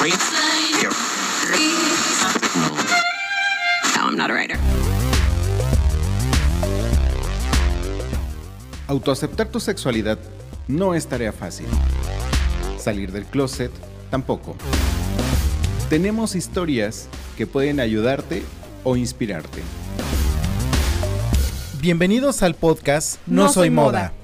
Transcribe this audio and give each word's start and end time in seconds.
I'm 0.00 0.08
not 4.16 4.30
a 4.30 4.32
writer. 4.32 4.56
Autoaceptar 8.86 9.48
tu 9.48 9.60
sexualidad 9.60 10.18
no 10.68 10.94
es 10.94 11.06
tarea 11.06 11.32
fácil. 11.32 11.66
Salir 12.78 13.12
del 13.12 13.26
closet 13.26 13.70
tampoco. 14.10 14.56
Tenemos 15.90 16.34
historias 16.34 17.10
que 17.36 17.46
pueden 17.46 17.78
ayudarte 17.78 18.42
o 18.84 18.96
inspirarte. 18.96 19.60
Bienvenidos 21.82 22.42
al 22.42 22.54
podcast 22.54 23.18
No, 23.26 23.52
Soy, 23.52 23.68
moda. 23.68 24.14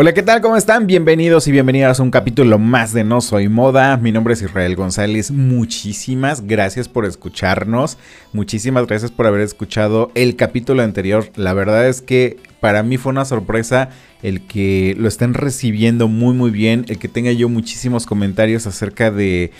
Hola, 0.00 0.14
¿qué 0.14 0.22
tal? 0.22 0.40
¿Cómo 0.40 0.56
están? 0.56 0.86
Bienvenidos 0.86 1.48
y 1.48 1.50
bienvenidas 1.50 1.98
a 1.98 2.04
un 2.04 2.12
capítulo 2.12 2.56
más 2.60 2.92
de 2.92 3.02
No 3.02 3.20
Soy 3.20 3.48
Moda. 3.48 3.96
Mi 3.96 4.12
nombre 4.12 4.34
es 4.34 4.42
Israel 4.42 4.76
González. 4.76 5.32
Muchísimas 5.32 6.46
gracias 6.46 6.88
por 6.88 7.04
escucharnos. 7.04 7.98
Muchísimas 8.32 8.86
gracias 8.86 9.10
por 9.10 9.26
haber 9.26 9.40
escuchado 9.40 10.12
el 10.14 10.36
capítulo 10.36 10.84
anterior. 10.84 11.28
La 11.34 11.52
verdad 11.52 11.88
es 11.88 12.00
que 12.00 12.36
para 12.60 12.84
mí 12.84 12.96
fue 12.96 13.10
una 13.10 13.24
sorpresa 13.24 13.88
el 14.22 14.42
que 14.42 14.94
lo 14.96 15.08
estén 15.08 15.34
recibiendo 15.34 16.06
muy 16.06 16.32
muy 16.32 16.52
bien, 16.52 16.84
el 16.86 17.00
que 17.00 17.08
tenga 17.08 17.32
yo 17.32 17.48
muchísimos 17.48 18.06
comentarios 18.06 18.68
acerca 18.68 19.10
de 19.10 19.50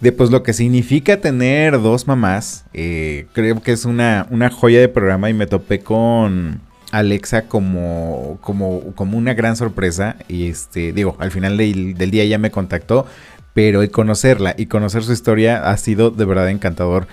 de 0.00 0.12
pues 0.12 0.30
lo 0.30 0.44
que 0.44 0.52
significa 0.52 1.16
tener 1.16 1.82
dos 1.82 2.06
mamás. 2.06 2.64
Eh, 2.74 3.26
creo 3.32 3.60
que 3.60 3.72
es 3.72 3.86
una, 3.86 4.28
una 4.30 4.50
joya 4.50 4.78
de 4.78 4.88
programa 4.88 5.30
y 5.30 5.34
me 5.34 5.48
topé 5.48 5.80
con 5.80 6.60
Alexa 6.98 7.48
como, 7.48 8.38
como, 8.40 8.92
como 8.94 9.18
una 9.18 9.34
gran 9.34 9.56
sorpresa. 9.56 10.16
Y 10.28 10.48
este, 10.48 10.92
digo, 10.92 11.16
al 11.18 11.30
final 11.30 11.56
del, 11.56 11.94
día 11.96 12.24
ya 12.24 12.38
me 12.38 12.50
contactó. 12.50 13.06
Pero 13.52 13.82
el 13.82 13.90
conocerla 13.90 14.54
y 14.58 14.66
conocer 14.66 15.04
su 15.04 15.12
historia 15.12 15.70
ha 15.70 15.76
sido 15.76 16.10
de 16.10 16.24
verdad 16.24 16.50
encantador. 16.50 17.06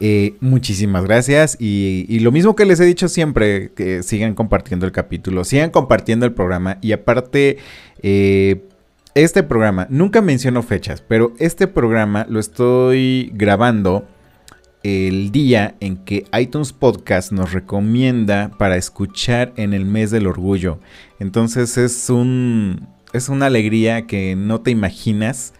Eh, 0.00 0.34
muchísimas 0.40 1.04
gracias. 1.04 1.56
Y, 1.58 2.18
lo 2.20 2.30
mismo 2.32 2.54
que 2.54 2.64
les 2.64 2.78
he 2.80 2.84
dicho 2.84 3.08
siempre, 3.08 3.72
que 3.72 4.02
sigan 4.02 4.34
compartiendo 4.34 4.86
el 4.86 4.92
capítulo, 4.92 5.44
sigan 5.44 5.70
compartiendo 5.70 6.24
el 6.24 6.32
programa. 6.32 6.78
Y 6.80 6.92
aparte, 6.92 7.58
eh, 8.02 8.62
este 9.14 9.42
programa, 9.42 9.86
nunca 9.90 10.22
menciono 10.22 10.62
fechas, 10.62 11.02
pero 11.06 11.34
este 11.38 11.66
programa 11.66 12.26
lo 12.28 12.40
estoy 12.40 13.30
grabando 13.34 14.06
el 14.82 15.30
día 15.30 15.76
en 15.80 15.96
que 15.96 16.24
iTunes 16.38 16.72
Podcast 16.72 17.32
nos 17.32 17.52
recomienda 17.52 18.50
para 18.58 18.76
escuchar 18.76 19.52
en 19.56 19.74
el 19.74 19.84
mes 19.84 20.10
del 20.10 20.26
orgullo. 20.26 20.80
Entonces 21.18 21.78
es 21.78 22.10
un 22.10 22.88
es 23.12 23.28
una 23.28 23.46
alegría 23.46 24.06
que 24.06 24.34
no 24.36 24.60
te 24.60 24.70
imaginas 24.70 25.52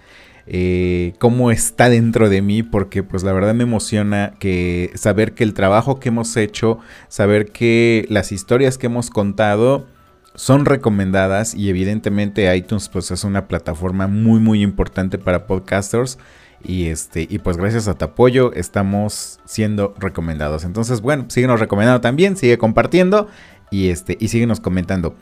eh, 0.46 1.12
cómo 1.18 1.50
está 1.50 1.88
dentro 1.88 2.28
de 2.28 2.42
mí, 2.42 2.62
porque 2.62 3.02
pues 3.02 3.22
la 3.22 3.32
verdad 3.32 3.54
me 3.54 3.62
emociona 3.62 4.34
que 4.40 4.90
saber 4.94 5.34
que 5.34 5.44
el 5.44 5.54
trabajo 5.54 6.00
que 6.00 6.08
hemos 6.08 6.36
hecho, 6.36 6.78
saber 7.08 7.52
que 7.52 8.06
las 8.08 8.32
historias 8.32 8.76
que 8.76 8.86
hemos 8.86 9.10
contado 9.10 9.86
son 10.34 10.64
recomendadas 10.64 11.54
y 11.54 11.68
evidentemente 11.68 12.54
iTunes 12.56 12.88
pues 12.88 13.10
es 13.10 13.22
una 13.22 13.48
plataforma 13.48 14.06
muy 14.06 14.40
muy 14.40 14.62
importante 14.62 15.18
para 15.18 15.46
podcasters 15.46 16.18
y 16.64 16.86
este, 16.86 17.26
y 17.28 17.38
pues 17.38 17.56
gracias 17.56 17.88
a 17.88 17.94
tu 17.94 18.04
apoyo 18.04 18.52
estamos 18.54 19.40
siendo 19.44 19.94
recomendados. 19.98 20.64
Entonces, 20.64 21.00
bueno, 21.00 21.26
síguenos 21.28 21.60
recomendando 21.60 22.00
también, 22.00 22.36
sigue 22.36 22.58
compartiendo 22.58 23.28
y 23.70 23.88
este, 23.88 24.16
y 24.20 24.28
síguenos 24.28 24.60
comentando. 24.60 25.16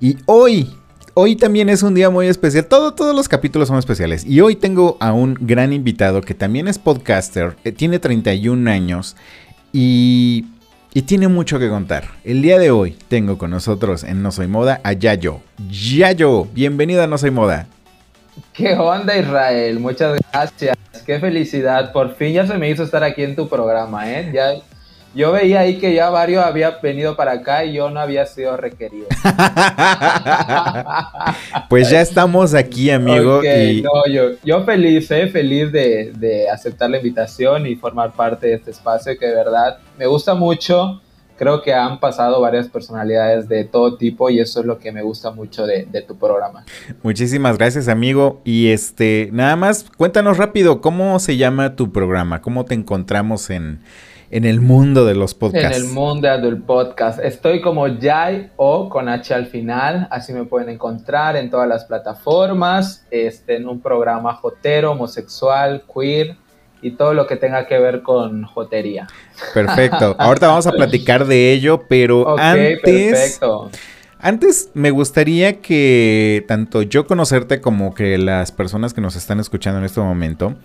Y 0.00 0.18
hoy, 0.26 0.74
hoy 1.14 1.36
también 1.36 1.68
es 1.68 1.82
un 1.82 1.94
día 1.94 2.10
muy 2.10 2.26
especial. 2.26 2.66
Todo, 2.66 2.94
todos 2.94 3.14
los 3.14 3.28
capítulos 3.28 3.68
son 3.68 3.78
especiales. 3.78 4.24
Y 4.24 4.40
hoy 4.40 4.56
tengo 4.56 4.96
a 5.00 5.12
un 5.12 5.36
gran 5.40 5.72
invitado 5.72 6.20
que 6.20 6.34
también 6.34 6.68
es 6.68 6.78
podcaster, 6.78 7.56
eh, 7.64 7.72
tiene 7.72 7.98
31 7.98 8.70
años 8.70 9.16
y, 9.72 10.46
y 10.94 11.02
tiene 11.02 11.28
mucho 11.28 11.58
que 11.58 11.68
contar. 11.68 12.04
El 12.24 12.42
día 12.42 12.58
de 12.58 12.70
hoy 12.70 12.96
tengo 13.08 13.38
con 13.38 13.50
nosotros 13.50 14.04
en 14.04 14.22
No 14.22 14.32
Soy 14.32 14.46
Moda 14.46 14.80
a 14.84 14.92
Yayo. 14.92 15.40
Yayo, 15.68 16.46
bienvenido 16.54 17.02
a 17.02 17.06
No 17.06 17.18
Soy 17.18 17.30
Moda. 17.30 17.66
¿Qué 18.52 18.74
onda 18.74 19.16
Israel? 19.16 19.80
Muchas 19.80 20.20
gracias. 20.32 20.76
Qué 21.06 21.18
felicidad. 21.18 21.92
Por 21.92 22.14
fin 22.14 22.32
ya 22.32 22.46
se 22.46 22.56
me 22.58 22.70
hizo 22.70 22.82
estar 22.82 23.02
aquí 23.02 23.22
en 23.22 23.36
tu 23.36 23.48
programa, 23.48 24.10
¿eh? 24.10 24.30
Ya, 24.32 24.54
yo 25.14 25.32
veía 25.32 25.60
ahí 25.60 25.78
que 25.78 25.92
ya 25.92 26.08
varios 26.08 26.44
había 26.44 26.78
venido 26.82 27.16
para 27.16 27.32
acá 27.32 27.64
y 27.64 27.72
yo 27.72 27.90
no 27.90 27.98
había 27.98 28.26
sido 28.26 28.56
requerido. 28.56 29.08
pues 31.68 31.90
ya 31.90 32.00
estamos 32.00 32.54
aquí, 32.54 32.90
amigo. 32.90 33.42
yo, 34.44 34.64
feliz, 34.64 35.10
¿eh? 35.10 35.26
feliz 35.26 35.72
de, 35.72 36.12
de 36.14 36.48
aceptar 36.48 36.90
la 36.90 36.98
invitación 36.98 37.66
y 37.66 37.74
formar 37.74 38.12
parte 38.12 38.46
de 38.46 38.54
este 38.54 38.70
espacio 38.70 39.18
que 39.18 39.26
de 39.26 39.34
verdad 39.34 39.78
me 39.98 40.06
gusta 40.06 40.34
mucho 40.34 41.00
creo 41.40 41.62
que 41.62 41.72
han 41.72 42.00
pasado 42.00 42.38
varias 42.42 42.68
personalidades 42.68 43.48
de 43.48 43.64
todo 43.64 43.96
tipo 43.96 44.28
y 44.28 44.40
eso 44.40 44.60
es 44.60 44.66
lo 44.66 44.78
que 44.78 44.92
me 44.92 45.00
gusta 45.00 45.30
mucho 45.30 45.66
de, 45.66 45.86
tu 46.06 46.18
programa. 46.18 46.66
Muchísimas 47.02 47.56
gracias, 47.56 47.88
amigo. 47.88 48.42
Y 48.44 48.68
este, 48.68 49.30
nada 49.32 49.56
más, 49.56 49.86
cuéntanos 49.96 50.36
rápido, 50.36 50.82
¿cómo 50.82 51.18
se 51.18 51.38
llama 51.38 51.76
tu 51.76 51.92
programa? 51.92 52.42
¿Cómo 52.42 52.66
te 52.66 52.74
encontramos 52.74 53.48
en, 53.48 53.80
el 54.30 54.60
mundo 54.60 55.06
de 55.06 55.14
los 55.14 55.32
podcasts? 55.32 55.78
En 55.78 55.84
el 55.86 55.88
mundo 55.88 56.28
del 56.28 56.58
podcast. 56.58 57.18
Estoy 57.20 57.62
como 57.62 57.86
Jai 57.98 58.50
o 58.56 58.90
con 58.90 59.08
H 59.08 59.32
al 59.32 59.46
final, 59.46 60.08
así 60.10 60.34
me 60.34 60.44
pueden 60.44 60.68
encontrar 60.68 61.36
en 61.36 61.48
todas 61.48 61.66
las 61.66 61.86
plataformas, 61.86 63.06
este, 63.10 63.56
en 63.56 63.66
un 63.66 63.80
programa 63.80 64.34
jotero, 64.34 64.92
homosexual, 64.92 65.84
queer 65.90 66.36
y 66.82 66.92
todo 66.92 67.14
lo 67.14 67.26
que 67.26 67.36
tenga 67.36 67.66
que 67.66 67.78
ver 67.78 68.02
con 68.02 68.44
jotería. 68.44 69.06
Perfecto. 69.54 70.16
Ahorita 70.18 70.48
vamos 70.48 70.66
a 70.66 70.72
platicar 70.72 71.26
de 71.26 71.52
ello, 71.52 71.84
pero 71.88 72.38
antes. 72.38 73.40
Antes 74.22 74.70
me 74.74 74.90
gustaría 74.90 75.62
que 75.62 76.44
tanto 76.46 76.82
yo 76.82 77.06
conocerte 77.06 77.62
como 77.62 77.94
que 77.94 78.18
las 78.18 78.52
personas 78.52 78.92
que 78.92 79.00
nos 79.00 79.16
están 79.16 79.40
escuchando 79.40 79.78
en 79.78 79.86
este 79.86 80.00
momento 80.00 80.56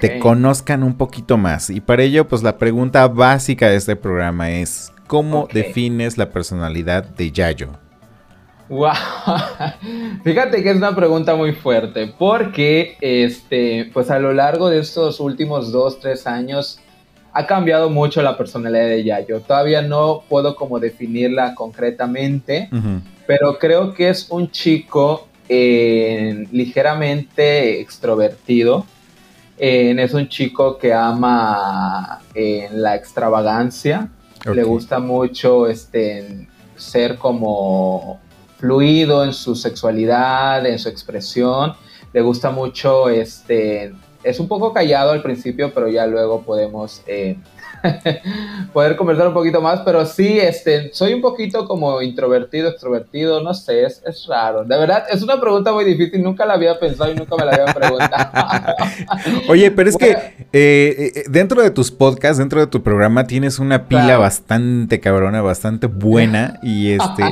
te 0.00 0.18
conozcan 0.18 0.82
un 0.82 0.96
poquito 0.96 1.36
más. 1.36 1.68
Y 1.68 1.80
para 1.80 2.02
ello, 2.02 2.26
pues 2.26 2.42
la 2.42 2.56
pregunta 2.56 3.06
básica 3.08 3.68
de 3.68 3.76
este 3.76 3.94
programa 3.94 4.50
es: 4.50 4.90
¿cómo 5.06 5.48
defines 5.52 6.16
la 6.16 6.30
personalidad 6.30 7.04
de 7.04 7.30
Yayo? 7.30 7.72
Wow. 8.68 8.92
Fíjate 10.24 10.62
que 10.62 10.70
es 10.70 10.76
una 10.76 10.94
pregunta 10.94 11.34
muy 11.34 11.52
fuerte, 11.52 12.12
porque 12.18 12.96
este, 13.00 13.90
pues 13.92 14.10
a 14.10 14.18
lo 14.18 14.32
largo 14.32 14.68
de 14.68 14.80
estos 14.80 15.20
últimos 15.20 15.72
dos, 15.72 16.00
tres 16.00 16.26
años 16.26 16.80
ha 17.32 17.46
cambiado 17.46 17.88
mucho 17.88 18.22
la 18.22 18.36
personalidad 18.36 18.88
de 18.88 19.04
Yayo. 19.04 19.40
Todavía 19.40 19.80
no 19.80 20.22
puedo 20.28 20.56
como 20.56 20.80
definirla 20.80 21.54
concretamente, 21.54 22.68
pero 23.26 23.58
creo 23.58 23.94
que 23.94 24.08
es 24.08 24.30
un 24.30 24.50
chico 24.50 25.28
eh, 25.48 26.46
ligeramente 26.50 27.80
extrovertido. 27.80 28.86
Eh, 29.56 29.94
es 29.98 30.14
un 30.14 30.28
chico 30.28 30.78
que 30.78 30.92
ama 30.92 32.20
eh, 32.34 32.68
la 32.72 32.96
extravagancia. 32.96 34.08
Le 34.52 34.62
gusta 34.62 34.98
mucho 34.98 35.66
este, 35.66 36.46
ser 36.76 37.18
como 37.18 38.20
fluido 38.58 39.24
en 39.24 39.32
su 39.32 39.54
sexualidad, 39.54 40.66
en 40.66 40.78
su 40.78 40.88
expresión. 40.88 41.74
Le 42.12 42.20
gusta 42.20 42.50
mucho, 42.50 43.08
este, 43.08 43.94
es 44.22 44.40
un 44.40 44.48
poco 44.48 44.72
callado 44.72 45.12
al 45.12 45.22
principio, 45.22 45.72
pero 45.72 45.88
ya 45.88 46.06
luego 46.06 46.42
podemos 46.42 47.02
eh, 47.06 47.36
poder 48.72 48.96
conversar 48.96 49.28
un 49.28 49.34
poquito 49.34 49.60
más, 49.60 49.80
pero 49.80 50.04
sí, 50.06 50.38
este, 50.38 50.90
soy 50.92 51.14
un 51.14 51.20
poquito 51.20 51.66
como 51.66 52.00
introvertido, 52.02 52.68
extrovertido, 52.68 53.42
no 53.42 53.54
sé, 53.54 53.84
es, 53.84 54.02
es 54.06 54.26
raro. 54.26 54.64
De 54.64 54.76
verdad, 54.78 55.04
es 55.10 55.22
una 55.22 55.40
pregunta 55.40 55.72
muy 55.72 55.84
difícil, 55.84 56.22
nunca 56.22 56.44
la 56.46 56.54
había 56.54 56.78
pensado 56.78 57.10
y 57.10 57.14
nunca 57.14 57.36
me 57.36 57.44
la 57.44 57.52
había 57.52 57.74
preguntado. 57.74 58.74
Oye, 59.48 59.70
pero 59.70 59.88
es 59.90 59.96
que 59.96 60.10
eh, 60.10 61.12
eh, 61.14 61.24
dentro 61.28 61.62
de 61.62 61.70
tus 61.70 61.90
podcasts, 61.90 62.38
dentro 62.38 62.60
de 62.60 62.66
tu 62.66 62.82
programa, 62.82 63.26
tienes 63.26 63.58
una 63.58 63.86
pila 63.86 63.98
Claro. 64.04 64.20
bastante 64.20 65.00
cabrona, 65.00 65.42
bastante 65.42 65.86
buena 65.86 66.58
y 66.62 66.92
este, 66.92 67.24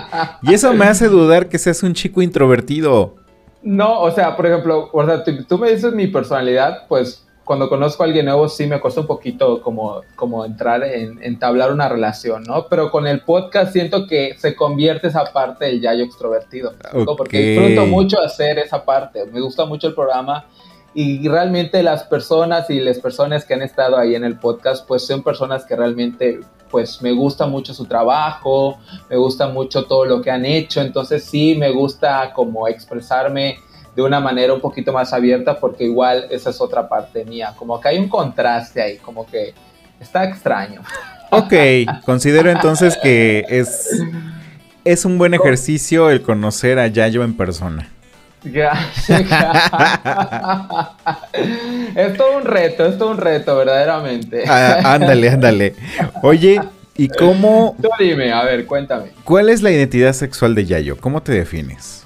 y 0.42 0.52
eso 0.54 0.72
me 0.74 0.84
hace 0.86 1.08
dudar 1.08 1.48
que 1.48 1.58
seas 1.58 1.82
un 1.82 1.94
chico 1.94 2.22
introvertido. 2.22 3.14
No, 3.62 4.00
o 4.00 4.10
sea, 4.12 4.36
por 4.36 4.46
ejemplo, 4.46 4.90
o 4.92 5.04
sea, 5.04 5.24
tú, 5.24 5.44
tú 5.44 5.58
me 5.58 5.70
dices 5.70 5.92
mi 5.92 6.06
personalidad, 6.06 6.86
pues 6.88 7.25
cuando 7.46 7.68
conozco 7.68 8.02
a 8.02 8.06
alguien 8.06 8.26
nuevo 8.26 8.48
sí 8.48 8.66
me 8.66 8.80
cuesta 8.80 9.02
un 9.02 9.06
poquito 9.06 9.62
como, 9.62 10.02
como 10.16 10.44
entrar 10.44 10.82
en 10.82 11.22
entablar 11.22 11.72
una 11.72 11.88
relación, 11.88 12.42
¿no? 12.42 12.66
Pero 12.66 12.90
con 12.90 13.06
el 13.06 13.20
podcast 13.20 13.72
siento 13.72 14.08
que 14.08 14.34
se 14.36 14.56
convierte 14.56 15.06
esa 15.06 15.32
parte 15.32 15.66
del 15.66 15.80
yayo 15.80 16.02
extrovertido, 16.02 16.72
¿me 16.72 16.78
explico? 16.78 17.12
Ok. 17.12 17.18
porque 17.18 17.38
disfruto 17.38 17.86
mucho 17.86 18.20
hacer 18.20 18.58
esa 18.58 18.84
parte, 18.84 19.24
me 19.26 19.40
gusta 19.40 19.64
mucho 19.64 19.86
el 19.86 19.94
programa 19.94 20.46
y 20.92 21.28
realmente 21.28 21.84
las 21.84 22.02
personas 22.02 22.68
y 22.68 22.80
las 22.80 22.98
personas 22.98 23.44
que 23.44 23.54
han 23.54 23.62
estado 23.62 23.96
ahí 23.96 24.16
en 24.16 24.24
el 24.24 24.40
podcast, 24.40 24.84
pues 24.84 25.06
son 25.06 25.22
personas 25.22 25.64
que 25.64 25.76
realmente, 25.76 26.40
pues 26.68 27.00
me 27.00 27.12
gusta 27.12 27.46
mucho 27.46 27.72
su 27.74 27.84
trabajo, 27.84 28.78
me 29.08 29.16
gusta 29.16 29.46
mucho 29.46 29.84
todo 29.84 30.04
lo 30.04 30.20
que 30.20 30.32
han 30.32 30.44
hecho, 30.44 30.80
entonces 30.80 31.22
sí 31.22 31.54
me 31.54 31.70
gusta 31.70 32.32
como 32.32 32.66
expresarme 32.66 33.58
de 33.96 34.02
una 34.02 34.20
manera 34.20 34.52
un 34.52 34.60
poquito 34.60 34.92
más 34.92 35.12
abierta 35.14 35.58
porque 35.58 35.84
igual 35.84 36.26
esa 36.30 36.50
es 36.50 36.60
otra 36.60 36.86
parte 36.86 37.24
mía, 37.24 37.54
como 37.56 37.80
que 37.80 37.88
hay 37.88 37.98
un 37.98 38.08
contraste 38.08 38.82
ahí, 38.82 38.96
como 38.98 39.26
que 39.26 39.54
está 39.98 40.24
extraño. 40.24 40.82
Ok, 41.30 41.52
considero 42.04 42.50
entonces 42.50 42.96
que 43.02 43.44
es, 43.48 43.88
es 44.84 45.04
un 45.04 45.18
buen 45.18 45.34
ejercicio 45.34 46.10
el 46.10 46.22
conocer 46.22 46.78
a 46.78 46.86
Yayo 46.86 47.24
en 47.24 47.36
persona. 47.36 47.88
Es 51.96 52.16
todo 52.16 52.36
un 52.36 52.44
reto, 52.44 52.86
es 52.86 52.96
todo 52.98 53.10
un 53.10 53.18
reto, 53.18 53.56
verdaderamente. 53.56 54.44
Ah, 54.46 54.94
ándale, 54.94 55.30
ándale. 55.30 55.74
Oye, 56.22 56.60
¿y 56.96 57.08
cómo, 57.08 57.74
Tú 57.82 57.88
dime, 57.98 58.32
a 58.32 58.44
ver, 58.44 58.66
cuéntame. 58.66 59.06
cuál 59.24 59.48
es 59.48 59.62
la 59.62 59.70
identidad 59.72 60.12
sexual 60.12 60.54
de 60.54 60.64
Yayo? 60.66 60.96
¿Cómo 60.98 61.22
te 61.22 61.32
defines? 61.32 62.05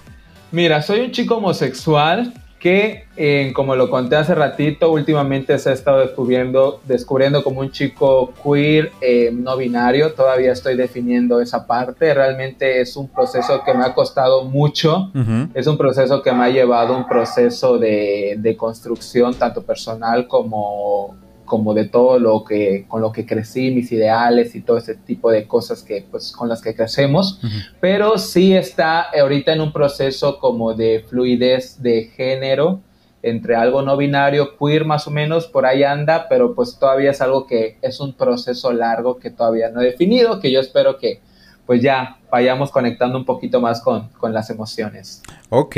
Mira, 0.53 0.83
soy 0.83 1.01
un 1.01 1.13
chico 1.13 1.37
homosexual 1.37 2.33
que, 2.59 3.05
eh, 3.17 3.53
como 3.55 3.75
lo 3.75 3.89
conté 3.89 4.17
hace 4.17 4.35
ratito, 4.35 4.93
últimamente 4.93 5.59
se 5.59 5.71
ha 5.71 5.73
estado 5.73 6.01
descubriendo, 6.01 6.81
descubriendo 6.85 7.43
como 7.43 7.61
un 7.61 7.71
chico 7.71 8.35
queer 8.45 8.93
eh, 9.01 9.31
no 9.33 9.57
binario. 9.57 10.13
Todavía 10.13 10.53
estoy 10.53 10.77
definiendo 10.77 11.41
esa 11.41 11.67
parte. 11.67 12.13
Realmente 12.13 12.81
es 12.81 12.97
un 12.97 13.09
proceso 13.09 13.63
que 13.65 13.73
me 13.73 13.85
ha 13.85 13.95
costado 13.95 14.45
mucho. 14.45 15.11
Es 15.55 15.67
un 15.67 15.79
proceso 15.79 16.23
que 16.23 16.33
me 16.33 16.45
ha 16.45 16.49
llevado 16.51 16.95
un 16.95 17.07
proceso 17.07 17.79
de, 17.79 18.35
de 18.39 18.57
construcción 18.57 19.35
tanto 19.35 19.63
personal 19.63 20.29
como, 20.29 21.17
como 21.51 21.75
de 21.75 21.87
todo 21.87 22.21
lo 22.21 22.45
que 22.45 22.85
con 22.87 23.01
lo 23.01 23.11
que 23.11 23.27
crecí, 23.27 23.73
mis 23.73 23.91
ideales 23.91 24.55
y 24.55 24.61
todo 24.61 24.79
ese 24.79 24.95
tipo 24.95 25.33
de 25.33 25.49
cosas 25.49 25.83
que 25.83 26.07
pues 26.09 26.31
con 26.31 26.49
las 26.49 26.63
que 26.63 26.77
crecemos, 26.77 27.41
pero 27.81 28.19
sí 28.19 28.55
está 28.55 29.01
ahorita 29.01 29.53
en 29.53 29.61
un 29.61 29.73
proceso 29.73 30.39
como 30.39 30.75
de 30.75 31.05
fluidez 31.09 31.83
de 31.83 32.05
género 32.15 32.83
entre 33.23 33.57
algo 33.57 33.83
no 33.83 33.97
binario, 33.97 34.57
queer 34.57 34.85
más 34.85 35.09
o 35.09 35.11
menos, 35.11 35.49
por 35.49 35.67
ahí 35.67 35.83
anda, 35.83 36.29
pero 36.29 36.55
pues 36.55 36.79
todavía 36.79 37.11
es 37.11 37.21
algo 37.21 37.49
que 37.49 37.79
es 37.83 37.99
un 37.99 38.15
proceso 38.15 38.73
largo 38.73 39.19
que 39.19 39.31
todavía 39.31 39.71
no 39.71 39.81
he 39.81 39.87
definido, 39.87 40.39
que 40.39 40.53
yo 40.53 40.61
espero 40.61 40.99
que 40.99 41.21
pues 41.67 41.83
ya 41.83 42.19
vayamos 42.31 42.71
conectando 42.71 43.19
un 43.19 43.25
poquito 43.25 43.61
más 43.61 43.81
con, 43.81 44.09
con 44.19 44.33
las 44.33 44.51
emociones. 44.51 45.21
Ok. 45.49 45.77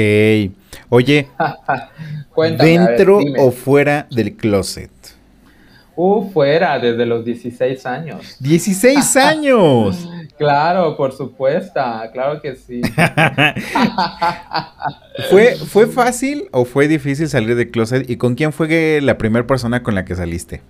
Oye, 0.90 1.28
Cuéntame, 2.34 2.78
ver, 2.78 2.88
¿dentro 2.88 3.20
o 3.38 3.50
fuera 3.50 4.06
del 4.10 4.36
closet? 4.36 4.90
Uh, 6.04 6.28
fuera, 6.32 6.80
desde 6.80 7.06
los 7.06 7.24
16 7.24 7.86
años. 7.86 8.36
16 8.40 9.16
años. 9.18 10.08
Claro, 10.36 10.96
por 10.96 11.12
supuesto, 11.12 11.80
claro 12.12 12.42
que 12.42 12.56
sí. 12.56 12.82
¿Fue, 15.30 15.54
¿Fue 15.54 15.86
fácil 15.86 16.48
o 16.50 16.64
fue 16.64 16.88
difícil 16.88 17.28
salir 17.28 17.54
del 17.54 17.70
closet? 17.70 18.10
¿Y 18.10 18.16
con 18.16 18.34
quién 18.34 18.52
fue 18.52 18.98
la 19.00 19.16
primera 19.16 19.46
persona 19.46 19.84
con 19.84 19.94
la 19.94 20.04
que 20.04 20.16
saliste? 20.16 20.60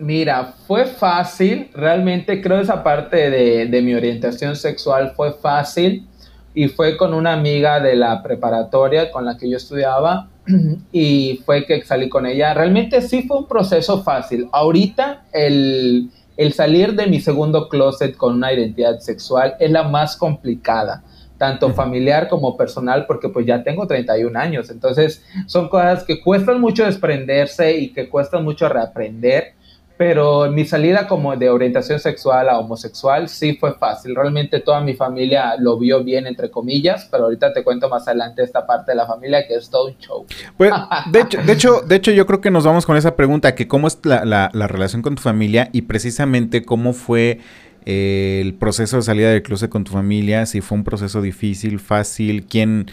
Mira, 0.00 0.54
fue 0.66 0.86
fácil, 0.86 1.70
realmente 1.72 2.42
creo 2.42 2.58
esa 2.58 2.82
parte 2.82 3.30
de, 3.30 3.66
de 3.66 3.80
mi 3.80 3.94
orientación 3.94 4.56
sexual 4.56 5.12
fue 5.14 5.34
fácil 5.34 6.08
y 6.52 6.66
fue 6.66 6.96
con 6.96 7.14
una 7.14 7.32
amiga 7.32 7.78
de 7.78 7.94
la 7.94 8.24
preparatoria 8.24 9.12
con 9.12 9.24
la 9.24 9.38
que 9.38 9.48
yo 9.48 9.56
estudiaba 9.56 10.31
y 10.92 11.40
fue 11.44 11.64
que 11.66 11.82
salí 11.82 12.08
con 12.08 12.26
ella. 12.26 12.54
Realmente 12.54 13.00
sí 13.02 13.22
fue 13.22 13.38
un 13.38 13.48
proceso 13.48 14.02
fácil. 14.02 14.48
Ahorita 14.52 15.24
el, 15.32 16.10
el 16.36 16.52
salir 16.52 16.94
de 16.94 17.06
mi 17.06 17.20
segundo 17.20 17.68
closet 17.68 18.16
con 18.16 18.34
una 18.34 18.52
identidad 18.52 18.98
sexual 19.00 19.54
es 19.58 19.70
la 19.70 19.84
más 19.84 20.16
complicada 20.16 21.02
tanto 21.42 21.74
familiar 21.74 22.28
como 22.28 22.56
personal, 22.56 23.04
porque 23.04 23.28
pues 23.28 23.44
ya 23.44 23.64
tengo 23.64 23.84
31 23.84 24.38
años, 24.38 24.70
entonces 24.70 25.24
son 25.46 25.68
cosas 25.68 26.04
que 26.04 26.22
cuestan 26.22 26.60
mucho 26.60 26.84
desprenderse 26.84 27.78
y 27.78 27.92
que 27.92 28.08
cuestan 28.08 28.44
mucho 28.44 28.68
reaprender, 28.68 29.54
pero 29.96 30.50
mi 30.50 30.64
salida 30.64 31.06
como 31.06 31.36
de 31.36 31.48
orientación 31.50 32.00
sexual 32.00 32.48
a 32.48 32.58
homosexual 32.58 33.28
sí 33.28 33.56
fue 33.60 33.74
fácil, 33.74 34.14
realmente 34.16 34.60
toda 34.60 34.80
mi 34.80 34.94
familia 34.94 35.54
lo 35.58 35.78
vio 35.78 36.02
bien, 36.02 36.26
entre 36.26 36.50
comillas, 36.50 37.06
pero 37.10 37.24
ahorita 37.24 37.52
te 37.52 37.62
cuento 37.62 37.88
más 37.88 38.08
adelante 38.08 38.42
esta 38.42 38.66
parte 38.66 38.92
de 38.92 38.96
la 38.96 39.06
familia 39.06 39.46
que 39.46 39.54
es 39.54 39.68
todo 39.70 39.86
un 39.88 39.98
show. 39.98 40.26
Pues, 40.56 40.72
de 41.12 41.20
hecho, 41.20 41.38
de 41.42 41.52
hecho, 41.52 41.80
de 41.82 41.94
hecho, 41.96 42.10
yo 42.10 42.26
creo 42.26 42.40
que 42.40 42.50
nos 42.50 42.64
vamos 42.64 42.86
con 42.86 42.96
esa 42.96 43.14
pregunta, 43.16 43.54
que 43.54 43.68
cómo 43.68 43.86
es 43.86 43.98
la, 44.04 44.24
la- 44.24 44.50
la 44.52 44.66
relación 44.66 45.02
con 45.02 45.14
tu 45.14 45.22
familia 45.22 45.68
y 45.72 45.82
precisamente 45.82 46.64
cómo 46.64 46.92
fue 46.94 47.38
eh, 47.84 48.40
el 48.42 48.54
proceso 48.54 48.96
de 48.96 49.02
salida 49.02 49.30
del 49.30 49.42
closet 49.42 49.70
con 49.70 49.84
tu 49.84 49.92
familia, 49.92 50.46
si 50.46 50.60
fue 50.60 50.78
un 50.78 50.84
proceso 50.84 51.20
difícil, 51.22 51.78
fácil, 51.80 52.46
quién, 52.46 52.86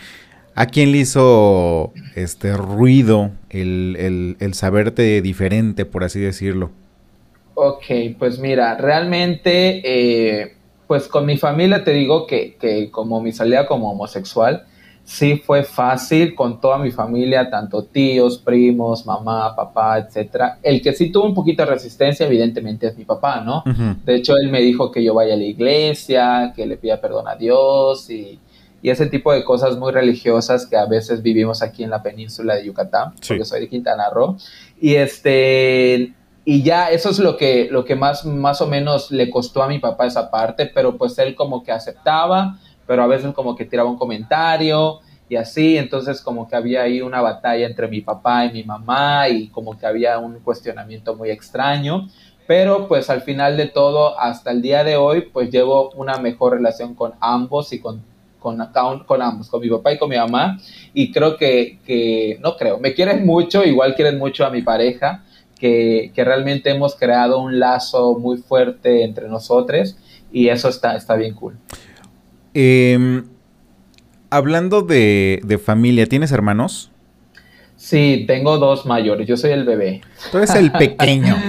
a 0.55 0.65
quién 0.65 0.91
le 0.91 0.97
hizo 0.99 1.93
este 2.15 2.57
ruido 2.57 3.31
el, 3.49 3.95
el, 3.99 4.37
el 4.39 4.53
saberte 4.53 5.21
diferente, 5.21 5.85
por 5.85 6.03
así 6.03 6.19
decirlo. 6.19 6.71
Ok, 7.61 8.15
pues 8.17 8.39
mira, 8.39 8.75
realmente, 8.77 9.81
eh, 9.83 10.55
pues 10.87 11.07
con 11.07 11.25
mi 11.25 11.37
familia 11.37 11.83
te 11.83 11.91
digo 11.91 12.25
que, 12.25 12.55
que 12.55 12.89
como 12.89 13.19
mi 13.21 13.31
salida 13.31 13.65
como 13.67 13.91
homosexual, 13.91 14.63
sí 15.03 15.37
fue 15.43 15.63
fácil 15.63 16.35
con 16.35 16.61
toda 16.61 16.77
mi 16.77 16.91
familia, 16.91 17.49
tanto 17.49 17.83
tíos, 17.83 18.37
primos, 18.37 19.05
mamá, 19.05 19.55
papá, 19.55 19.97
etcétera. 19.99 20.59
El 20.63 20.81
que 20.81 20.93
sí 20.93 21.11
tuvo 21.11 21.25
un 21.25 21.33
poquito 21.33 21.63
de 21.63 21.71
resistencia, 21.71 22.25
evidentemente, 22.27 22.87
es 22.87 22.97
mi 22.97 23.05
papá, 23.05 23.41
¿no? 23.41 23.63
De 24.05 24.15
hecho, 24.15 24.37
él 24.37 24.49
me 24.49 24.61
dijo 24.61 24.91
que 24.91 25.03
yo 25.03 25.13
vaya 25.15 25.33
a 25.33 25.37
la 25.37 25.43
iglesia, 25.45 26.53
que 26.55 26.65
le 26.65 26.77
pida 26.77 27.01
perdón 27.01 27.27
a 27.27 27.35
Dios 27.35 28.09
y, 28.09 28.39
y 28.81 28.89
ese 28.89 29.07
tipo 29.07 29.33
de 29.33 29.43
cosas 29.43 29.77
muy 29.77 29.91
religiosas 29.91 30.65
que 30.65 30.77
a 30.77 30.85
veces 30.85 31.21
vivimos 31.23 31.61
aquí 31.61 31.83
en 31.83 31.89
la 31.89 32.01
península 32.03 32.55
de 32.55 32.65
Yucatán, 32.65 33.13
Sí. 33.19 33.29
porque 33.33 33.45
soy 33.45 33.61
de 33.61 33.67
Quintana 33.69 34.09
Roo. 34.11 34.37
Y 34.79 34.95
este 34.95 36.13
y 36.45 36.63
ya 36.63 36.89
eso 36.89 37.09
es 37.09 37.19
lo 37.19 37.37
que 37.37 37.67
lo 37.69 37.85
que 37.85 37.95
más 37.95 38.25
más 38.25 38.61
o 38.61 38.67
menos 38.67 39.11
le 39.11 39.29
costó 39.29 39.61
a 39.63 39.67
mi 39.67 39.79
papá 39.79 40.05
esa 40.05 40.31
parte, 40.31 40.65
pero 40.65 40.97
pues 40.97 41.17
él 41.19 41.35
como 41.35 41.63
que 41.63 41.71
aceptaba, 41.71 42.57
pero 42.87 43.03
a 43.03 43.07
veces 43.07 43.33
como 43.33 43.55
que 43.55 43.65
tiraba 43.65 43.89
un 43.89 43.97
comentario 43.97 44.99
y 45.29 45.35
así, 45.35 45.77
entonces 45.77 46.21
como 46.21 46.47
que 46.47 46.55
había 46.55 46.81
ahí 46.81 47.01
una 47.01 47.21
batalla 47.21 47.67
entre 47.67 47.87
mi 47.87 48.01
papá 48.01 48.45
y 48.45 48.51
mi 48.51 48.63
mamá 48.63 49.29
y 49.29 49.49
como 49.49 49.77
que 49.77 49.85
había 49.85 50.17
un 50.17 50.39
cuestionamiento 50.39 51.15
muy 51.15 51.29
extraño. 51.29 52.07
Pero 52.47 52.87
pues 52.87 53.11
al 53.11 53.21
final 53.21 53.57
de 53.57 53.67
todo, 53.67 54.19
hasta 54.19 54.49
el 54.49 54.63
día 54.63 54.83
de 54.83 54.95
hoy, 54.95 55.21
pues 55.21 55.51
llevo 55.51 55.91
una 55.91 56.17
mejor 56.17 56.53
relación 56.53 56.95
con 56.95 57.13
ambos 57.19 57.71
y 57.73 57.79
con, 57.79 58.01
con, 58.39 58.57
con, 58.73 59.03
con 59.03 59.21
ambos, 59.21 59.49
con 59.49 59.61
mi 59.61 59.69
papá 59.69 59.93
y 59.93 59.99
con 59.99 60.09
mi 60.09 60.17
mamá, 60.17 60.57
y 60.91 61.11
creo 61.11 61.37
que, 61.37 61.77
que, 61.85 62.39
no 62.41 62.57
creo, 62.57 62.79
me 62.79 62.95
quieren 62.95 63.23
mucho, 63.23 63.63
igual 63.63 63.93
quieren 63.93 64.17
mucho 64.17 64.47
a 64.47 64.49
mi 64.49 64.63
pareja, 64.63 65.23
que, 65.59 66.11
que 66.15 66.23
realmente 66.23 66.71
hemos 66.71 66.95
creado 66.95 67.39
un 67.39 67.59
lazo 67.59 68.17
muy 68.17 68.37
fuerte 68.37 69.03
entre 69.03 69.27
nosotros, 69.27 69.97
y 70.31 70.49
eso 70.49 70.69
está, 70.69 70.95
está 70.95 71.15
bien 71.15 71.33
cool. 71.33 71.57
Em, 72.53 73.25
hablando 74.29 74.81
de, 74.81 75.41
de 75.43 75.57
familia, 75.57 76.05
¿tienes 76.07 76.31
hermanos? 76.31 76.91
Sí, 77.79 78.25
tengo 78.27 78.57
dos 78.57 78.85
mayores, 78.85 79.25
yo 79.25 79.37
soy 79.37 79.51
el 79.51 79.63
bebé. 79.63 80.01
Tú 80.31 80.37
eres 80.37 80.53
el 80.55 80.71
pequeño. 80.71 81.35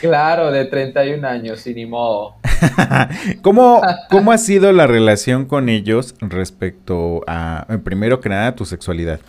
Claro, 0.00 0.52
de 0.52 0.64
31 0.64 1.26
años, 1.26 1.66
y 1.66 1.74
ni 1.74 1.86
modo. 1.86 2.36
¿Cómo, 3.42 3.80
¿Cómo 4.10 4.32
ha 4.32 4.38
sido 4.38 4.72
la 4.72 4.86
relación 4.86 5.44
con 5.46 5.68
ellos 5.68 6.14
respecto 6.20 7.22
a, 7.26 7.66
primero 7.84 8.20
que 8.20 8.28
nada, 8.28 8.54
tu 8.54 8.64
sexualidad? 8.64 9.20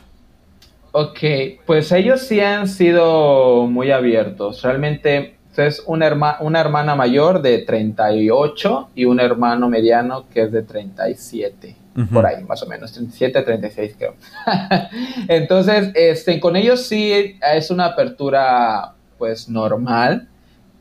Ok, 1.01 1.20
pues 1.65 1.94
ellos 1.94 2.20
sí 2.20 2.41
han 2.41 2.68
sido 2.68 3.68
muy 3.68 3.89
abiertos. 3.89 4.62
Realmente 4.63 5.38
una, 5.86 6.38
una 6.41 6.60
hermana 6.60 6.94
mayor 6.94 7.41
de 7.41 7.60
38 7.60 8.89
y 8.96 9.06
un 9.06 9.22
hermano 9.22 9.70
mediano 9.70 10.25
que 10.27 10.41
es 10.41 10.51
de 10.51 10.62
37 10.62 11.77
por 12.13 12.25
ahí, 12.25 12.44
más 12.44 12.62
o 12.63 12.68
menos, 12.68 12.91
37, 12.91 13.41
36 13.41 13.96
creo. 13.98 14.15
Entonces, 15.29 15.91
este, 15.96 16.38
con 16.41 16.58
ellos 16.58 16.82
sí 16.86 17.38
es 17.41 17.72
una 17.72 17.86
apertura 17.86 18.94
pues 19.18 19.48
normal, 19.48 20.27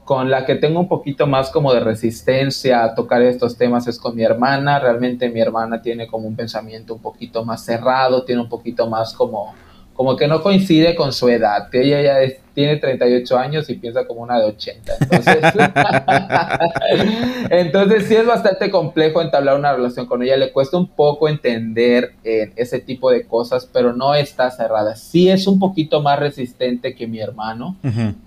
con 0.05 0.31
la 0.31 0.45
que 0.45 0.57
tengo 0.57 0.81
un 0.81 0.89
poquito 0.89 1.29
más 1.29 1.51
como 1.51 1.73
de 1.73 1.81
resistencia 1.81 2.83
a 2.83 2.95
tocar 2.97 3.23
estos 3.23 3.57
temas 3.57 3.87
es 3.87 3.99
con 4.01 4.17
mi 4.17 4.25
hermana, 4.25 4.81
realmente 4.81 5.29
mi 5.29 5.41
hermana 5.41 5.81
tiene 5.81 6.09
como 6.09 6.27
un 6.27 6.35
pensamiento 6.35 6.95
un 6.95 7.03
poquito 7.03 7.45
más 7.45 7.65
cerrado, 7.65 8.25
tiene 8.25 8.43
un 8.43 8.49
poquito 8.49 8.89
más 8.89 9.13
como 9.13 9.55
como 9.99 10.15
que 10.15 10.29
no 10.29 10.45
coincide 10.45 10.95
con 10.95 11.13
su 11.13 11.29
edad, 11.29 11.71
que 11.71 11.83
ella 11.83 12.01
ya 12.01 12.33
tiene 12.55 12.77
38 12.77 13.37
años 13.37 13.69
y 13.69 13.75
piensa 13.75 14.07
como 14.07 14.23
una 14.23 14.39
de 14.39 14.45
80. 14.45 14.93
Entonces, 15.01 15.39
entonces 17.51 18.05
sí 18.05 18.15
es 18.15 18.25
bastante 18.25 18.71
complejo 18.71 19.21
entablar 19.21 19.59
una 19.59 19.75
relación 19.75 20.07
con 20.07 20.23
ella, 20.23 20.37
le 20.37 20.53
cuesta 20.53 20.77
un 20.77 20.87
poco 20.87 21.29
entender 21.29 22.13
eh, 22.23 22.53
ese 22.55 22.79
tipo 22.79 23.11
de 23.11 23.27
cosas, 23.27 23.69
pero 23.73 23.93
no 23.93 24.15
está 24.15 24.53
cerrada. 24.53 24.95
Sí 24.95 25.31
es 25.31 25.49
un 25.49 25.59
poquito 25.59 26.01
más 26.01 26.21
resistente 26.21 26.95
que 26.95 27.09
mi 27.09 27.19
hermano, 27.19 27.75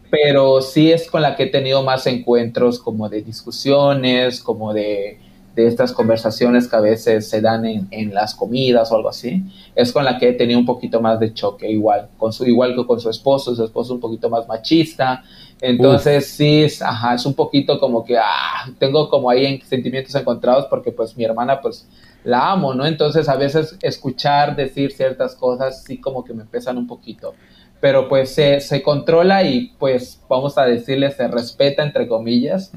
pero 0.09 0.59
sí 0.59 0.91
es 0.91 1.09
con 1.09 1.21
la 1.21 1.37
que 1.37 1.43
he 1.43 1.47
tenido 1.47 1.83
más 1.83 2.05
encuentros 2.05 2.79
como 2.79 3.07
de 3.07 3.21
discusiones, 3.21 4.43
como 4.43 4.73
de 4.73 5.19
de 5.55 5.67
estas 5.67 5.91
conversaciones 5.91 6.67
que 6.67 6.75
a 6.75 6.79
veces 6.79 7.29
se 7.29 7.41
dan 7.41 7.65
en, 7.65 7.87
en, 7.91 8.13
las 8.13 8.33
comidas 8.33 8.91
o 8.91 8.95
algo 8.95 9.09
así, 9.09 9.43
es 9.75 9.91
con 9.91 10.05
la 10.05 10.17
que 10.17 10.29
he 10.29 10.33
tenido 10.33 10.59
un 10.59 10.65
poquito 10.65 11.01
más 11.01 11.19
de 11.19 11.33
choque, 11.33 11.69
igual, 11.69 12.09
con 12.17 12.31
su, 12.31 12.45
igual 12.45 12.75
que 12.75 12.85
con 12.85 12.99
su 12.99 13.09
esposo, 13.09 13.53
su 13.55 13.65
esposo 13.65 13.93
un 13.93 13.99
poquito 13.99 14.29
más 14.29 14.47
machista, 14.47 15.23
entonces 15.59 16.27
sí, 16.27 16.63
es, 16.63 16.81
ajá, 16.81 17.15
es 17.15 17.25
un 17.25 17.33
poquito 17.33 17.79
como 17.79 18.03
que, 18.03 18.17
ah, 18.17 18.69
tengo 18.79 19.09
como 19.09 19.29
ahí 19.29 19.61
sentimientos 19.61 20.15
encontrados 20.15 20.65
porque 20.69 20.91
pues 20.91 21.15
mi 21.15 21.23
hermana 21.23 21.61
pues 21.61 21.87
la 22.23 22.51
amo, 22.51 22.73
¿no? 22.73 22.85
Entonces 22.85 23.29
a 23.29 23.35
veces 23.35 23.77
escuchar 23.81 24.55
decir 24.55 24.91
ciertas 24.91 25.35
cosas 25.35 25.83
sí 25.83 25.99
como 25.99 26.23
que 26.23 26.33
me 26.33 26.45
pesan 26.45 26.77
un 26.77 26.87
poquito 26.87 27.33
pero 27.81 28.07
pues 28.07 28.33
se, 28.33 28.81
controla 28.83 29.43
y 29.43 29.73
pues 29.79 30.21
vamos 30.29 30.57
a 30.57 30.65
decirle 30.65 31.11
se 31.11 31.27
respeta 31.27 31.83
entre 31.83 32.07
comillas, 32.07 32.71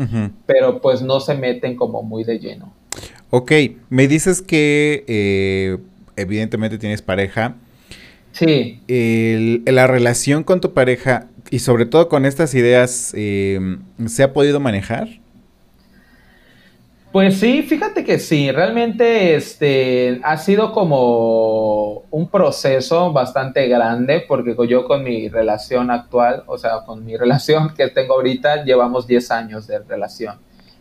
pero 0.47 0.81
pues 0.81 1.03
no 1.03 1.21
se 1.21 1.35
meten 1.35 1.77
como 1.77 2.03
muy 2.03 2.25
de 2.25 2.41
lleno. 2.41 2.73
Ok, 3.31 3.53
me 3.91 4.09
dices 4.09 4.43
que 4.43 5.05
eh, 5.07 5.79
evidentemente 6.17 6.79
tienes 6.79 7.03
pareja. 7.03 7.55
Sí. 8.33 8.81
la 8.89 9.87
relación 9.87 10.43
con 10.43 10.61
tu 10.61 10.73
pareja 10.73 11.29
y 11.51 11.61
sobre 11.61 11.87
todo 11.87 12.09
con 12.09 12.25
estas 12.27 12.55
ideas, 12.55 13.13
eh, 13.17 13.61
¿se 14.07 14.25
ha 14.25 14.33
podido 14.33 14.59
manejar? 14.59 15.21
Pues 17.15 17.39
sí, 17.39 17.63
fíjate 17.63 18.03
que 18.03 18.19
sí, 18.19 18.51
realmente 18.51 19.37
este 19.37 20.21
ha 20.25 20.37
sido 20.37 20.73
como 20.73 22.03
un 22.11 22.29
proceso 22.29 23.13
bastante 23.13 23.69
grande 23.69 24.25
porque 24.27 24.57
yo 24.67 24.85
con 24.85 25.05
mi 25.05 25.29
relación 25.29 25.93
actual, 25.93 26.43
o 26.49 26.59
sea, 26.59 26.81
con 26.85 27.05
mi 27.05 27.17
relación 27.17 27.73
que 27.77 27.87
tengo 27.87 28.15
ahorita, 28.15 28.65
llevamos 28.65 29.07
10 29.07 29.31
años 29.31 29.69
de 29.69 29.79
relación. 29.79 30.41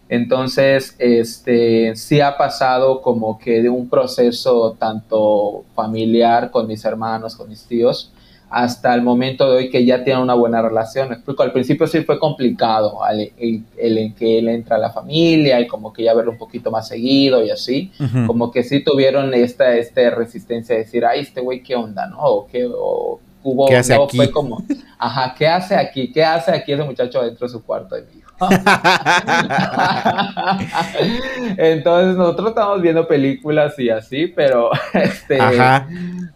Entonces, 0.10 0.96
este 0.98 1.96
sí 1.96 2.20
ha 2.20 2.36
pasado 2.36 3.04
como 3.04 3.38
que 3.38 3.62
de 3.62 3.70
un 3.70 3.88
proceso 3.88 4.76
tanto 4.80 5.66
familiar 5.76 6.50
con 6.50 6.66
mis 6.66 6.84
hermanos, 6.84 7.36
con 7.36 7.48
mis 7.48 7.64
tíos, 7.68 8.12
hasta 8.54 8.94
el 8.94 9.02
momento 9.02 9.50
de 9.50 9.58
hoy 9.58 9.70
que 9.72 9.84
ya 9.84 10.04
tiene 10.04 10.22
una 10.22 10.36
buena 10.36 10.62
relación. 10.62 11.10
Me 11.10 11.16
explico, 11.16 11.42
al 11.42 11.52
principio 11.52 11.88
sí 11.88 12.04
fue 12.04 12.20
complicado 12.20 13.00
el, 13.10 13.64
en 13.76 14.14
que 14.14 14.38
él 14.38 14.48
entra 14.48 14.76
a 14.76 14.80
la 14.80 14.92
familia 14.92 15.60
y 15.60 15.66
como 15.66 15.92
que 15.92 16.04
ya 16.04 16.14
verlo 16.14 16.34
un 16.34 16.38
poquito 16.38 16.70
más 16.70 16.88
seguido 16.88 17.44
y 17.44 17.50
así, 17.50 17.92
como 18.28 18.52
que 18.52 18.62
sí 18.64 18.84
tuvieron 18.84 19.34
esta, 19.34 19.76
esta 19.76 20.08
resistencia 20.12 20.76
de 20.76 20.84
decir, 20.84 21.04
ay, 21.04 21.22
este 21.22 21.42
güey, 21.42 21.64
¿qué 21.64 21.76
onda? 21.76 22.06
¿No? 22.06 22.20
O 22.20 22.46
qué, 22.46 22.70
o 22.72 23.20
hubo, 23.42 23.66
¿Qué 23.66 23.78
hace 23.78 23.96
aquí? 23.96 24.18
fue 24.18 24.30
como, 24.30 24.64
ajá, 25.00 25.34
¿qué 25.36 25.48
hace 25.48 25.76
aquí? 25.76 26.12
¿Qué 26.12 26.24
hace 26.24 26.52
aquí 26.52 26.74
ese 26.74 26.84
muchacho 26.84 27.24
dentro 27.24 27.48
de 27.48 27.52
su 27.52 27.64
cuarto 27.64 27.96
de? 27.96 28.06
Entonces 31.58 32.18
nosotros 32.18 32.50
estamos 32.50 32.82
viendo 32.82 33.08
películas 33.08 33.80
y 33.80 33.90
así, 33.90 34.28
pero 34.28 34.72
este... 34.94 35.40
Ajá. 35.40 35.88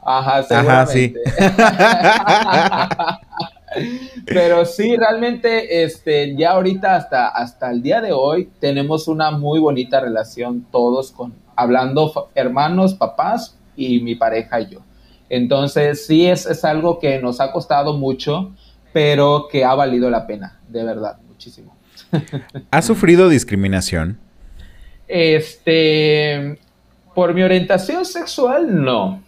Ajá, 0.04 0.44
seguramente. 0.44 1.20
Pero 4.26 4.66
sí, 4.66 4.96
realmente, 4.96 5.84
este, 5.84 6.36
ya 6.36 6.52
ahorita 6.52 6.96
hasta, 6.96 7.28
hasta 7.28 7.72
el 7.72 7.82
día 7.82 8.02
de 8.02 8.12
hoy 8.12 8.50
tenemos 8.60 9.08
una 9.08 9.32
muy 9.32 9.60
bonita 9.60 10.00
relación 10.00 10.66
todos 10.72 11.12
con, 11.12 11.34
hablando 11.56 12.30
hermanos, 12.36 12.96
papás 12.96 13.58
y 13.76 14.00
mi 14.00 14.16
pareja 14.16 14.62
y 14.62 14.70
yo. 14.70 14.80
Entonces, 15.30 16.06
sí 16.06 16.28
es, 16.28 16.46
es 16.46 16.64
algo 16.64 17.00
que 17.00 17.20
nos 17.20 17.42
ha 17.42 17.52
costado 17.52 17.98
mucho, 17.98 18.52
pero 18.94 19.48
que 19.52 19.66
ha 19.66 19.76
valido 19.76 20.10
la 20.10 20.26
pena, 20.26 20.60
de 20.68 20.84
verdad, 20.84 21.18
muchísimo. 21.28 21.77
¿Has 22.72 22.86
sufrido 22.86 23.30
discriminación? 23.30 24.18
Este, 25.08 26.60
por 27.16 27.34
mi 27.34 27.44
orientación 27.44 28.06
sexual, 28.06 28.84
no 28.84 29.28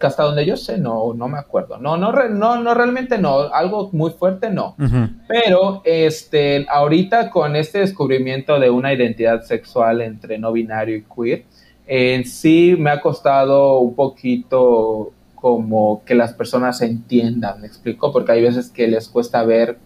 hasta 0.00 0.22
donde 0.22 0.46
yo 0.46 0.56
sé, 0.56 0.78
no, 0.78 1.14
no 1.14 1.28
me 1.28 1.38
acuerdo. 1.38 1.78
No, 1.78 1.96
no, 1.96 2.12
no, 2.12 2.60
no, 2.60 2.74
realmente 2.74 3.18
no. 3.18 3.52
Algo 3.52 3.90
muy 3.92 4.10
fuerte, 4.10 4.50
no. 4.50 4.76
Pero, 5.28 5.82
este, 5.84 6.66
ahorita 6.68 7.30
con 7.30 7.56
este 7.56 7.80
descubrimiento 7.80 8.58
de 8.58 8.70
una 8.70 8.92
identidad 8.92 9.42
sexual 9.42 10.00
entre 10.00 10.38
no 10.38 10.52
binario 10.52 10.96
y 10.96 11.04
queer, 11.04 11.44
en 11.86 12.24
sí 12.24 12.76
me 12.78 12.90
ha 12.90 13.00
costado 13.00 13.78
un 13.78 13.94
poquito 13.94 15.12
como 15.34 16.04
que 16.04 16.14
las 16.14 16.32
personas 16.32 16.80
entiendan, 16.82 17.60
¿me 17.60 17.66
explico? 17.66 18.12
Porque 18.12 18.32
hay 18.32 18.42
veces 18.42 18.70
que 18.70 18.86
les 18.86 19.08
cuesta 19.08 19.42
ver 19.42 19.78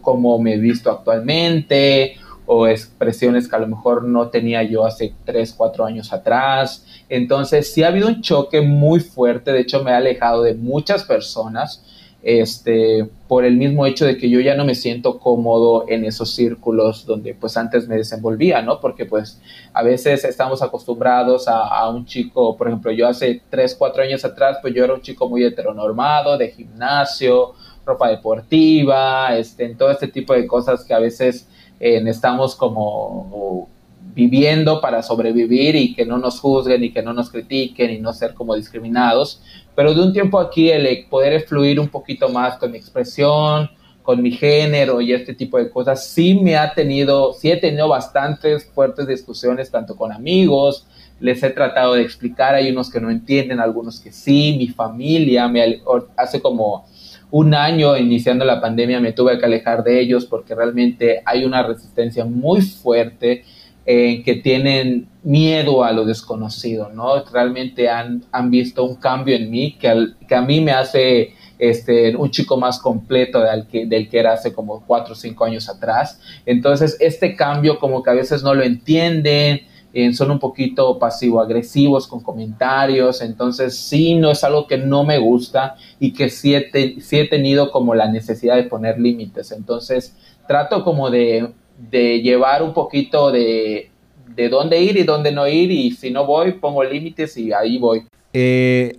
cómo 0.00 0.38
me 0.38 0.54
he 0.54 0.58
visto 0.58 0.90
actualmente 0.90 2.16
o 2.46 2.66
expresiones 2.66 3.48
que 3.48 3.56
a 3.56 3.60
lo 3.60 3.68
mejor 3.68 4.04
no 4.04 4.28
tenía 4.28 4.62
yo 4.62 4.84
hace 4.84 5.14
3, 5.24 5.54
4 5.56 5.84
años 5.84 6.12
atrás. 6.12 6.84
Entonces, 7.08 7.72
sí 7.72 7.82
ha 7.82 7.88
habido 7.88 8.08
un 8.08 8.20
choque 8.20 8.60
muy 8.60 9.00
fuerte, 9.00 9.52
de 9.52 9.60
hecho 9.60 9.82
me 9.82 9.92
ha 9.92 9.98
alejado 9.98 10.42
de 10.42 10.54
muchas 10.54 11.04
personas, 11.04 11.84
este, 12.22 13.08
por 13.26 13.44
el 13.44 13.56
mismo 13.56 13.84
hecho 13.84 14.06
de 14.06 14.16
que 14.16 14.30
yo 14.30 14.38
ya 14.38 14.54
no 14.54 14.64
me 14.64 14.76
siento 14.76 15.18
cómodo 15.18 15.86
en 15.88 16.04
esos 16.04 16.32
círculos 16.32 17.04
donde 17.04 17.34
pues 17.34 17.56
antes 17.56 17.88
me 17.88 17.96
desenvolvía, 17.96 18.62
¿no? 18.62 18.80
Porque 18.80 19.06
pues 19.06 19.40
a 19.72 19.82
veces 19.82 20.24
estamos 20.24 20.62
acostumbrados 20.62 21.48
a, 21.48 21.66
a 21.66 21.90
un 21.90 22.06
chico, 22.06 22.56
por 22.56 22.68
ejemplo, 22.68 22.92
yo 22.92 23.08
hace 23.08 23.42
3, 23.50 23.74
4 23.76 24.04
años 24.04 24.24
atrás, 24.24 24.58
pues 24.62 24.72
yo 24.72 24.84
era 24.84 24.94
un 24.94 25.00
chico 25.00 25.28
muy 25.28 25.42
heteronormado, 25.42 26.38
de 26.38 26.50
gimnasio, 26.50 27.54
ropa 27.84 28.08
deportiva, 28.08 29.36
este, 29.36 29.64
en 29.64 29.76
todo 29.76 29.90
este 29.90 30.08
tipo 30.08 30.32
de 30.34 30.46
cosas 30.46 30.84
que 30.84 30.94
a 30.94 30.98
veces 30.98 31.48
estamos 31.80 32.54
como 32.54 33.68
viviendo 34.14 34.80
para 34.80 35.02
sobrevivir 35.02 35.74
y 35.74 35.94
que 35.94 36.04
no 36.04 36.18
nos 36.18 36.38
juzguen 36.38 36.84
y 36.84 36.92
que 36.92 37.02
no 37.02 37.12
nos 37.12 37.30
critiquen 37.30 37.90
y 37.90 37.98
no 37.98 38.12
ser 38.12 38.34
como 38.34 38.54
discriminados. 38.54 39.40
Pero 39.74 39.94
de 39.94 40.02
un 40.02 40.12
tiempo 40.12 40.38
aquí 40.38 40.70
el 40.70 41.06
poder 41.06 41.42
fluir 41.42 41.80
un 41.80 41.88
poquito 41.88 42.28
más 42.28 42.56
con 42.58 42.70
mi 42.70 42.78
expresión, 42.78 43.70
con 44.02 44.20
mi 44.20 44.32
género 44.32 45.00
y 45.00 45.12
este 45.12 45.34
tipo 45.34 45.58
de 45.58 45.70
cosas, 45.70 46.06
sí 46.06 46.34
me 46.34 46.56
ha 46.56 46.74
tenido, 46.74 47.32
sí 47.32 47.50
he 47.50 47.56
tenido 47.56 47.88
bastantes 47.88 48.66
fuertes 48.66 49.06
discusiones 49.06 49.70
tanto 49.70 49.96
con 49.96 50.12
amigos, 50.12 50.86
les 51.20 51.42
he 51.42 51.50
tratado 51.50 51.94
de 51.94 52.02
explicar, 52.02 52.54
hay 52.54 52.70
unos 52.70 52.90
que 52.90 53.00
no 53.00 53.10
entienden, 53.10 53.60
algunos 53.60 54.00
que 54.00 54.12
sí, 54.12 54.56
mi 54.58 54.66
familia 54.68 55.46
me 55.46 55.80
hace 56.16 56.42
como 56.42 56.84
un 57.32 57.54
año 57.54 57.96
iniciando 57.96 58.44
la 58.44 58.60
pandemia 58.60 59.00
me 59.00 59.12
tuve 59.12 59.38
que 59.38 59.46
alejar 59.46 59.82
de 59.82 60.00
ellos 60.00 60.26
porque 60.26 60.54
realmente 60.54 61.22
hay 61.24 61.44
una 61.46 61.62
resistencia 61.62 62.26
muy 62.26 62.60
fuerte 62.60 63.44
en 63.86 64.22
que 64.22 64.36
tienen 64.36 65.08
miedo 65.24 65.82
a 65.82 65.92
lo 65.92 66.04
desconocido, 66.04 66.90
¿no? 66.90 67.24
Realmente 67.24 67.88
han, 67.88 68.22
han 68.30 68.50
visto 68.50 68.84
un 68.84 68.96
cambio 68.96 69.34
en 69.34 69.50
mí 69.50 69.78
que, 69.80 70.08
que 70.28 70.34
a 70.34 70.42
mí 70.42 70.60
me 70.60 70.72
hace 70.72 71.32
este, 71.58 72.14
un 72.14 72.30
chico 72.30 72.58
más 72.58 72.78
completo 72.78 73.40
del 73.40 73.66
que, 73.66 73.86
del 73.86 74.10
que 74.10 74.18
era 74.18 74.34
hace 74.34 74.52
como 74.52 74.84
cuatro 74.86 75.14
o 75.14 75.16
cinco 75.16 75.46
años 75.46 75.70
atrás. 75.70 76.20
Entonces, 76.44 76.98
este 77.00 77.34
cambio 77.34 77.78
como 77.78 78.02
que 78.02 78.10
a 78.10 78.14
veces 78.14 78.42
no 78.42 78.54
lo 78.54 78.62
entienden, 78.62 79.62
eh, 79.92 80.12
son 80.12 80.30
un 80.30 80.38
poquito 80.38 80.98
pasivo-agresivos 80.98 82.06
con 82.06 82.20
comentarios, 82.20 83.20
entonces 83.20 83.76
sí, 83.76 84.14
no 84.14 84.30
es 84.30 84.42
algo 84.44 84.66
que 84.66 84.78
no 84.78 85.04
me 85.04 85.18
gusta 85.18 85.76
y 86.00 86.12
que 86.12 86.30
sí 86.30 86.54
he, 86.54 87.28
tenido 87.28 87.70
como 87.70 87.94
la 87.94 88.08
necesidad 88.10 88.56
de 88.56 88.64
poner 88.64 88.98
límites, 88.98 89.52
entonces 89.52 90.16
trato 90.46 90.84
como 90.84 91.10
de, 91.10 91.52
de 91.90 92.20
llevar 92.20 92.62
un 92.62 92.72
poquito 92.72 93.30
de, 93.30 93.90
de 94.34 94.48
dónde 94.48 94.80
ir 94.80 94.96
y 94.96 95.04
dónde 95.04 95.32
no 95.32 95.46
ir. 95.46 95.70
Y 95.70 95.92
si 95.92 96.10
no 96.10 96.26
voy 96.26 96.52
pongo 96.52 96.82
límites 96.84 97.36
y 97.36 97.52
ahí 97.52 97.78
voy. 97.78 98.04
Eh, 98.32 98.98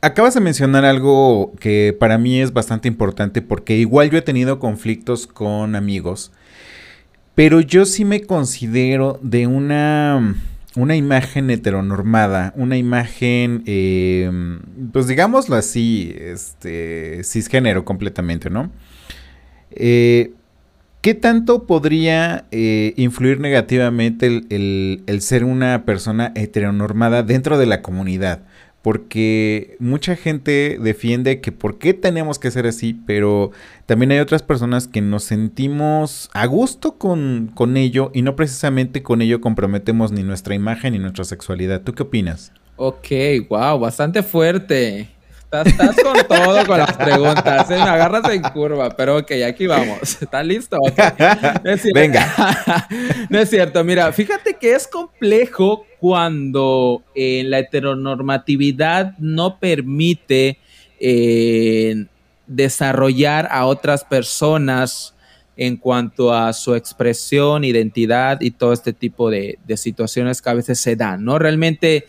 acabas 0.00 0.34
de 0.34 0.40
mencionar 0.40 0.84
algo 0.84 1.52
que 1.60 1.96
para 1.98 2.18
mí 2.18 2.40
es 2.40 2.52
bastante 2.52 2.88
importante 2.88 3.42
porque 3.42 3.76
igual 3.76 4.10
yo 4.10 4.18
he 4.18 4.22
tenido 4.22 4.58
conflictos 4.58 5.26
con 5.26 5.76
amigos 5.76 6.32
pero 7.34 7.60
yo 7.60 7.84
sí 7.84 8.04
me 8.04 8.22
considero 8.22 9.18
de 9.22 9.46
una, 9.46 10.36
una 10.76 10.96
imagen 10.96 11.50
heteronormada, 11.50 12.52
una 12.56 12.76
imagen, 12.76 13.62
eh, 13.66 14.30
pues 14.92 15.08
digámoslo 15.08 15.56
así, 15.56 16.14
este, 16.18 17.22
cisgénero 17.24 17.84
completamente, 17.84 18.50
¿no? 18.50 18.70
Eh, 19.70 20.32
¿Qué 21.00 21.12
tanto 21.12 21.66
podría 21.66 22.46
eh, 22.50 22.94
influir 22.96 23.38
negativamente 23.38 24.26
el, 24.26 25.02
el, 25.06 25.20
ser 25.20 25.44
una 25.44 25.84
persona 25.84 26.32
heteronormada 26.34 27.22
dentro 27.22 27.58
de 27.58 27.66
la 27.66 27.82
comunidad? 27.82 28.40
Porque 28.84 29.78
mucha 29.78 30.14
gente 30.14 30.76
defiende 30.78 31.40
que 31.40 31.52
por 31.52 31.78
qué 31.78 31.94
tenemos 31.94 32.38
que 32.38 32.50
ser 32.50 32.66
así, 32.66 32.92
pero 33.06 33.50
también 33.86 34.12
hay 34.12 34.18
otras 34.18 34.42
personas 34.42 34.88
que 34.88 35.00
nos 35.00 35.24
sentimos 35.24 36.28
a 36.34 36.44
gusto 36.44 36.98
con, 36.98 37.50
con 37.54 37.78
ello 37.78 38.10
y 38.12 38.20
no 38.20 38.36
precisamente 38.36 39.02
con 39.02 39.22
ello 39.22 39.40
comprometemos 39.40 40.12
ni 40.12 40.22
nuestra 40.22 40.54
imagen 40.54 40.92
ni 40.92 40.98
nuestra 40.98 41.24
sexualidad. 41.24 41.80
¿Tú 41.80 41.94
qué 41.94 42.02
opinas? 42.02 42.52
Ok, 42.76 43.08
wow, 43.48 43.78
bastante 43.78 44.22
fuerte. 44.22 45.08
Estás, 45.62 45.96
con 46.02 46.16
todo 46.26 46.66
con 46.66 46.78
las 46.78 46.96
preguntas, 46.96 47.70
¿eh? 47.70 47.76
me 47.76 47.82
agarras 47.82 48.28
en 48.32 48.42
curva, 48.42 48.90
pero 48.90 49.18
ok, 49.18 49.30
aquí 49.46 49.66
vamos. 49.68 50.20
¿Estás 50.20 50.44
listo? 50.44 50.78
Venga. 51.94 52.88
no 53.30 53.38
es 53.38 53.50
cierto, 53.50 53.84
mira, 53.84 54.12
fíjate 54.12 54.54
que 54.54 54.74
es 54.74 54.88
complejo 54.88 55.86
cuando 56.00 57.04
eh, 57.14 57.44
la 57.44 57.60
heteronormatividad 57.60 59.16
no 59.18 59.58
permite 59.60 60.58
eh, 60.98 62.06
desarrollar 62.48 63.46
a 63.50 63.66
otras 63.66 64.02
personas 64.02 65.14
en 65.56 65.76
cuanto 65.76 66.34
a 66.34 66.52
su 66.52 66.74
expresión, 66.74 67.62
identidad 67.62 68.40
y 68.40 68.50
todo 68.50 68.72
este 68.72 68.92
tipo 68.92 69.30
de, 69.30 69.60
de 69.64 69.76
situaciones 69.76 70.42
que 70.42 70.50
a 70.50 70.54
veces 70.54 70.80
se 70.80 70.96
dan, 70.96 71.24
¿no? 71.24 71.38
Realmente 71.38 72.06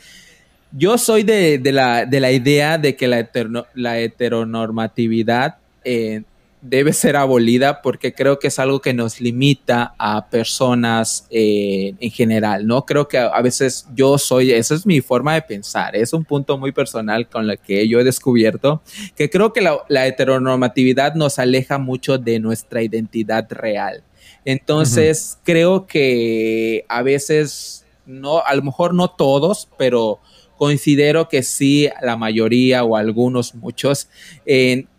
yo 0.77 0.97
soy 0.97 1.23
de, 1.23 1.59
la, 1.71 2.31
idea 2.31 2.77
de 2.77 2.95
que 2.95 3.07
la, 3.07 3.29
la 3.73 3.99
heteronormatividad 3.99 5.57
eh, 5.83 6.23
debe 6.61 6.93
ser 6.93 7.15
abolida 7.15 7.81
porque 7.81 8.13
creo 8.13 8.39
que 8.39 8.47
es 8.47 8.57
algo 8.59 8.81
que 8.81 8.93
nos 8.93 9.21
limita 9.21 9.93
a 9.97 10.29
personas 10.29 11.27
eh, 11.29 11.93
en 11.99 12.11
general, 12.11 12.65
¿no? 12.65 12.85
Creo 12.85 13.07
que 13.07 13.19
a, 13.19 13.41
veces 13.41 13.87
yo 13.93 14.17
soy, 14.17 14.51
esa 14.51 14.73
es 14.73 14.85
mi 14.85 14.99
forma 14.99 15.35
de 15.35 15.43
pensar, 15.43 15.95
es 15.95 16.11
un 16.11 16.25
punto 16.25 16.57
muy 16.57 16.71
personal 16.71 17.29
con 17.29 17.49
el 17.49 17.59
que 17.59 17.87
yo 17.87 17.99
he 17.99 18.03
descubierto, 18.03 18.81
que 19.15 19.29
creo 19.29 19.53
que 19.53 19.61
la, 19.61 20.07
heteronormatividad 20.07 21.13
nos 21.13 21.37
aleja 21.39 21.77
mucho 21.77 22.17
de 22.17 22.39
nuestra 22.39 22.81
identidad 22.81 23.47
real. 23.51 24.03
Entonces, 24.43 25.37
creo 25.43 25.87
que 25.87 26.85
a 26.87 27.01
veces, 27.01 27.85
no, 28.05 28.43
a 28.43 28.53
lo 28.55 28.63
mejor 28.63 28.93
no 28.93 29.09
todos, 29.09 29.67
pero 29.77 30.19
considero 30.57 31.27
que 31.29 31.43
sí, 31.43 31.89
la 32.01 32.17
mayoría 32.17 32.83
o 32.83 32.95
algunos, 32.95 33.55
muchos, 33.55 34.09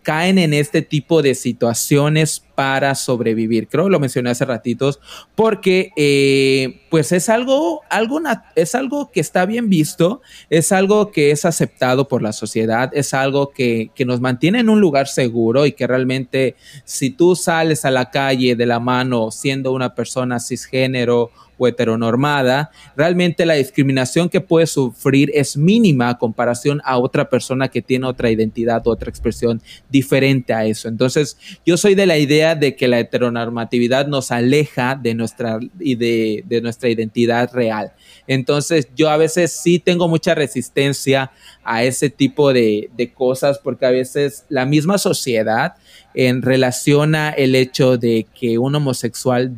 caen 0.06 0.38
en 0.38 0.54
este 0.54 0.82
tipo 0.82 1.20
de 1.20 1.34
situaciones 1.34 2.40
para 2.54 2.94
sobrevivir. 2.94 3.66
Creo 3.66 3.86
que 3.86 3.90
lo 3.90 3.98
mencioné 3.98 4.30
hace 4.30 4.44
ratitos, 4.44 5.00
porque 5.34 5.90
eh, 5.96 6.82
pues 6.90 7.10
es 7.10 7.28
algo, 7.28 7.80
algo, 7.90 8.20
es 8.54 8.76
algo 8.76 9.10
que 9.10 9.18
está 9.18 9.46
bien 9.46 9.68
visto, 9.68 10.22
es 10.48 10.70
algo 10.70 11.10
que 11.10 11.32
es 11.32 11.44
aceptado 11.44 12.06
por 12.06 12.22
la 12.22 12.32
sociedad, 12.32 12.88
es 12.94 13.14
algo 13.14 13.50
que, 13.50 13.90
que 13.96 14.04
nos 14.04 14.20
mantiene 14.20 14.60
en 14.60 14.68
un 14.68 14.80
lugar 14.80 15.08
seguro 15.08 15.66
y 15.66 15.72
que 15.72 15.88
realmente 15.88 16.54
si 16.84 17.10
tú 17.10 17.34
sales 17.34 17.84
a 17.84 17.90
la 17.90 18.12
calle 18.12 18.54
de 18.54 18.66
la 18.66 18.78
mano 18.78 19.32
siendo 19.32 19.72
una 19.72 19.96
persona 19.96 20.38
cisgénero, 20.38 21.32
o 21.58 21.66
heteronormada, 21.66 22.70
realmente 22.96 23.46
la 23.46 23.54
discriminación 23.54 24.28
que 24.28 24.40
puede 24.40 24.66
sufrir 24.66 25.30
es 25.34 25.56
mínima 25.56 26.08
a 26.08 26.18
comparación 26.18 26.80
a 26.84 26.98
otra 26.98 27.28
persona 27.30 27.68
que 27.68 27.82
tiene 27.82 28.06
otra 28.06 28.30
identidad, 28.30 28.86
otra 28.86 29.10
expresión 29.10 29.62
diferente 29.96 30.52
a 30.52 30.66
eso. 30.66 30.88
Entonces, 30.88 31.38
yo 31.64 31.76
soy 31.78 31.94
de 31.94 32.04
la 32.04 32.18
idea 32.18 32.54
de 32.54 32.76
que 32.76 32.86
la 32.86 33.00
heteronormatividad 33.00 34.06
nos 34.06 34.30
aleja 34.30 34.94
de 34.94 35.14
nuestra, 35.14 35.58
de, 35.74 36.44
de 36.46 36.60
nuestra 36.60 36.90
identidad 36.90 37.50
real. 37.52 37.92
Entonces, 38.26 38.88
yo 38.94 39.08
a 39.08 39.16
veces 39.16 39.52
sí 39.52 39.78
tengo 39.78 40.06
mucha 40.06 40.34
resistencia 40.34 41.30
a 41.64 41.82
ese 41.82 42.10
tipo 42.10 42.52
de, 42.52 42.90
de 42.94 43.12
cosas 43.12 43.58
porque 43.58 43.86
a 43.86 43.90
veces 43.90 44.44
la 44.50 44.66
misma 44.66 44.98
sociedad 44.98 45.74
en 46.12 46.42
relaciona 46.42 47.30
el 47.30 47.54
hecho 47.54 47.96
de 47.96 48.26
que 48.38 48.58
un 48.58 48.74
homosexual 48.74 49.56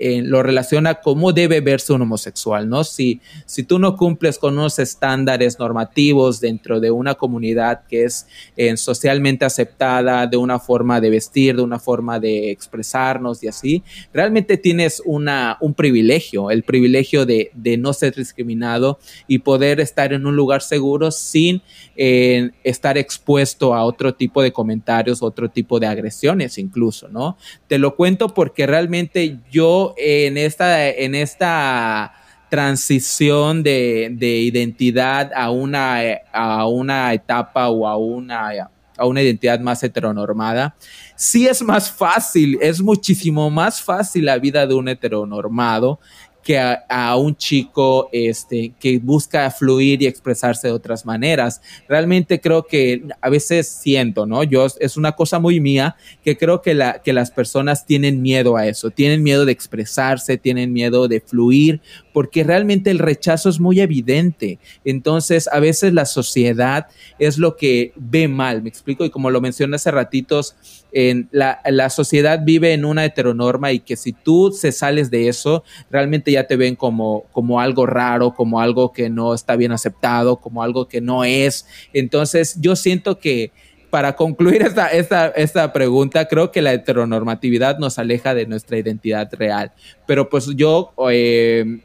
lo 0.00 0.42
relaciona 0.42 0.94
cómo 0.94 1.32
debe 1.32 1.60
verse 1.60 1.92
un 1.92 2.02
homosexual, 2.02 2.68
¿no? 2.68 2.84
Si, 2.84 3.20
si 3.46 3.62
tú 3.62 3.78
no 3.78 3.96
cumples 3.96 4.38
con 4.38 4.54
unos 4.54 4.78
estándares 4.78 5.58
normativos 5.58 6.40
dentro 6.40 6.80
de 6.80 6.90
una 6.90 7.14
comunidad 7.14 7.82
que 7.88 8.04
es 8.04 8.26
eh, 8.56 8.76
socialmente 8.76 9.44
aceptada, 9.44 10.26
de 10.26 10.36
una 10.36 10.58
forma 10.58 11.00
de 11.00 11.10
vestir, 11.10 11.56
de 11.56 11.62
una 11.62 11.78
forma 11.78 12.18
de 12.18 12.50
expresarnos 12.50 13.42
y 13.42 13.48
así, 13.48 13.82
realmente 14.12 14.56
tienes 14.56 15.02
una, 15.04 15.58
un 15.60 15.74
privilegio, 15.74 16.50
el 16.50 16.62
privilegio 16.62 17.26
de, 17.26 17.50
de 17.54 17.76
no 17.76 17.92
ser 17.92 18.14
discriminado 18.14 18.98
y 19.26 19.40
poder 19.40 19.80
estar 19.80 20.12
en 20.12 20.26
un 20.26 20.36
lugar 20.36 20.62
seguro 20.62 21.10
sin 21.10 21.62
eh, 21.96 22.50
estar 22.64 22.96
expuesto 22.96 23.74
a 23.74 23.84
otro 23.84 24.14
tipo 24.14 24.42
de 24.42 24.52
comentarios, 24.52 25.22
otro 25.22 25.50
tipo 25.50 25.78
de 25.78 25.86
agresiones 25.86 26.56
incluso, 26.58 27.08
¿no? 27.08 27.36
Te 27.68 27.78
lo 27.78 27.96
cuento 27.96 28.28
porque 28.32 28.66
realmente 28.66 29.38
yo 29.50 29.89
en 29.96 30.36
esta, 30.38 30.88
en 30.88 31.14
esta 31.14 32.12
transición 32.48 33.62
de, 33.62 34.10
identidad 34.20 35.30
a 35.34 35.50
una, 35.50 36.00
a 36.32 36.66
una 36.66 37.12
etapa 37.14 37.68
o 37.68 37.86
a 37.86 37.96
una, 37.96 38.70
a 38.96 39.06
una 39.06 39.22
identidad 39.22 39.60
más 39.60 39.82
heteronormada, 39.82 40.74
sí 41.14 41.46
es 41.46 41.62
más 41.62 41.90
fácil, 41.90 42.58
es 42.60 42.82
muchísimo 42.82 43.48
más 43.50 43.80
fácil 43.80 44.26
la 44.26 44.38
vida 44.38 44.66
de 44.66 44.74
un 44.74 44.88
heteronormado 44.88 46.00
que 46.42 46.58
a, 46.58 47.16
un 47.16 47.36
chico 47.36 48.08
este, 48.12 48.72
que 48.80 48.98
busca 48.98 49.50
fluir 49.50 50.02
y 50.02 50.06
expresarse 50.06 50.68
de 50.68 50.72
otras 50.72 51.04
maneras. 51.04 51.60
Realmente 51.88 52.40
creo 52.40 52.66
que 52.66 53.02
a 53.20 53.28
veces 53.28 53.68
siento, 53.68 54.26
¿no? 54.26 54.42
Yo 54.42 54.66
es 54.78 54.96
una 54.96 55.12
cosa 55.12 55.38
muy 55.38 55.60
mía 55.60 55.96
que 56.24 56.36
creo 56.36 56.62
que, 56.62 56.74
la, 56.74 57.02
que 57.02 57.12
las 57.12 57.30
personas 57.30 57.84
tienen 57.86 58.22
miedo 58.22 58.56
a 58.56 58.66
eso, 58.66 58.90
tienen 58.90 59.22
miedo 59.22 59.44
de 59.44 59.52
expresarse, 59.52 60.38
tienen 60.38 60.72
miedo 60.72 61.08
de 61.08 61.20
fluir, 61.20 61.80
porque 62.12 62.44
realmente 62.44 62.90
el 62.90 62.98
rechazo 62.98 63.48
es 63.48 63.60
muy 63.60 63.80
evidente. 63.80 64.58
Entonces, 64.84 65.48
a 65.48 65.60
veces 65.60 65.92
la 65.92 66.06
sociedad 66.06 66.86
es 67.18 67.38
lo 67.38 67.56
que 67.56 67.92
ve 67.96 68.28
mal, 68.28 68.62
me 68.62 68.68
explico, 68.68 69.04
y 69.04 69.10
como 69.10 69.30
lo 69.30 69.40
mencioné 69.40 69.76
hace 69.76 69.90
ratitos, 69.90 70.56
en 70.92 71.28
la, 71.32 71.60
la, 71.66 71.90
sociedad 71.90 72.40
vive 72.42 72.72
en 72.72 72.84
una 72.84 73.04
heteronorma 73.04 73.72
y 73.72 73.80
que 73.80 73.96
si 73.96 74.12
tú 74.12 74.52
se 74.52 74.72
sales 74.72 75.10
de 75.10 75.28
eso, 75.28 75.64
realmente 75.90 76.32
ya 76.32 76.46
te 76.46 76.56
ven 76.56 76.76
como, 76.76 77.24
como 77.32 77.60
algo 77.60 77.86
raro, 77.86 78.34
como 78.34 78.60
algo 78.60 78.92
que 78.92 79.10
no 79.10 79.34
está 79.34 79.56
bien 79.56 79.72
aceptado, 79.72 80.36
como 80.36 80.62
algo 80.62 80.88
que 80.88 81.00
no 81.00 81.24
es. 81.24 81.66
Entonces, 81.92 82.56
yo 82.60 82.76
siento 82.76 83.18
que 83.18 83.52
para 83.90 84.16
concluir 84.16 84.62
esta, 84.66 84.88
esta, 84.88 85.28
esta, 85.28 85.72
pregunta, 85.72 86.26
creo 86.26 86.50
que 86.52 86.62
la 86.62 86.72
heteronormatividad 86.72 87.78
nos 87.78 87.98
aleja 87.98 88.34
de 88.34 88.46
nuestra 88.46 88.78
identidad 88.78 89.28
real. 89.34 89.72
Pero 90.06 90.28
pues 90.28 90.46
yo 90.56 90.92
eh, 91.10 91.80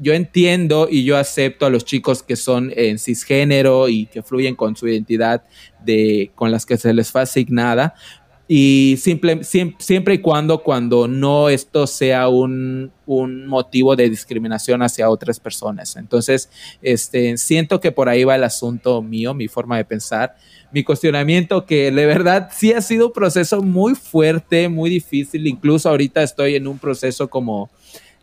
yo 0.00 0.14
entiendo 0.14 0.88
y 0.90 1.04
yo 1.04 1.18
acepto 1.18 1.66
a 1.66 1.70
los 1.70 1.84
chicos 1.84 2.22
que 2.22 2.34
son 2.34 2.72
en 2.74 2.98
cisgénero 2.98 3.88
y 3.88 4.06
que 4.06 4.22
fluyen 4.22 4.56
con 4.56 4.74
su 4.74 4.88
identidad 4.88 5.42
de, 5.84 6.30
con 6.34 6.50
las 6.50 6.64
que 6.64 6.78
se 6.78 6.94
les 6.94 7.10
fue 7.10 7.20
asignada. 7.20 7.94
Y 8.52 8.96
simple, 8.96 9.44
siempre, 9.44 10.14
y 10.14 10.18
cuando, 10.18 10.64
cuando 10.64 11.06
no 11.06 11.48
esto 11.48 11.86
sea 11.86 12.26
un, 12.26 12.90
un, 13.06 13.46
motivo 13.46 13.94
de 13.94 14.10
discriminación 14.10 14.82
hacia 14.82 15.08
otras 15.08 15.38
personas. 15.38 15.94
Entonces, 15.94 16.50
este, 16.82 17.36
siento 17.36 17.78
que 17.78 17.92
por 17.92 18.08
ahí 18.08 18.24
va 18.24 18.34
el 18.34 18.42
asunto 18.42 19.02
mío, 19.02 19.34
mi 19.34 19.46
forma 19.46 19.76
de 19.76 19.84
pensar, 19.84 20.34
mi 20.72 20.82
cuestionamiento, 20.82 21.64
que 21.64 21.92
de 21.92 22.06
verdad 22.06 22.50
sí 22.52 22.72
ha 22.72 22.82
sido 22.82 23.06
un 23.06 23.12
proceso 23.12 23.62
muy 23.62 23.94
fuerte, 23.94 24.68
muy 24.68 24.90
difícil. 24.90 25.46
Incluso 25.46 25.88
ahorita 25.88 26.20
estoy 26.20 26.56
en 26.56 26.66
un 26.66 26.80
proceso 26.80 27.30
como 27.30 27.70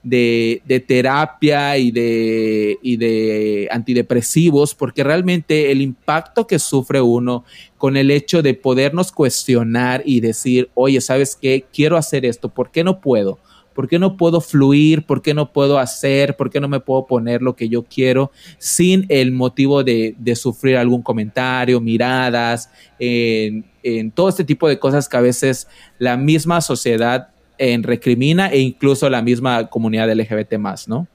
de, 0.03 0.83
terapia 0.87 1.77
y 1.77 1.91
de, 1.91 2.77
y 2.81 2.97
de 2.97 3.67
antidepresivos, 3.71 4.73
porque 4.75 5.03
realmente 5.03 5.71
el 5.71 5.81
impacto 5.81 6.47
que 6.47 6.59
sufre 6.59 7.01
uno 7.01 7.43
con 7.77 7.97
el 7.97 8.11
hecho 8.11 8.41
de 8.41 8.53
podernos 8.53 9.11
cuestionar 9.11 10.01
y 10.05 10.19
decir, 10.19 10.69
oye, 10.73 11.01
¿sabes 11.01 11.35
qué? 11.35 11.65
Quiero 11.73 11.97
hacer 11.97 12.25
esto, 12.25 12.49
¿por 12.49 12.71
qué 12.71 12.83
no 12.83 13.01
puedo? 13.01 13.39
¿Por 13.73 13.87
qué 13.87 13.99
no 13.99 14.17
puedo 14.17 14.41
fluir? 14.41 15.05
¿Por 15.05 15.21
qué 15.21 15.35
no 15.35 15.53
puedo 15.53 15.77
hacer? 15.77 16.35
¿Por 16.35 16.49
qué 16.49 16.59
no 16.59 16.67
me 16.67 16.79
puedo 16.79 17.05
poner 17.05 17.43
lo 17.43 17.55
que 17.55 17.69
yo 17.69 17.83
quiero 17.83 18.31
sin 18.57 19.05
el 19.07 19.31
motivo 19.31 19.83
de, 19.83 20.15
sufrir 20.35 20.77
algún 20.77 21.03
comentario, 21.03 21.79
miradas, 21.79 22.71
en, 22.97 23.65
en 23.83 24.09
todo 24.09 24.29
este 24.29 24.43
tipo 24.43 24.67
de 24.67 24.79
cosas 24.79 25.07
que 25.07 25.17
a 25.17 25.21
veces 25.21 25.67
la 25.99 26.17
misma 26.17 26.59
sociedad 26.61 27.29
en 27.57 27.83
recrimina 27.83 28.47
e 28.47 28.59
incluso 28.59 29.09
la 29.09 29.21
misma 29.21 29.67
comunidad 29.67 30.11
LGBT 30.11 30.57
más, 30.57 30.87
¿no? 30.87 31.07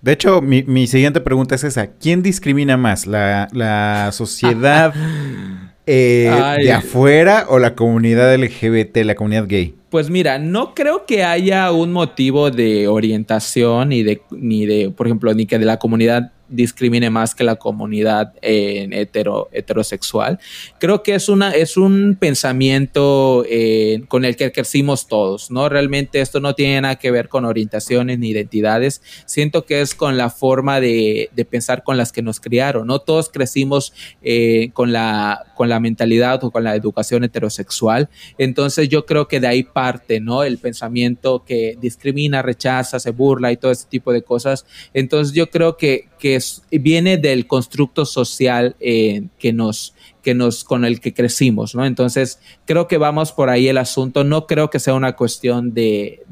De 0.00 0.12
hecho, 0.12 0.42
mi, 0.42 0.86
siguiente 0.86 1.20
pregunta 1.20 1.54
es 1.54 1.64
esa. 1.64 1.86
¿Quién 1.86 2.22
discrimina 2.22 2.76
más? 2.76 3.06
¿La, 3.06 3.48
la 3.52 4.10
sociedad 4.12 4.92
eh, 5.86 6.30
de 6.58 6.72
afuera 6.72 7.46
o 7.48 7.58
la 7.58 7.74
comunidad 7.74 8.34
LGBT, 8.36 8.98
la 8.98 9.14
comunidad 9.14 9.46
gay? 9.46 9.74
Pues 9.90 10.10
mira, 10.10 10.38
no 10.38 10.74
creo 10.74 11.04
que 11.06 11.22
haya 11.22 11.70
un 11.70 11.92
motivo 11.92 12.50
de 12.50 12.88
orientación 12.88 13.90
ni 13.90 14.02
de, 14.02 14.22
ni 14.30 14.66
de, 14.66 14.90
por 14.90 15.06
ejemplo, 15.06 15.34
ni 15.34 15.46
que 15.46 15.58
de 15.58 15.66
la 15.66 15.78
comunidad 15.78 16.32
discrimine 16.52 17.10
más 17.10 17.34
que 17.34 17.44
la 17.44 17.56
comunidad 17.56 18.34
hetero, 18.42 19.48
heterosexual. 19.52 20.38
Creo 20.78 21.02
que 21.02 21.14
es, 21.14 21.28
una, 21.28 21.50
es 21.52 21.76
un 21.76 22.16
pensamiento 22.18 23.44
eh, 23.48 24.04
con 24.08 24.24
el 24.24 24.36
que 24.36 24.52
crecimos 24.52 25.06
todos, 25.06 25.50
¿no? 25.50 25.68
Realmente 25.68 26.20
esto 26.20 26.40
no 26.40 26.54
tiene 26.54 26.80
nada 26.80 26.96
que 26.96 27.10
ver 27.10 27.28
con 27.28 27.44
orientaciones 27.44 28.18
ni 28.18 28.30
identidades. 28.30 29.02
Siento 29.26 29.64
que 29.64 29.80
es 29.80 29.94
con 29.94 30.16
la 30.16 30.30
forma 30.30 30.80
de, 30.80 31.30
pensar 31.50 31.82
con 31.82 31.96
las 31.96 32.12
que 32.12 32.22
nos 32.22 32.40
criaron, 32.40 32.86
¿no? 32.86 33.00
Todos 33.00 33.28
crecimos 33.28 33.92
eh, 34.22 34.70
con, 34.72 34.92
la, 34.92 35.52
con 35.56 35.68
la 35.68 35.80
mentalidad 35.80 36.42
o 36.44 36.50
con 36.50 36.64
la 36.64 36.76
educación 36.76 37.24
heterosexual. 37.24 38.08
Entonces 38.38 38.88
yo 38.88 39.06
creo 39.06 39.28
que 39.28 39.40
de 39.40 39.48
ahí 39.48 39.62
parte, 39.62 40.20
¿no? 40.20 40.44
El 40.44 40.58
pensamiento 40.58 41.44
que 41.44 41.76
discrimina, 41.80 42.42
rechaza, 42.42 43.00
se 43.00 43.10
burla 43.10 43.52
y 43.52 43.56
todo 43.56 43.70
ese 43.72 43.86
tipo 43.88 44.12
de 44.12 44.22
cosas. 44.22 44.66
Entonces 44.94 45.34
yo 45.34 45.50
creo 45.50 45.76
que, 45.76 46.08
que 46.22 46.38
viene 46.70 47.18
del 47.18 47.48
constructo 47.48 48.06
social 48.06 48.76
eh, 48.78 49.24
que 49.40 49.52
nos, 49.52 49.92
que 50.22 50.36
nos, 50.36 50.62
con 50.62 50.84
el 50.84 51.00
que 51.00 51.12
crecimos, 51.12 51.74
¿no? 51.74 51.84
Entonces, 51.84 52.38
creo 52.64 52.86
que 52.86 52.96
vamos 52.96 53.32
por 53.32 53.50
ahí 53.50 53.66
el 53.66 53.76
asunto. 53.76 54.22
No 54.22 54.46
creo 54.46 54.70
que 54.70 54.78
sea 54.78 54.94
una 54.94 55.16
cuestión 55.16 55.74
de, 55.74 56.22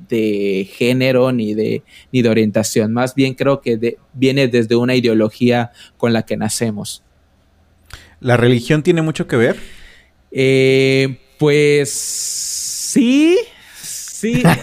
género 0.76 1.32
ni 1.32 1.54
de, 1.54 1.82
ni 2.12 2.22
de 2.22 2.28
orientación. 2.28 2.92
Más 2.92 3.16
bien 3.16 3.34
creo 3.34 3.60
que 3.60 3.98
viene 4.12 4.46
desde 4.46 4.76
una 4.76 4.94
ideología 4.94 5.72
con 5.96 6.12
la 6.12 6.22
que 6.22 6.36
nacemos. 6.36 7.02
¿La 8.20 8.36
religión 8.36 8.84
tiene 8.84 9.02
mucho 9.02 9.26
que 9.26 9.34
ver? 9.34 9.56
Eh, 10.30 11.18
pues 11.36 11.90
sí, 11.90 13.36
sí. 13.82 14.40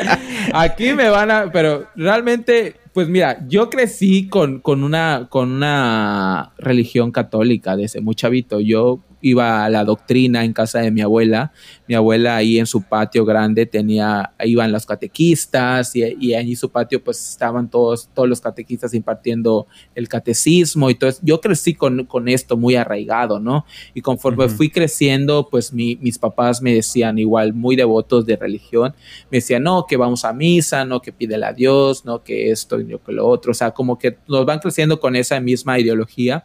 Aquí 0.54 0.94
me 0.94 1.10
van 1.10 1.30
a, 1.30 1.52
pero 1.52 1.90
realmente 1.96 2.76
pues 2.96 3.10
mira, 3.10 3.44
yo 3.46 3.68
crecí 3.68 4.26
con, 4.26 4.60
con, 4.60 4.82
una, 4.82 5.26
con 5.28 5.50
una 5.52 6.54
religión 6.56 7.12
católica 7.12 7.76
desde 7.76 8.00
muy 8.00 8.14
chavito. 8.14 8.58
Yo 8.58 9.00
iba 9.28 9.64
a 9.64 9.70
la 9.70 9.84
doctrina 9.84 10.44
en 10.44 10.52
casa 10.52 10.80
de 10.80 10.90
mi 10.90 11.00
abuela. 11.00 11.52
Mi 11.88 11.94
abuela 11.94 12.36
ahí 12.36 12.58
en 12.58 12.66
su 12.66 12.82
patio 12.82 13.24
grande 13.24 13.66
tenía, 13.66 14.32
iban 14.44 14.70
los 14.70 14.86
catequistas 14.86 15.96
y, 15.96 16.04
y 16.20 16.34
ahí 16.34 16.50
en 16.50 16.56
su 16.56 16.70
patio 16.70 17.02
pues 17.02 17.30
estaban 17.30 17.68
todos, 17.68 18.08
todos 18.14 18.28
los 18.28 18.40
catequistas 18.40 18.94
impartiendo 18.94 19.66
el 19.94 20.08
catecismo 20.08 20.90
y 20.90 20.94
todo 20.94 21.10
eso. 21.10 21.20
Yo 21.22 21.40
crecí 21.40 21.74
con, 21.74 22.04
con 22.06 22.28
esto 22.28 22.56
muy 22.56 22.76
arraigado, 22.76 23.40
¿no? 23.40 23.66
Y 23.94 24.00
conforme 24.00 24.48
fui 24.48 24.70
creciendo, 24.70 25.48
pues 25.50 25.72
mis 25.72 26.18
papás 26.18 26.62
me 26.62 26.74
decían 26.74 27.18
igual 27.18 27.52
muy 27.52 27.74
devotos 27.74 28.26
de 28.26 28.36
religión, 28.36 28.94
me 29.30 29.38
decían, 29.38 29.64
no, 29.64 29.86
que 29.86 29.96
vamos 29.96 30.24
a 30.24 30.32
misa, 30.32 30.84
no, 30.84 31.00
que 31.00 31.12
pídele 31.12 31.46
a 31.46 31.52
Dios, 31.52 32.04
no, 32.04 32.22
que 32.22 32.50
esto 32.50 32.78
y 32.80 32.86
que 32.86 33.12
lo 33.12 33.26
otro. 33.26 33.50
O 33.50 33.54
sea, 33.54 33.72
como 33.72 33.98
que 33.98 34.18
nos 34.28 34.46
van 34.46 34.60
creciendo 34.60 35.00
con 35.00 35.16
esa 35.16 35.40
misma 35.40 35.78
ideología 35.78 36.44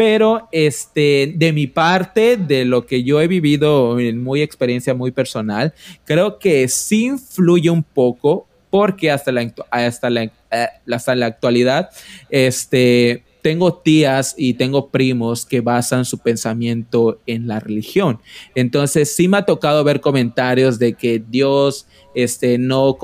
pero 0.00 0.48
este, 0.50 1.34
de 1.36 1.52
mi 1.52 1.66
parte, 1.66 2.38
de 2.38 2.64
lo 2.64 2.86
que 2.86 3.04
yo 3.04 3.20
he 3.20 3.28
vivido 3.28 4.00
en 4.00 4.24
muy 4.24 4.40
experiencia 4.40 4.94
muy 4.94 5.10
personal, 5.10 5.74
creo 6.06 6.38
que 6.38 6.68
sí 6.68 7.04
influye 7.04 7.68
un 7.68 7.82
poco 7.82 8.48
porque 8.70 9.10
hasta 9.10 9.30
la, 9.30 9.52
hasta 9.70 10.08
la, 10.08 10.22
eh, 10.22 10.68
hasta 10.90 11.14
la 11.14 11.26
actualidad, 11.26 11.90
este, 12.30 13.24
tengo 13.42 13.74
tías 13.74 14.34
y 14.38 14.54
tengo 14.54 14.88
primos 14.88 15.44
que 15.44 15.60
basan 15.60 16.06
su 16.06 16.16
pensamiento 16.16 17.20
en 17.26 17.46
la 17.46 17.60
religión. 17.60 18.20
Entonces 18.54 19.14
sí 19.14 19.28
me 19.28 19.36
ha 19.36 19.44
tocado 19.44 19.84
ver 19.84 20.00
comentarios 20.00 20.78
de 20.78 20.94
que 20.94 21.22
Dios, 21.28 21.86
este, 22.14 22.56
no, 22.56 22.96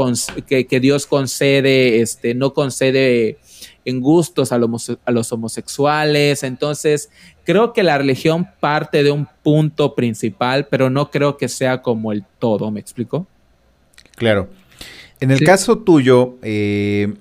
que, 0.46 0.66
que 0.66 0.80
Dios 0.80 1.06
concede, 1.06 2.00
este, 2.00 2.34
no 2.34 2.54
concede 2.54 3.36
en 3.86 4.02
gustos 4.02 4.52
a, 4.52 4.58
los 4.58 5.32
homosexuales. 5.32 6.42
Entonces, 6.42 7.08
creo 7.44 7.72
que 7.72 7.82
la 7.82 7.96
religión 7.96 8.46
parte 8.60 9.02
de 9.02 9.10
un 9.10 9.26
punto 9.42 9.94
principal, 9.94 10.66
pero 10.70 10.90
no 10.90 11.10
creo 11.10 11.38
que 11.38 11.48
sea 11.48 11.80
como 11.80 12.12
el 12.12 12.22
todo, 12.38 12.70
¿me 12.70 12.80
explico? 12.80 13.26
Claro. 14.16 14.50
En 15.20 15.30
el 15.30 15.42
caso 15.42 15.78
tuyo, 15.78 16.36
eh, 16.42 17.14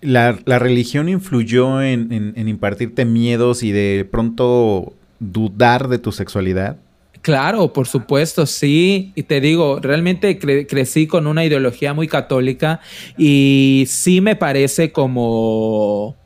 la, 0.00 0.32
religión 0.32 1.08
influyó 1.08 1.80
en 1.80 2.48
impartirte 2.48 3.04
miedos 3.04 3.62
y 3.62 3.70
de 3.70 4.04
pronto 4.10 4.94
dudar 5.20 5.88
de 5.88 5.98
tu 5.98 6.12
sexualidad? 6.12 6.76
Claro, 7.22 7.72
por 7.72 7.86
supuesto, 7.86 8.46
sí. 8.46 9.12
Y 9.14 9.24
te 9.24 9.40
digo, 9.40 9.80
realmente 9.80 10.38
crecí 10.38 11.06
con 11.06 11.26
una 11.26 11.44
ideología 11.44 11.94
muy 11.94 12.08
católica 12.08 12.80
y 13.16 13.84
sí 13.88 14.20
me 14.20 14.36
parece 14.36 14.92
como 14.92 16.16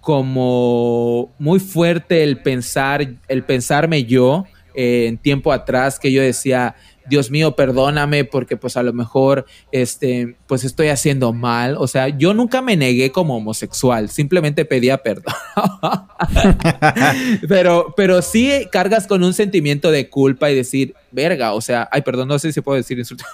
como 0.00 1.32
muy 1.38 1.60
fuerte 1.60 2.24
el 2.24 2.38
pensar, 2.42 3.06
el 3.28 3.44
pensarme 3.44 4.02
yo 4.02 4.46
eh, 4.74 5.06
en 5.06 5.16
tiempo 5.16 5.52
atrás 5.52 6.00
que 6.00 6.10
yo 6.10 6.20
decía, 6.20 6.74
Dios 7.08 7.30
mío, 7.30 7.56
perdóname 7.56 8.24
porque 8.24 8.56
pues 8.56 8.76
a 8.76 8.82
lo 8.82 8.92
mejor 8.92 9.46
este 9.70 10.36
pues 10.46 10.64
estoy 10.64 10.88
haciendo 10.88 11.32
mal, 11.32 11.76
o 11.78 11.86
sea, 11.86 12.08
yo 12.08 12.34
nunca 12.34 12.62
me 12.62 12.76
negué 12.76 13.10
como 13.10 13.36
homosexual, 13.36 14.08
simplemente 14.08 14.64
pedía 14.64 14.98
perdón. 14.98 15.34
pero 17.48 17.94
pero 17.96 18.22
sí 18.22 18.68
cargas 18.70 19.06
con 19.06 19.22
un 19.24 19.34
sentimiento 19.34 19.90
de 19.90 20.08
culpa 20.08 20.50
y 20.50 20.54
decir, 20.54 20.94
verga, 21.10 21.54
o 21.54 21.60
sea, 21.60 21.88
ay, 21.92 22.02
perdón, 22.02 22.28
no 22.28 22.38
sé 22.38 22.52
si 22.52 22.60
puedo 22.60 22.76
decir 22.76 22.98
insulto. 22.98 23.24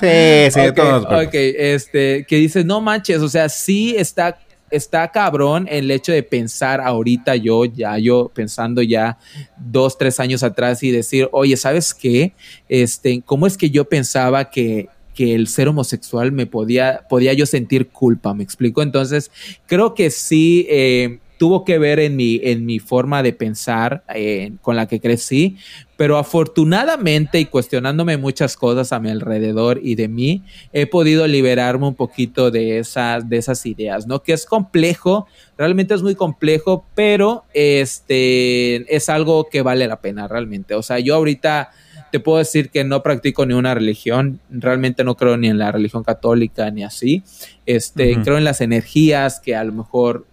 sí, 0.00 0.50
sí, 0.50 0.60
todos. 0.74 1.04
Ok, 1.04 1.34
este, 1.34 2.24
que 2.26 2.36
dices, 2.36 2.64
no 2.64 2.80
manches, 2.80 3.20
o 3.20 3.28
sea, 3.28 3.48
sí 3.48 3.94
está 3.96 4.38
está 4.70 5.10
cabrón 5.10 5.66
el 5.70 5.90
hecho 5.90 6.12
de 6.12 6.22
pensar 6.22 6.80
ahorita 6.80 7.36
yo, 7.36 7.64
ya 7.64 7.98
yo 7.98 8.30
pensando 8.34 8.82
ya 8.82 9.18
dos, 9.56 9.96
tres 9.98 10.20
años 10.20 10.42
atrás 10.42 10.82
y 10.82 10.90
decir, 10.90 11.28
oye, 11.32 11.56
¿sabes 11.56 11.94
qué? 11.94 12.32
Este, 12.68 13.22
¿cómo 13.24 13.46
es 13.46 13.56
que 13.56 13.70
yo 13.70 13.88
pensaba 13.88 14.50
que, 14.50 14.88
que 15.14 15.34
el 15.34 15.46
ser 15.46 15.68
homosexual 15.68 16.32
me 16.32 16.46
podía, 16.46 17.06
podía 17.08 17.32
yo 17.32 17.46
sentir 17.46 17.88
culpa? 17.88 18.34
¿Me 18.34 18.44
explico? 18.44 18.82
Entonces, 18.82 19.30
creo 19.66 19.94
que 19.94 20.10
sí, 20.10 20.66
eh, 20.68 21.20
tuvo 21.38 21.64
que 21.64 21.78
ver 21.78 22.00
en 22.00 22.16
mi, 22.16 22.40
en 22.42 22.64
mi 22.64 22.78
forma 22.78 23.22
de 23.22 23.32
pensar 23.32 24.02
eh, 24.14 24.52
con 24.62 24.76
la 24.76 24.86
que 24.86 25.00
crecí, 25.00 25.58
pero 25.96 26.18
afortunadamente 26.18 27.40
y 27.40 27.46
cuestionándome 27.46 28.16
muchas 28.16 28.56
cosas 28.56 28.92
a 28.92 29.00
mi 29.00 29.10
alrededor 29.10 29.80
y 29.82 29.94
de 29.94 30.08
mí, 30.08 30.42
he 30.72 30.86
podido 30.86 31.26
liberarme 31.26 31.86
un 31.86 31.94
poquito 31.94 32.50
de 32.50 32.78
esas, 32.78 33.28
de 33.28 33.38
esas 33.38 33.64
ideas, 33.64 34.06
¿no? 34.06 34.22
Que 34.22 34.32
es 34.32 34.44
complejo, 34.44 35.26
realmente 35.56 35.94
es 35.94 36.02
muy 36.02 36.14
complejo, 36.14 36.84
pero 36.94 37.44
este, 37.54 38.94
es 38.94 39.08
algo 39.08 39.48
que 39.48 39.62
vale 39.62 39.86
la 39.86 40.00
pena 40.00 40.28
realmente. 40.28 40.74
O 40.74 40.82
sea, 40.82 40.98
yo 40.98 41.14
ahorita 41.14 41.70
te 42.12 42.20
puedo 42.20 42.38
decir 42.38 42.70
que 42.70 42.84
no 42.84 43.02
practico 43.02 43.46
ni 43.46 43.54
una 43.54 43.74
religión, 43.74 44.40
realmente 44.50 45.02
no 45.02 45.16
creo 45.16 45.36
ni 45.36 45.48
en 45.48 45.58
la 45.58 45.72
religión 45.72 46.04
católica 46.04 46.70
ni 46.70 46.84
así. 46.84 47.22
Este, 47.64 48.20
creo 48.22 48.38
en 48.38 48.44
las 48.44 48.60
energías 48.60 49.40
que 49.40 49.56
a 49.56 49.64
lo 49.64 49.72
mejor 49.72 50.26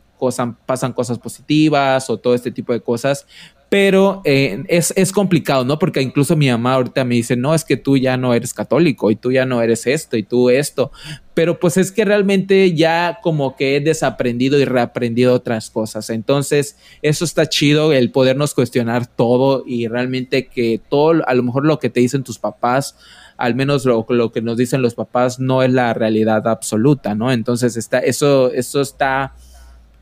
pasan 0.66 0.94
cosas 0.94 1.20
positivas 1.20 2.10
o 2.10 2.18
todo 2.18 2.34
este 2.34 2.52
tipo 2.52 2.72
de 2.72 2.80
cosas, 2.82 3.28
pero 3.74 4.22
eh, 4.24 4.64
es, 4.68 4.94
es, 4.96 5.12
complicado, 5.12 5.66
¿no? 5.66 5.80
Porque 5.80 6.00
incluso 6.00 6.36
mi 6.36 6.48
mamá 6.48 6.76
ahorita 6.76 7.04
me 7.06 7.16
dice, 7.16 7.36
no, 7.36 7.56
es 7.56 7.66
que 7.66 7.76
tú 7.76 7.98
ya 7.98 8.18
no 8.18 8.36
eres 8.36 8.54
católico 8.54 9.10
y 9.10 9.16
tú 9.16 9.32
ya 9.32 9.48
no 9.48 9.64
eres 9.64 9.88
esto 9.88 10.16
y 10.16 10.22
tú 10.22 10.52
esto, 10.52 10.92
pero 11.34 11.60
pues 11.60 11.78
es 11.78 11.92
que 11.92 12.06
realmente 12.06 12.76
ya 12.76 13.18
como 13.24 13.56
que 13.56 13.76
he 13.76 13.80
desaprendido 13.80 14.60
y 14.60 14.66
reaprendido 14.66 15.34
otras 15.34 15.72
cosas, 15.72 16.12
entonces 16.12 16.78
eso 17.02 17.26
está 17.26 17.50
chido, 17.50 17.94
el 17.94 18.12
podernos 18.12 18.54
cuestionar 18.54 19.08
todo 19.08 19.64
y 19.66 19.88
realmente 19.88 20.46
que 20.46 20.80
todo, 20.88 21.24
a 21.26 21.34
lo 21.34 21.42
mejor 21.42 21.66
lo 21.66 21.80
que 21.80 21.90
te 21.90 22.00
dicen 22.00 22.24
tus 22.24 22.38
papás, 22.38 22.96
al 23.38 23.56
menos 23.56 23.86
lo, 23.86 24.06
lo 24.08 24.32
que 24.32 24.44
nos 24.44 24.56
dicen 24.56 24.84
los 24.84 24.94
papás 24.94 25.40
no 25.40 25.64
es 25.64 25.72
la 25.72 25.96
realidad 25.96 26.48
absoluta, 26.48 27.16
¿no? 27.16 27.32
Entonces 27.32 27.76
está, 27.76 27.98
eso, 27.98 28.52
eso 28.54 28.82
está 28.82 29.34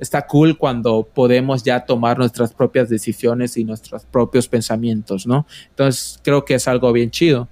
está 0.02 0.24
cool 0.24 0.58
cuando 0.58 1.08
podemos 1.14 1.64
ya 1.64 1.86
tomar 1.86 2.18
nuestras 2.18 2.54
propias 2.54 2.90
decisiones 2.90 3.56
y 3.56 3.64
nuestros 3.64 4.04
propios 4.04 4.48
pensamientos, 4.48 5.26
¿no? 5.26 5.46
Entonces 5.70 6.20
creo 6.24 6.44
que 6.44 6.56
es 6.56 6.68
algo 6.68 6.92
bien 6.92 7.12
chido. 7.12 7.48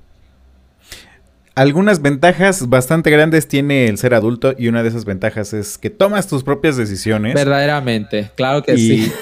Algunas 1.55 2.01
ventajas 2.01 2.67
bastante 2.69 3.11
grandes 3.11 3.47
tiene 3.47 3.87
el 3.87 3.97
ser 3.97 4.13
adulto 4.13 4.55
y 4.57 4.67
una 4.67 4.81
de 4.81 4.89
esas 4.89 5.05
ventajas 5.05 5.53
es 5.53 5.77
que 5.77 5.89
tomas 5.89 6.27
tus 6.27 6.43
propias 6.43 6.75
decisiones. 6.75 7.35
Verdaderamente, 7.35 8.31
claro 8.35 8.63
que 8.63 8.77
sí. 8.77 9.11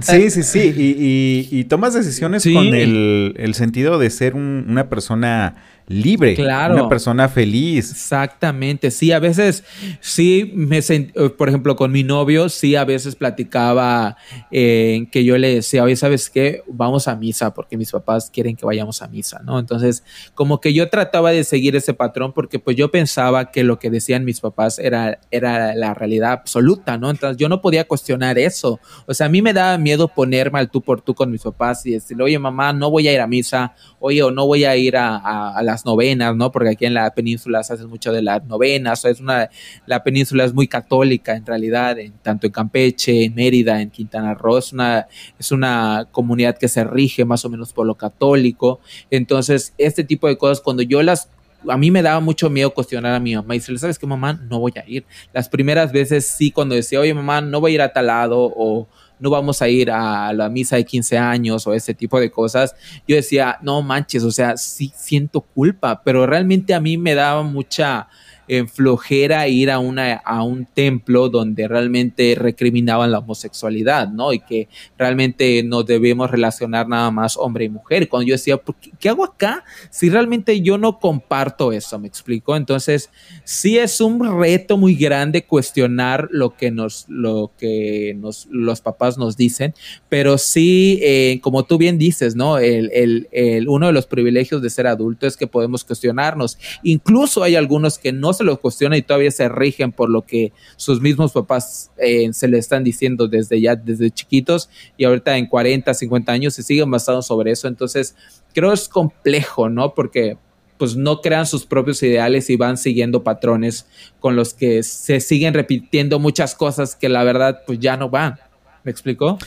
Sí, 0.00 0.30
sí, 0.30 0.42
sí. 0.42 0.72
Y, 0.76 1.64
tomas 1.64 1.94
decisiones 1.94 2.42
con 2.42 2.74
el, 2.74 3.52
sentido 3.54 3.98
de 3.98 4.10
ser 4.10 4.34
una 4.34 4.88
persona 4.88 5.54
libre, 5.88 6.34
claro. 6.34 6.74
una 6.74 6.88
persona 6.88 7.28
feliz. 7.28 7.90
Exactamente, 7.90 8.90
sí, 8.90 9.12
a 9.12 9.18
veces, 9.18 9.64
sí, 10.00 10.52
me 10.54 10.78
eh, 10.78 11.30
por 11.36 11.48
ejemplo, 11.48 11.76
con 11.76 11.92
mi 11.92 12.02
novio, 12.02 12.48
sí, 12.48 12.76
a 12.76 12.84
veces 12.84 13.14
platicaba 13.14 14.16
eh, 14.50 15.06
que 15.12 15.24
yo 15.24 15.38
le 15.38 15.56
decía, 15.56 15.82
oye, 15.82 15.96
¿sabes 15.96 16.28
qué? 16.28 16.62
Vamos 16.66 17.08
a 17.08 17.16
misa 17.16 17.54
porque 17.54 17.76
mis 17.76 17.92
papás 17.92 18.30
quieren 18.30 18.56
que 18.56 18.66
vayamos 18.66 19.00
a 19.02 19.08
misa, 19.08 19.40
¿no? 19.44 19.58
Entonces, 19.58 20.04
como 20.34 20.60
que 20.60 20.74
yo 20.74 20.88
trataba 20.88 21.30
de 21.30 21.44
seguir 21.44 21.76
ese 21.76 21.94
patrón 21.94 22.32
porque 22.32 22.58
pues 22.58 22.76
yo 22.76 22.90
pensaba 22.90 23.50
que 23.50 23.62
lo 23.62 23.78
que 23.78 23.90
decían 23.90 24.24
mis 24.24 24.40
papás 24.40 24.78
era, 24.78 25.20
era 25.30 25.74
la 25.74 25.94
realidad 25.94 26.32
absoluta, 26.32 26.98
¿no? 26.98 27.10
Entonces 27.10 27.36
yo 27.36 27.48
no 27.48 27.60
podía 27.60 27.86
cuestionar 27.86 28.38
eso. 28.38 28.80
O 29.06 29.14
sea, 29.14 29.26
a 29.26 29.30
mí 29.30 29.40
me 29.40 29.52
daba 29.52 29.78
miedo 29.78 30.08
ponerme 30.08 30.58
al 30.58 30.70
tú 30.70 30.82
por 30.82 31.00
tú 31.00 31.14
con 31.14 31.30
mis 31.30 31.42
papás 31.42 31.86
y 31.86 31.92
decirle, 31.92 32.24
oye, 32.24 32.38
mamá, 32.38 32.72
no 32.72 32.90
voy 32.90 33.08
a 33.08 33.12
ir 33.12 33.20
a 33.20 33.26
misa, 33.26 33.74
oye, 34.00 34.22
o 34.22 34.30
no 34.30 34.46
voy 34.46 34.64
a 34.64 34.76
ir 34.76 34.96
a, 34.96 35.16
a 35.50 35.62
la 35.62 35.75
novenas, 35.84 36.34
¿no? 36.36 36.50
Porque 36.50 36.70
aquí 36.70 36.86
en 36.86 36.94
la 36.94 37.10
península 37.12 37.62
se 37.62 37.74
hace 37.74 37.86
mucho 37.86 38.12
de 38.12 38.22
las 38.22 38.44
novenas, 38.44 39.04
es 39.04 39.20
una, 39.20 39.50
la 39.86 40.02
península 40.02 40.44
es 40.44 40.54
muy 40.54 40.68
católica 40.68 41.34
en 41.34 41.44
realidad, 41.44 41.98
en, 41.98 42.12
tanto 42.22 42.46
en 42.46 42.52
Campeche, 42.52 43.24
en 43.24 43.34
Mérida, 43.34 43.80
en 43.80 43.90
Quintana 43.90 44.34
Roo, 44.34 44.58
es 44.58 44.72
una, 44.72 45.06
es 45.38 45.52
una 45.52 46.08
comunidad 46.10 46.56
que 46.56 46.68
se 46.68 46.84
rige 46.84 47.24
más 47.24 47.44
o 47.44 47.50
menos 47.50 47.72
por 47.72 47.86
lo 47.86 47.96
católico, 47.96 48.80
entonces 49.10 49.74
este 49.78 50.04
tipo 50.04 50.28
de 50.28 50.38
cosas, 50.38 50.60
cuando 50.60 50.82
yo 50.82 51.02
las 51.02 51.28
a 51.68 51.76
mí 51.76 51.90
me 51.90 52.02
daba 52.02 52.20
mucho 52.20 52.50
miedo 52.50 52.72
cuestionar 52.72 53.14
a 53.14 53.20
mi 53.20 53.34
mamá 53.34 53.54
y 53.54 53.58
decirle, 53.58 53.78
¿sabes 53.78 53.98
qué, 53.98 54.06
mamá? 54.06 54.34
No 54.48 54.60
voy 54.60 54.72
a 54.76 54.88
ir. 54.88 55.04
Las 55.32 55.48
primeras 55.48 55.90
veces 55.90 56.26
sí, 56.26 56.50
cuando 56.50 56.74
decía, 56.74 57.00
oye, 57.00 57.12
mamá, 57.14 57.40
no 57.40 57.60
voy 57.60 57.72
a 57.72 57.74
ir 57.74 57.82
a 57.82 57.92
tal 57.92 58.06
lado 58.06 58.52
o 58.54 58.86
no 59.18 59.30
vamos 59.30 59.62
a 59.62 59.68
ir 59.68 59.90
a 59.90 60.32
la 60.32 60.48
misa 60.48 60.76
de 60.76 60.84
15 60.84 61.18
años 61.18 61.66
o 61.66 61.74
ese 61.74 61.94
tipo 61.94 62.20
de 62.20 62.30
cosas, 62.30 62.74
yo 63.06 63.16
decía, 63.16 63.58
no 63.62 63.82
manches, 63.82 64.22
o 64.22 64.30
sea, 64.30 64.56
sí 64.56 64.92
siento 64.94 65.40
culpa, 65.40 66.02
pero 66.04 66.26
realmente 66.26 66.74
a 66.74 66.80
mí 66.80 66.96
me 66.98 67.14
daba 67.14 67.42
mucha 67.42 68.08
en 68.48 68.68
flojera 68.68 69.48
ir 69.48 69.70
a, 69.70 69.78
una, 69.78 70.14
a 70.14 70.42
un 70.42 70.66
templo 70.66 71.28
donde 71.28 71.68
realmente 71.68 72.34
recriminaban 72.34 73.10
la 73.10 73.18
homosexualidad, 73.18 74.08
¿no? 74.08 74.32
Y 74.32 74.40
que 74.40 74.68
realmente 74.98 75.62
nos 75.62 75.86
debemos 75.86 76.30
relacionar 76.30 76.88
nada 76.88 77.10
más 77.10 77.36
hombre 77.36 77.64
y 77.64 77.68
mujer. 77.68 78.08
Cuando 78.08 78.28
yo 78.28 78.34
decía, 78.34 78.60
¿qué, 78.98 79.08
hago 79.08 79.24
acá 79.24 79.64
si 79.90 80.10
realmente 80.10 80.60
yo 80.60 80.78
no 80.78 80.98
comparto 80.98 81.72
eso? 81.72 81.98
¿Me 81.98 82.08
explico? 82.08 82.56
Entonces, 82.56 83.10
sí 83.44 83.78
es 83.78 84.00
un 84.00 84.40
reto 84.40 84.76
muy 84.76 84.94
grande 84.94 85.44
cuestionar 85.44 86.28
lo 86.30 86.56
que 86.56 86.70
nos, 86.70 87.06
lo 87.08 87.52
que 87.58 88.14
nos, 88.16 88.46
los 88.50 88.80
papás 88.80 89.18
nos 89.18 89.36
dicen, 89.36 89.74
pero 90.08 90.38
sí, 90.38 91.00
eh, 91.02 91.40
como 91.42 91.64
tú 91.64 91.78
bien 91.78 91.98
dices, 91.98 92.36
¿no? 92.36 92.58
El, 92.58 92.90
el, 92.92 93.28
el, 93.32 93.68
uno 93.68 93.86
de 93.86 93.92
los 93.92 94.06
privilegios 94.06 94.62
de 94.62 94.70
ser 94.70 94.86
adulto 94.86 95.26
es 95.26 95.36
que 95.36 95.46
podemos 95.46 95.84
cuestionarnos. 95.84 96.58
Incluso 96.82 97.42
hay 97.42 97.56
algunos 97.56 97.98
que 97.98 98.12
no 98.12 98.32
se 98.36 98.44
lo 98.44 98.60
cuestionan 98.60 98.98
y 98.98 99.02
todavía 99.02 99.30
se 99.30 99.48
rigen 99.48 99.92
por 99.92 100.10
lo 100.10 100.22
que 100.22 100.52
sus 100.76 101.00
mismos 101.00 101.32
papás 101.32 101.90
eh, 101.98 102.32
se 102.32 102.48
le 102.48 102.58
están 102.58 102.84
diciendo 102.84 103.28
desde 103.28 103.60
ya, 103.60 103.76
desde 103.76 104.10
chiquitos 104.10 104.70
y 104.96 105.04
ahorita 105.04 105.36
en 105.36 105.46
40, 105.46 105.92
50 105.92 106.32
años 106.32 106.54
se 106.54 106.62
siguen 106.62 106.90
basando 106.90 107.22
sobre 107.22 107.50
eso. 107.50 107.68
Entonces, 107.68 108.14
creo 108.54 108.72
es 108.72 108.88
complejo, 108.88 109.68
¿no? 109.68 109.94
Porque 109.94 110.38
pues 110.78 110.96
no 110.96 111.20
crean 111.20 111.46
sus 111.46 111.66
propios 111.66 112.02
ideales 112.02 112.50
y 112.50 112.56
van 112.56 112.76
siguiendo 112.76 113.22
patrones 113.22 113.86
con 114.20 114.36
los 114.36 114.54
que 114.54 114.82
se 114.82 115.20
siguen 115.20 115.54
repitiendo 115.54 116.18
muchas 116.18 116.54
cosas 116.54 116.94
que 116.96 117.08
la 117.08 117.24
verdad 117.24 117.62
pues 117.66 117.78
ya 117.78 117.96
no 117.96 118.10
van. 118.10 118.38
¿Me 118.84 118.90
explicó? 118.90 119.38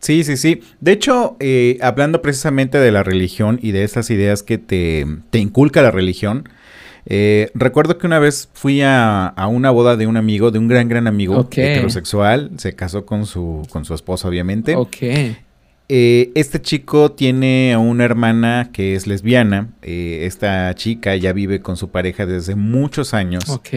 Sí, 0.00 0.24
sí, 0.24 0.36
sí. 0.36 0.62
De 0.80 0.92
hecho, 0.92 1.36
eh, 1.40 1.78
hablando 1.82 2.22
precisamente 2.22 2.78
de 2.78 2.90
la 2.90 3.02
religión 3.02 3.58
y 3.62 3.72
de 3.72 3.84
esas 3.84 4.10
ideas 4.10 4.42
que 4.42 4.56
te, 4.56 5.06
te 5.30 5.38
inculca 5.38 5.82
la 5.82 5.90
religión, 5.90 6.48
eh, 7.06 7.50
recuerdo 7.54 7.98
que 7.98 8.06
una 8.06 8.18
vez 8.18 8.48
fui 8.52 8.82
a, 8.82 9.34
una 9.50 9.70
boda 9.70 9.96
de 9.96 10.06
un 10.06 10.16
amigo, 10.16 10.50
de 10.50 10.58
un 10.58 10.68
gran, 10.68 10.88
gran 10.88 11.06
amigo 11.06 11.48
heterosexual. 11.50 12.50
Se 12.56 12.74
casó 12.74 13.06
con 13.06 13.26
su, 13.26 13.66
con 13.70 13.84
su 13.84 13.94
esposa, 13.94 14.28
obviamente. 14.28 14.76
Ok. 14.76 14.96
Eh, 15.92 16.30
este 16.36 16.62
chico 16.62 17.10
tiene 17.10 17.76
una 17.76 18.04
hermana 18.04 18.70
que 18.72 18.94
es 18.94 19.06
lesbiana. 19.06 19.70
Eh, 19.82 20.20
esta 20.22 20.72
chica 20.74 21.16
ya 21.16 21.32
vive 21.32 21.60
con 21.60 21.76
su 21.76 21.90
pareja 21.90 22.26
desde 22.26 22.54
muchos 22.54 23.12
años. 23.12 23.48
Ok. 23.48 23.68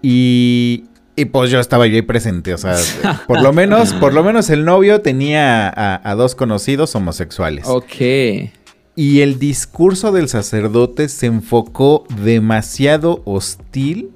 Y, 0.00 0.84
y 1.14 1.24
pues 1.26 1.50
yo 1.50 1.60
estaba 1.60 1.86
yo 1.86 1.96
ahí 1.96 2.02
presente, 2.02 2.54
o 2.54 2.58
sea, 2.58 2.76
por 3.26 3.42
lo 3.42 3.52
menos, 3.52 3.92
por 3.94 4.14
lo 4.14 4.22
menos 4.22 4.48
el 4.50 4.64
novio 4.64 5.00
tenía 5.02 5.68
a, 5.68 6.10
a 6.10 6.14
dos 6.14 6.34
conocidos 6.34 6.94
homosexuales. 6.94 7.66
Ok. 7.66 8.50
Y 8.96 9.20
el 9.20 9.38
discurso 9.38 10.10
del 10.10 10.28
sacerdote 10.28 11.10
se 11.10 11.26
enfocó 11.26 12.06
demasiado 12.24 13.20
hostil 13.26 14.10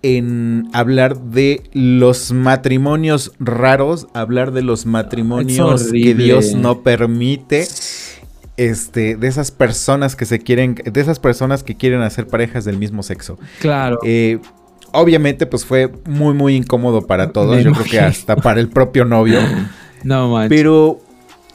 en 0.00 0.68
hablar 0.72 1.20
de 1.20 1.64
los 1.74 2.32
matrimonios 2.32 3.32
raros, 3.38 4.06
hablar 4.14 4.52
de 4.52 4.62
los 4.62 4.86
matrimonios 4.86 5.92
que 5.92 6.14
Dios 6.14 6.54
no 6.54 6.82
permite. 6.82 7.68
Este, 8.56 9.16
de 9.16 9.28
esas 9.28 9.50
personas 9.50 10.16
que 10.16 10.24
se 10.24 10.38
quieren, 10.38 10.76
de 10.76 10.98
esas 10.98 11.18
personas 11.18 11.62
que 11.62 11.76
quieren 11.76 12.00
hacer 12.00 12.26
parejas 12.26 12.64
del 12.64 12.78
mismo 12.78 13.02
sexo. 13.02 13.38
Claro. 13.60 13.98
Eh, 14.02 14.38
obviamente, 14.92 15.44
pues 15.44 15.66
fue 15.66 15.92
muy, 16.06 16.32
muy 16.32 16.56
incómodo 16.56 17.06
para 17.06 17.32
todos. 17.32 17.62
Yo 17.62 17.72
creo 17.72 17.84
que 17.84 18.00
hasta 18.00 18.34
para 18.36 18.60
el 18.60 18.70
propio 18.70 19.04
novio. 19.04 19.40
No 20.04 20.30
manches. 20.30 20.56
Pero 20.56 21.00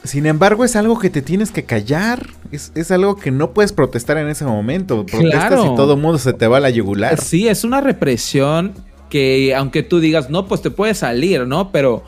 sin 0.04 0.26
embargo, 0.26 0.64
es 0.64 0.76
algo 0.76 0.98
que 0.98 1.10
te 1.10 1.22
tienes 1.22 1.50
que 1.50 1.64
callar. 1.64 2.26
Es, 2.52 2.90
algo 2.90 3.16
que 3.16 3.30
no 3.30 3.52
puedes 3.52 3.72
protestar 3.72 4.18
en 4.18 4.28
ese 4.28 4.44
momento. 4.44 5.06
Protestas 5.06 5.48
claro. 5.48 5.72
y 5.72 5.76
todo 5.76 5.94
el 5.94 6.00
mundo 6.00 6.18
se 6.18 6.34
te 6.34 6.46
va 6.46 6.58
a 6.58 6.60
la 6.60 6.70
yugular. 6.70 7.18
Sí, 7.18 7.48
es 7.48 7.64
una 7.64 7.80
represión 7.80 8.74
que 9.12 9.54
aunque 9.54 9.82
tú 9.82 10.00
digas, 10.00 10.30
no, 10.30 10.46
pues 10.46 10.62
te 10.62 10.70
puedes 10.70 10.98
salir, 10.98 11.46
¿no? 11.46 11.70
Pero 11.70 12.02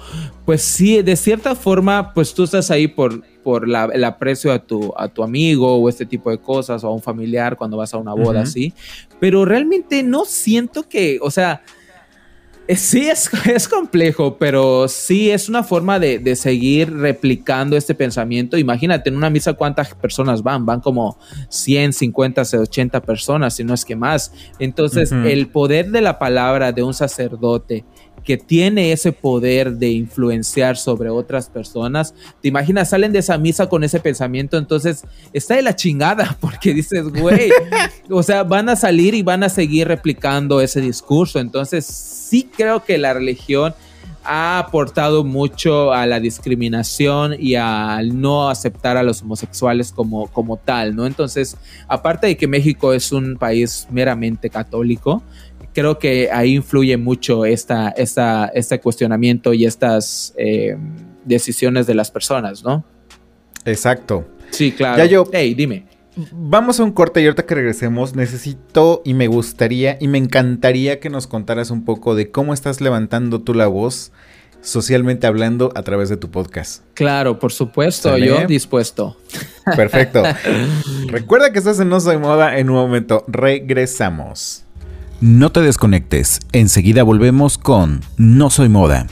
pues 0.46 0.62
sí, 0.62 1.02
de 1.02 1.16
cierta 1.16 1.54
forma, 1.54 2.14
pues 2.14 2.33
tú 2.33 2.44
estás 2.44 2.70
ahí 2.70 2.88
por, 2.88 3.22
por 3.42 3.64
el 3.64 4.04
aprecio 4.04 4.52
a 4.52 4.59
tu, 4.59 4.92
a 4.96 5.09
tu 5.09 5.22
amigo 5.22 5.76
o 5.76 5.88
este 5.88 6.07
tipo 6.07 6.30
de 6.30 6.38
cosas 6.38 6.83
o 6.85 6.88
a 6.88 6.92
un 6.94 7.02
familiar 7.02 7.57
cuando 7.57 7.76
vas 7.76 7.92
a 7.92 7.98
una 7.98 8.14
boda, 8.14 8.42
así. 8.42 8.72
Pero 9.20 9.44
realmente 9.44 10.02
no 10.02 10.24
siento 10.24 10.88
que, 10.88 11.18
o 11.20 11.30
sea, 11.30 11.62
sí, 12.68 13.09
es, 13.09 13.31
es 13.46 13.68
complejo, 13.68 14.37
pero 14.38 14.88
sí 14.88 15.31
es 15.31 15.48
una 15.48 15.62
forma 15.62 15.98
de, 15.98 16.37
seguir 16.37 16.92
replicando 16.92 17.77
este 17.77 17.94
pensamiento. 17.94 18.57
Imagínate, 18.57 19.11
en 19.11 19.16
una 19.16 19.31
misa 19.31 19.53
cuántas 19.55 19.94
personas 19.94 20.42
van, 20.42 20.66
van 20.66 20.81
como 20.81 21.18
100, 21.48 21.92
50, 21.92 22.42
80 22.61 23.00
personas, 23.03 23.55
si 23.55 23.64
no 23.64 23.74
es 23.74 23.85
que 23.85 23.96
más. 23.96 24.33
Entonces, 24.59 25.12
el 25.12 25.48
poder 25.48 25.90
de 25.90 26.00
la 26.00 26.18
palabra 26.18 26.72
de 26.72 26.83
un 26.83 26.94
sacerdote 26.94 27.85
que 28.24 28.37
tiene 28.37 28.92
ese 28.92 29.12
poder 29.12 29.74
de 29.74 29.90
influenciar 29.90 30.76
sobre 30.76 31.10
otras 31.10 31.48
personas, 31.48 32.14
te 32.40 32.48
imaginas, 32.48 32.90
salen 32.90 33.12
de 33.12 33.18
esa 33.18 33.38
misa 33.38 33.68
con 33.68 33.84
ese 33.84 34.00
pensamiento, 34.00 34.56
entonces 34.56 35.04
está 35.32 35.56
de 35.56 35.62
la 35.62 35.76
chingada, 35.76 36.37
porque 36.40 36.72
dices, 36.72 37.08
güey, 37.08 37.50
o 38.10 38.22
sea, 38.22 38.42
van 38.42 38.68
a 38.68 38.76
salir 38.76 39.14
y 39.14 39.22
van 39.22 39.42
a 39.42 39.48
seguir 39.48 39.88
replicando 39.88 40.60
ese 40.60 40.80
discurso, 40.80 41.38
entonces 41.38 41.84
sí 41.84 42.48
creo 42.56 42.84
que 42.84 42.98
la 42.98 43.12
religión 43.12 43.74
ha 44.24 44.58
aportado 44.58 45.22
mucho 45.22 45.92
a 45.92 46.06
la 46.06 46.18
discriminación 46.18 47.37
y 47.38 47.56
al 47.56 48.20
no 48.20 48.48
aceptar 48.48 48.96
a 48.96 49.02
los 49.02 49.22
homosexuales 49.22 49.92
como, 49.92 50.28
como 50.28 50.56
tal, 50.56 50.96
¿no? 50.96 51.06
Entonces, 51.06 51.58
aparte 51.88 52.28
de 52.28 52.37
que 52.37 52.48
México 52.48 52.94
es 52.94 53.12
un 53.12 53.37
país 53.37 53.87
meramente 53.90 54.48
católico, 54.48 55.22
creo 55.74 55.98
que 55.98 56.30
ahí 56.32 56.54
influye 56.54 56.96
mucho 56.96 57.44
esta, 57.44 57.90
esta, 57.90 58.46
este 58.54 58.80
cuestionamiento 58.80 59.52
y 59.52 59.66
estas 59.66 60.32
eh, 60.38 60.78
decisiones 61.24 61.87
de 61.87 61.94
las 61.94 62.10
personas, 62.10 62.64
¿no? 62.64 62.84
Exacto. 63.64 64.26
Sí, 64.50 64.72
claro. 64.72 64.98
Ya 64.98 65.06
yo. 65.06 65.24
Hey, 65.32 65.54
dime. 65.54 65.87
Vamos 66.32 66.78
a 66.78 66.84
un 66.84 66.92
corte 66.92 67.20
y 67.20 67.24
ahorita 67.24 67.44
que 67.44 67.56
regresemos, 67.56 68.14
necesito 68.14 69.02
y 69.04 69.14
me 69.14 69.26
gustaría 69.26 69.98
y 70.00 70.06
me 70.06 70.18
encantaría 70.18 71.00
que 71.00 71.10
nos 71.10 71.26
contaras 71.26 71.72
un 71.72 71.84
poco 71.84 72.14
de 72.14 72.30
cómo 72.30 72.54
estás 72.54 72.80
levantando 72.80 73.40
tú 73.40 73.52
la 73.52 73.66
voz 73.66 74.12
socialmente 74.60 75.26
hablando 75.26 75.72
a 75.74 75.82
través 75.82 76.08
de 76.08 76.16
tu 76.16 76.30
podcast. 76.30 76.84
Claro, 76.94 77.40
por 77.40 77.52
supuesto, 77.52 78.16
yo 78.16 78.46
dispuesto. 78.46 79.16
Perfecto. 79.76 80.22
Recuerda 81.08 81.52
que 81.52 81.58
estás 81.58 81.80
en 81.80 81.88
No 81.88 81.98
Soy 81.98 82.16
Moda, 82.16 82.58
en 82.58 82.70
un 82.70 82.76
momento 82.76 83.24
regresamos. 83.26 84.64
No 85.20 85.50
te 85.50 85.61
desconectes, 85.61 86.40
enseguida 86.53 87.03
volvemos 87.03 87.59
con 87.59 88.00
No 88.16 88.50
Soy 88.50 88.68
Moda. 88.68 89.07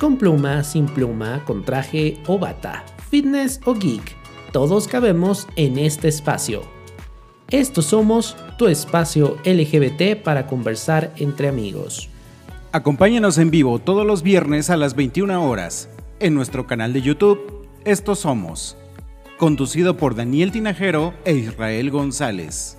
Con 0.00 0.16
pluma, 0.16 0.64
sin 0.64 0.86
pluma, 0.86 1.44
con 1.44 1.64
traje 1.64 2.18
o 2.26 2.38
bata, 2.38 2.84
fitness 3.10 3.60
o 3.64 3.74
geek 3.74 4.22
todos 4.52 4.86
cabemos 4.86 5.48
en 5.56 5.78
este 5.78 6.08
espacio. 6.08 6.62
Estos 7.48 7.86
somos 7.86 8.36
tu 8.58 8.68
espacio 8.68 9.38
LGBT 9.44 10.22
para 10.22 10.46
conversar 10.46 11.14
entre 11.16 11.48
amigos. 11.48 12.11
Acompáñanos 12.74 13.36
en 13.36 13.50
vivo 13.50 13.80
todos 13.80 14.06
los 14.06 14.22
viernes 14.22 14.70
a 14.70 14.78
las 14.78 14.94
21 14.96 15.46
horas 15.46 15.90
en 16.20 16.34
nuestro 16.34 16.66
canal 16.66 16.94
de 16.94 17.02
YouTube 17.02 17.68
Estos 17.84 18.20
Somos, 18.20 18.78
conducido 19.36 19.98
por 19.98 20.14
Daniel 20.14 20.52
Tinajero 20.52 21.12
e 21.26 21.34
Israel 21.34 21.90
González. 21.90 22.78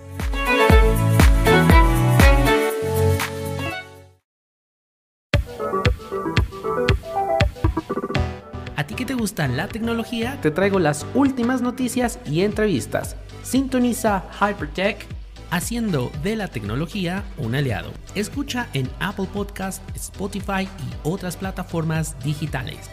¿A 8.76 8.88
ti 8.88 8.96
que 8.96 9.06
te 9.06 9.14
gusta 9.14 9.48
la 9.48 9.68
tecnología? 9.68 10.42
Te 10.42 10.50
traigo 10.50 10.80
las 10.80 11.06
últimas 11.14 11.62
noticias 11.62 12.18
y 12.26 12.42
entrevistas. 12.42 13.16
Sintoniza 13.44 14.24
Hypertech 14.42 15.13
haciendo 15.54 16.12
de 16.24 16.36
la 16.36 16.48
tecnología 16.48 17.24
un 17.38 17.54
aliado. 17.54 17.92
Escucha 18.16 18.70
en 18.74 18.90
Apple 19.00 19.28
Podcast, 19.32 19.84
Spotify 19.96 20.64
y 20.64 20.94
otras 21.04 21.38
plataformas 21.38 22.16
digitales. 22.24 22.90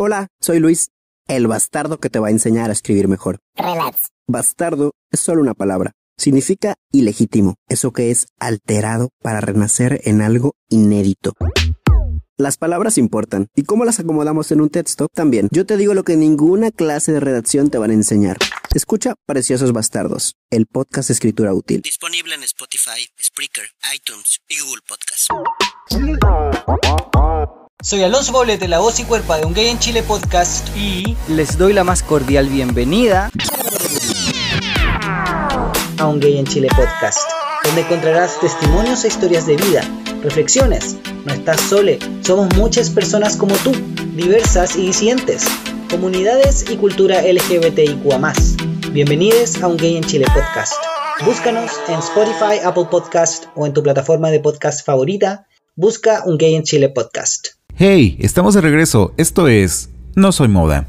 Hola, 0.00 0.28
soy 0.40 0.60
Luis, 0.60 0.88
el 1.26 1.48
bastardo 1.48 1.98
que 1.98 2.08
te 2.08 2.18
va 2.18 2.28
a 2.28 2.30
enseñar 2.30 2.70
a 2.70 2.72
escribir 2.72 3.08
mejor. 3.08 3.40
Relax. 3.56 4.08
Bastardo 4.26 4.92
es 5.10 5.20
solo 5.20 5.42
una 5.42 5.54
palabra. 5.54 5.92
Significa 6.16 6.76
ilegítimo, 6.92 7.56
eso 7.68 7.92
que 7.92 8.10
es 8.10 8.26
alterado 8.40 9.10
para 9.22 9.40
renacer 9.40 10.00
en 10.04 10.22
algo 10.22 10.54
inédito. 10.68 11.34
Las 12.40 12.56
palabras 12.56 12.98
importan, 12.98 13.48
y 13.56 13.64
cómo 13.64 13.84
las 13.84 13.98
acomodamos 13.98 14.52
en 14.52 14.60
un 14.60 14.70
texto 14.70 15.08
también. 15.12 15.48
Yo 15.50 15.66
te 15.66 15.76
digo 15.76 15.92
lo 15.92 16.04
que 16.04 16.14
ninguna 16.14 16.70
clase 16.70 17.10
de 17.10 17.18
redacción 17.18 17.68
te 17.68 17.78
van 17.78 17.90
a 17.90 17.94
enseñar. 17.94 18.36
Escucha 18.72 19.16
Preciosos 19.26 19.72
Bastardos, 19.72 20.36
el 20.48 20.66
podcast 20.66 21.08
de 21.08 21.14
escritura 21.14 21.52
útil. 21.52 21.80
Disponible 21.82 22.36
en 22.36 22.44
Spotify, 22.44 23.08
Spreaker, 23.20 23.64
iTunes 23.92 24.38
y 24.48 24.60
Google 24.60 24.82
Podcast. 24.86 25.30
Soy 27.82 28.04
Alonso 28.04 28.32
Paulet 28.32 28.60
de 28.60 28.68
La 28.68 28.78
Voz 28.78 29.00
y 29.00 29.04
Cuerpa 29.04 29.38
de 29.38 29.44
Un 29.44 29.52
Gay 29.52 29.70
en 29.70 29.80
Chile 29.80 30.04
Podcast 30.04 30.68
y 30.76 31.16
les 31.26 31.58
doy 31.58 31.72
la 31.72 31.82
más 31.82 32.04
cordial 32.04 32.48
bienvenida 32.50 33.32
a 35.98 36.06
Un 36.06 36.20
Gay 36.20 36.38
en 36.38 36.46
Chile 36.46 36.68
Podcast, 36.68 37.18
donde 37.68 37.82
encontrarás 37.82 38.40
testimonios 38.40 39.04
e 39.04 39.08
historias 39.08 39.46
de 39.46 39.56
vida, 39.56 39.82
reflexiones. 40.22 40.96
No 41.26 41.34
estás 41.34 41.60
sole, 41.60 41.98
somos 42.22 42.48
muchas 42.56 42.88
personas 42.88 43.36
como 43.36 43.54
tú, 43.56 43.72
diversas 44.16 44.74
y 44.76 44.86
disidentes, 44.86 45.46
comunidades 45.90 46.64
y 46.70 46.76
cultura 46.76 47.20
LGBTIQA+. 47.20 48.32
Bienvenidos 48.92 49.62
a 49.62 49.68
Un 49.68 49.76
Gay 49.76 49.98
en 49.98 50.04
Chile 50.04 50.24
Podcast. 50.32 50.72
Búscanos 51.26 51.72
en 51.88 51.98
Spotify, 51.98 52.58
Apple 52.64 52.86
Podcast 52.90 53.44
o 53.54 53.66
en 53.66 53.74
tu 53.74 53.82
plataforma 53.82 54.30
de 54.30 54.40
podcast 54.40 54.86
favorita. 54.86 55.46
Busca 55.76 56.22
Un 56.24 56.38
Gay 56.38 56.54
en 56.54 56.62
Chile 56.62 56.88
Podcast. 56.88 57.48
Hey, 57.76 58.16
estamos 58.18 58.54
de 58.54 58.62
regreso. 58.62 59.12
Esto 59.18 59.46
es 59.46 59.90
No 60.14 60.32
Soy 60.32 60.48
Moda. 60.48 60.86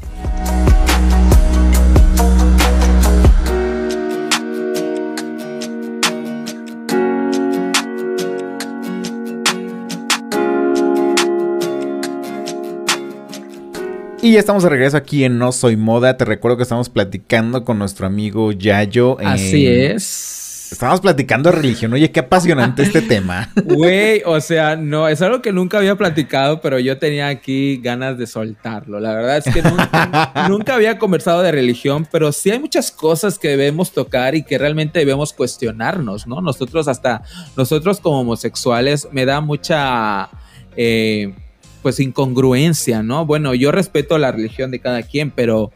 Y 14.22 14.32
ya 14.32 14.38
estamos 14.38 14.62
de 14.62 14.68
regreso 14.68 14.98
aquí 14.98 15.24
en 15.24 15.38
No 15.38 15.50
Soy 15.50 15.78
Moda. 15.78 16.18
Te 16.18 16.26
recuerdo 16.26 16.58
que 16.58 16.64
estamos 16.64 16.90
platicando 16.90 17.64
con 17.64 17.78
nuestro 17.78 18.06
amigo 18.06 18.52
Yayo. 18.52 19.16
Así 19.18 19.66
es. 19.66 20.68
Estamos 20.70 21.00
platicando 21.00 21.50
de 21.50 21.56
religión. 21.56 21.94
Oye, 21.94 22.12
qué 22.12 22.20
apasionante 22.20 22.82
este 22.82 23.00
tema. 23.00 23.50
Güey, 23.64 24.22
o 24.26 24.38
sea, 24.42 24.76
no, 24.76 25.08
es 25.08 25.22
algo 25.22 25.40
que 25.40 25.52
nunca 25.52 25.78
había 25.78 25.96
platicado, 25.96 26.60
pero 26.60 26.78
yo 26.78 26.98
tenía 26.98 27.28
aquí 27.28 27.78
ganas 27.82 28.18
de 28.18 28.26
soltarlo. 28.26 29.00
La 29.00 29.14
verdad 29.14 29.38
es 29.38 29.52
que 29.54 29.62
nunca, 29.62 30.32
nunca, 30.50 30.74
había 30.74 30.98
conversado 30.98 31.40
de 31.40 31.50
religión, 31.50 32.06
pero 32.12 32.30
sí 32.30 32.50
hay 32.50 32.58
muchas 32.60 32.90
cosas 32.90 33.38
que 33.38 33.48
debemos 33.48 33.90
tocar 33.92 34.34
y 34.34 34.42
que 34.42 34.58
realmente 34.58 34.98
debemos 34.98 35.32
cuestionarnos, 35.32 36.26
¿no? 36.26 36.42
Nosotros 36.42 36.88
hasta, 36.88 37.22
nosotros 37.56 38.00
como 38.00 38.20
homosexuales, 38.20 39.08
me 39.12 39.24
da 39.24 39.40
mucha... 39.40 40.28
Eh, 40.76 41.34
pues 41.82 42.00
incongruencia, 42.00 43.02
¿no? 43.02 43.26
Bueno, 43.26 43.54
yo 43.54 43.72
respeto 43.72 44.18
la 44.18 44.32
religión 44.32 44.70
de 44.70 44.80
cada 44.80 45.02
quien, 45.02 45.30
pero 45.30 45.70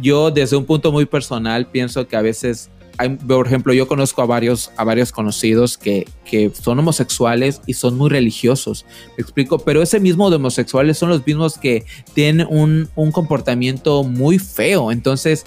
yo 0.00 0.30
desde 0.30 0.56
un 0.56 0.64
punto 0.64 0.92
muy 0.92 1.06
personal 1.06 1.66
pienso 1.66 2.08
que 2.08 2.16
a 2.16 2.22
veces 2.22 2.70
por 3.26 3.46
ejemplo, 3.46 3.72
yo 3.72 3.88
conozco 3.88 4.22
a 4.22 4.26
varios, 4.26 4.70
a 4.76 4.84
varios 4.84 5.10
conocidos 5.10 5.76
que, 5.76 6.06
que, 6.24 6.50
son 6.50 6.78
homosexuales 6.78 7.60
y 7.66 7.74
son 7.74 7.96
muy 7.96 8.08
religiosos. 8.08 8.86
Me 9.16 9.22
explico, 9.22 9.58
pero 9.58 9.82
ese 9.82 9.98
mismo 9.98 10.30
de 10.30 10.36
homosexuales 10.36 10.96
son 10.96 11.08
los 11.08 11.26
mismos 11.26 11.58
que 11.58 11.84
tienen 12.12 12.46
un, 12.48 12.88
un 12.94 13.10
comportamiento 13.10 14.04
muy 14.04 14.38
feo. 14.38 14.92
Entonces, 14.92 15.44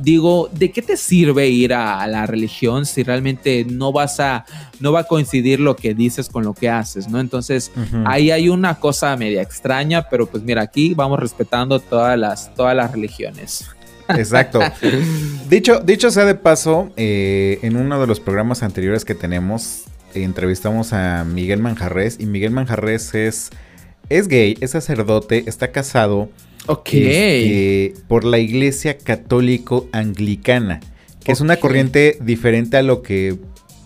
digo, 0.00 0.48
¿de 0.52 0.70
qué 0.70 0.82
te 0.82 0.96
sirve 0.96 1.48
ir 1.48 1.72
a, 1.74 2.00
a, 2.00 2.06
la 2.06 2.26
religión 2.26 2.86
si 2.86 3.02
realmente 3.02 3.64
no 3.64 3.92
vas 3.92 4.20
a, 4.20 4.44
no 4.80 4.92
va 4.92 5.00
a 5.00 5.04
coincidir 5.04 5.60
lo 5.60 5.76
que 5.76 5.94
dices 5.94 6.28
con 6.28 6.44
lo 6.44 6.54
que 6.54 6.68
haces, 6.68 7.08
¿no? 7.08 7.20
Entonces, 7.20 7.70
uh 7.76 7.80
-huh. 7.80 8.04
ahí 8.06 8.30
hay 8.30 8.48
una 8.48 8.78
cosa 8.80 9.16
media 9.16 9.42
extraña, 9.42 10.08
pero 10.08 10.26
pues 10.26 10.42
mira, 10.42 10.62
aquí 10.62 10.94
vamos 10.94 11.18
respetando 11.18 11.80
todas 11.80 12.18
las, 12.18 12.54
todas 12.54 12.74
las 12.74 12.92
religiones. 12.92 13.66
Exacto. 14.08 14.60
dicho, 15.48 15.80
dicho 15.80 16.10
sea 16.10 16.24
de 16.24 16.34
paso, 16.34 16.90
eh, 16.96 17.58
en 17.62 17.76
uno 17.76 18.00
de 18.00 18.06
los 18.06 18.20
programas 18.20 18.62
anteriores 18.62 19.04
que 19.04 19.14
tenemos, 19.14 19.84
entrevistamos 20.14 20.92
a 20.92 21.24
Miguel 21.24 21.60
Manjarres 21.60 22.18
y 22.18 22.26
Miguel 22.26 22.50
Manjarres 22.50 23.14
es, 23.14 23.50
es 24.08 24.28
gay, 24.28 24.56
es 24.60 24.72
sacerdote, 24.72 25.44
está 25.46 25.70
casado. 25.70 26.28
Ok. 26.66 26.88
Este, 26.92 27.94
por 28.08 28.24
la 28.24 28.38
iglesia 28.38 28.98
católico 28.98 29.88
anglicana, 29.92 30.80
que 30.80 30.86
okay. 31.16 31.32
es 31.32 31.40
una 31.40 31.56
corriente 31.56 32.18
diferente 32.20 32.76
a 32.76 32.82
lo 32.82 33.02
que, 33.02 33.38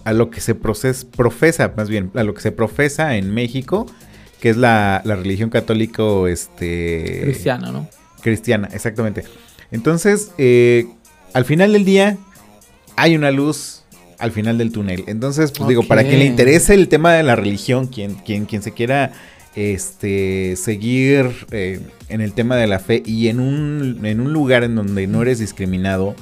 a 0.04 0.12
lo 0.12 0.30
que 0.30 0.40
se 0.40 0.54
proces, 0.54 1.04
profesa, 1.04 1.72
más 1.76 1.88
bien, 1.88 2.10
a 2.14 2.22
lo 2.22 2.34
que 2.34 2.42
se 2.42 2.52
profesa 2.52 3.16
en 3.16 3.32
México, 3.32 3.87
que 4.40 4.50
es 4.50 4.56
la, 4.56 5.02
la 5.04 5.16
religión 5.16 5.50
católico, 5.50 6.28
este... 6.28 7.20
Cristiana, 7.22 7.72
¿no? 7.72 7.88
Cristiana, 8.20 8.68
exactamente. 8.72 9.24
Entonces, 9.70 10.32
eh, 10.38 10.87
al 11.32 11.44
final 11.44 11.72
del 11.72 11.84
día, 11.84 12.18
hay 12.96 13.16
una 13.16 13.30
luz 13.30 13.84
al 14.18 14.32
final 14.32 14.58
del 14.58 14.72
túnel. 14.72 15.04
Entonces, 15.06 15.50
pues 15.50 15.62
okay. 15.62 15.70
digo, 15.70 15.88
para 15.88 16.02
quien 16.04 16.18
le 16.18 16.24
interese 16.24 16.74
el 16.74 16.88
tema 16.88 17.12
de 17.12 17.22
la 17.22 17.37
religión, 17.37 17.87
quien, 17.87 18.14
quien, 18.14 18.46
quien 18.46 18.62
se 18.62 18.72
quiera 18.72 19.12
este, 19.56 20.56
seguir 20.56 21.46
eh, 21.50 21.80
en 22.08 22.20
el 22.20 22.32
tema 22.32 22.56
de 22.56 22.66
la 22.66 22.78
fe 22.78 23.02
y 23.04 23.28
en 23.28 23.40
un, 23.40 24.00
en 24.04 24.20
un 24.20 24.32
lugar 24.32 24.64
en 24.64 24.74
donde 24.74 25.06
no 25.06 25.22
eres 25.22 25.38
discriminado, 25.38 26.14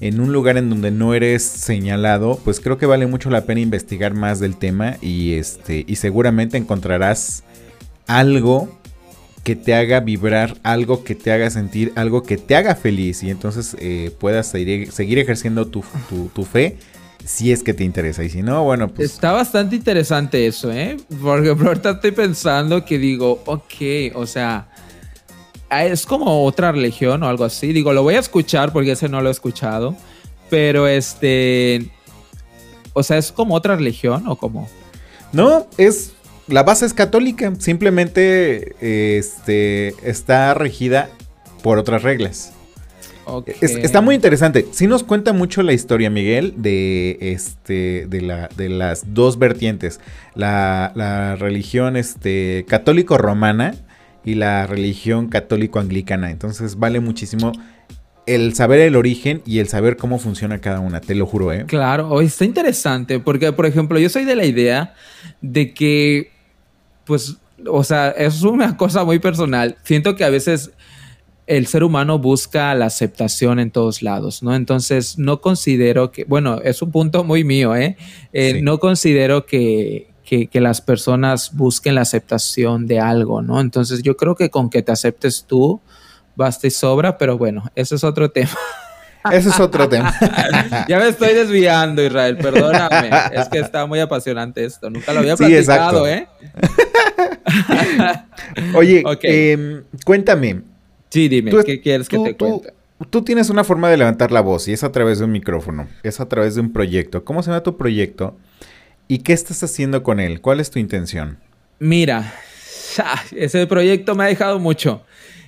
en 0.00 0.20
un 0.20 0.32
lugar 0.32 0.56
en 0.56 0.68
donde 0.68 0.90
no 0.90 1.14
eres 1.14 1.42
señalado, 1.42 2.40
pues 2.44 2.60
creo 2.60 2.78
que 2.78 2.86
vale 2.86 3.06
mucho 3.06 3.30
la 3.30 3.44
pena 3.44 3.60
investigar 3.60 4.14
más 4.14 4.40
del 4.40 4.56
tema 4.56 4.96
y, 5.00 5.34
este, 5.34 5.84
y 5.86 5.96
seguramente 5.96 6.56
encontrarás 6.56 7.44
algo 8.06 8.80
que 9.44 9.56
te 9.56 9.74
haga 9.74 10.00
vibrar, 10.00 10.56
algo 10.62 11.04
que 11.04 11.14
te 11.14 11.32
haga 11.32 11.50
sentir, 11.50 11.92
algo 11.96 12.22
que 12.22 12.36
te 12.36 12.54
haga 12.54 12.74
feliz 12.74 13.22
y 13.22 13.30
entonces 13.30 13.76
eh, 13.80 14.14
puedas 14.18 14.46
seguir, 14.48 15.18
ejerciendo 15.18 15.66
tu, 15.66 15.84
tu, 16.34 16.44
fe 16.44 16.78
si 17.24 17.52
es 17.52 17.62
que 17.62 17.74
te 17.74 17.84
interesa 17.84 18.24
y 18.24 18.30
si 18.30 18.42
no, 18.42 18.64
bueno, 18.64 18.88
pues... 18.88 19.12
Está 19.12 19.32
bastante 19.32 19.76
interesante 19.76 20.46
eso, 20.46 20.72
¿eh? 20.72 20.96
Porque 21.20 21.50
ahorita 21.50 21.90
estoy 21.90 22.12
pensando 22.12 22.84
que 22.84 22.98
digo, 22.98 23.42
ok, 23.46 24.14
o 24.14 24.26
sea, 24.26 24.68
es 25.70 26.06
como 26.06 26.44
otra 26.44 26.72
religión 26.72 27.22
o 27.22 27.28
algo 27.28 27.44
así. 27.44 27.72
Digo, 27.72 27.92
lo 27.92 28.02
voy 28.02 28.14
a 28.14 28.20
escuchar 28.20 28.72
porque 28.72 28.92
ese 28.92 29.08
no 29.08 29.20
lo 29.20 29.28
he 29.28 29.32
escuchado, 29.32 29.96
pero 30.50 30.86
este... 30.86 31.90
O 32.94 33.02
sea, 33.02 33.16
¿es 33.18 33.32
como 33.32 33.54
otra 33.54 33.76
religión 33.76 34.26
o 34.28 34.36
como...? 34.36 34.68
No, 35.32 35.66
es 35.78 36.12
la 36.46 36.62
base 36.62 36.84
es 36.84 36.92
católica, 36.92 37.52
simplemente 37.58 38.74
este, 39.18 39.94
está 40.08 40.52
regida 40.54 41.08
por 41.62 41.78
otras 41.78 42.02
reglas. 42.02 42.52
Okay. 43.24 43.54
Es, 43.60 43.76
está 43.76 44.00
muy 44.00 44.14
interesante. 44.14 44.66
Sí 44.72 44.86
nos 44.86 45.04
cuenta 45.04 45.32
mucho 45.32 45.62
la 45.62 45.72
historia, 45.72 46.10
Miguel, 46.10 46.54
de, 46.56 47.18
este, 47.20 48.06
de, 48.08 48.20
la, 48.20 48.48
de 48.56 48.68
las 48.68 49.14
dos 49.14 49.38
vertientes. 49.38 50.00
La, 50.34 50.92
la 50.94 51.36
religión 51.36 51.96
este, 51.96 52.64
católico-romana 52.68 53.74
y 54.24 54.34
la 54.34 54.66
religión 54.66 55.28
católico-anglicana. 55.28 56.30
Entonces 56.30 56.78
vale 56.78 57.00
muchísimo 57.00 57.52
el 58.26 58.54
saber 58.54 58.80
el 58.80 58.96
origen 58.96 59.42
y 59.44 59.58
el 59.58 59.68
saber 59.68 59.96
cómo 59.96 60.18
funciona 60.18 60.60
cada 60.60 60.80
una, 60.80 61.00
te 61.00 61.14
lo 61.14 61.26
juro, 61.26 61.52
¿eh? 61.52 61.64
Claro, 61.66 62.20
está 62.20 62.44
interesante, 62.44 63.18
porque 63.18 63.52
por 63.52 63.66
ejemplo, 63.66 63.98
yo 63.98 64.08
soy 64.08 64.24
de 64.24 64.36
la 64.36 64.44
idea 64.44 64.94
de 65.40 65.74
que, 65.74 66.30
pues, 67.04 67.36
o 67.66 67.82
sea, 67.82 68.10
es 68.10 68.42
una 68.42 68.76
cosa 68.76 69.04
muy 69.04 69.18
personal. 69.18 69.76
Siento 69.82 70.14
que 70.14 70.24
a 70.24 70.30
veces 70.30 70.70
el 71.56 71.66
ser 71.66 71.84
humano 71.84 72.18
busca 72.18 72.74
la 72.74 72.86
aceptación 72.86 73.58
en 73.58 73.70
todos 73.70 74.00
lados, 74.00 74.42
¿no? 74.42 74.54
Entonces, 74.54 75.18
no 75.18 75.42
considero 75.42 76.10
que, 76.10 76.24
bueno, 76.24 76.62
es 76.62 76.80
un 76.80 76.90
punto 76.90 77.24
muy 77.24 77.44
mío, 77.44 77.76
¿eh? 77.76 77.98
eh 78.32 78.62
no 78.62 78.78
considero 78.78 79.44
que, 79.44 80.08
que, 80.24 80.60
las 80.62 80.80
personas 80.80 81.54
busquen 81.54 81.96
la 81.96 82.00
aceptación 82.00 82.86
de 82.86 83.00
algo, 83.00 83.42
¿no? 83.42 83.60
Entonces, 83.60 84.02
yo 84.02 84.16
creo 84.16 84.34
que 84.34 84.48
con 84.48 84.70
que 84.70 84.80
te 84.80 84.92
aceptes 84.92 85.44
tú, 85.46 85.82
basta 86.36 86.66
y 86.66 86.70
sobra, 86.70 87.18
pero 87.18 87.36
bueno, 87.36 87.70
ese 87.74 87.96
es 87.96 88.04
otro 88.04 88.30
tema. 88.32 88.56
Ese 89.30 89.50
es 89.50 89.60
otro 89.60 89.86
tema. 89.90 90.14
ya 90.88 90.98
me 90.98 91.08
estoy 91.08 91.34
desviando, 91.34 92.02
Israel, 92.02 92.38
perdóname. 92.38 93.10
Es 93.32 93.48
que 93.50 93.58
está 93.58 93.84
muy 93.84 94.00
apasionante 94.00 94.64
esto. 94.64 94.88
Nunca 94.88 95.12
lo 95.12 95.20
había 95.20 95.36
platicado, 95.36 96.08
¿eh? 96.08 96.26
Oye, 98.74 99.04
em, 99.22 99.84
cuéntame. 100.04 100.71
Sí, 101.12 101.28
dime, 101.28 101.52
¿qué 101.66 101.78
quieres 101.78 102.08
que 102.08 102.18
te 102.18 102.34
cuente? 102.34 102.72
Tú, 103.10 103.22
tienes 103.22 103.50
una 103.50 103.64
forma 103.64 103.90
de 103.90 103.98
levantar 103.98 104.32
la 104.32 104.40
voz 104.40 104.66
y 104.66 104.72
es 104.72 104.82
a 104.82 104.92
través 104.92 105.18
de 105.18 105.26
un 105.26 105.32
micrófono, 105.32 105.86
es 106.02 106.20
a 106.20 106.28
través 106.28 106.54
de 106.54 106.62
un 106.62 106.72
proyecto. 106.72 107.22
¿Cómo 107.22 107.42
se 107.42 107.50
llama 107.50 107.62
tu 107.62 107.76
proyecto? 107.76 108.34
¿Y 109.08 109.18
qué 109.18 109.34
estás 109.34 109.62
haciendo 109.62 110.02
con 110.02 110.20
él? 110.20 110.40
¿Cuál 110.40 110.58
es 110.58 110.70
tu 110.70 110.78
intención? 110.78 111.36
Mira, 111.78 112.32
ese 113.36 113.66
proyecto 113.66 114.14
me 114.14 114.24
ha 114.24 114.28
dejado 114.28 114.58
mucho. 114.58 115.02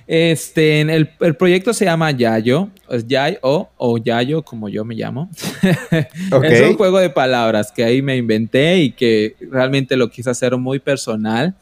Este, 0.05 0.81
el, 0.81 1.09
el 1.19 1.35
proyecto 1.35 1.73
se 1.73 1.85
llama 1.85 2.11
Yayo, 2.11 2.69
es 2.91 3.07
Yayo 3.07 3.39
o 3.41 3.97
Yayo, 3.97 4.43
como 4.43 4.69
yo 4.69 4.85
me 4.85 4.93
llamo. 4.93 5.31
Es 6.43 6.61
un 6.61 6.77
juego 6.77 6.99
de 6.99 7.09
palabras 7.09 7.71
que 7.71 7.83
ahí 7.83 8.03
me 8.03 8.15
inventé 8.17 8.77
y 8.77 8.91
que 8.91 9.35
realmente 9.49 9.97
lo 9.97 10.11
quise 10.11 10.29
hacer 10.29 10.55
muy 10.57 10.77
personal. 10.77 11.55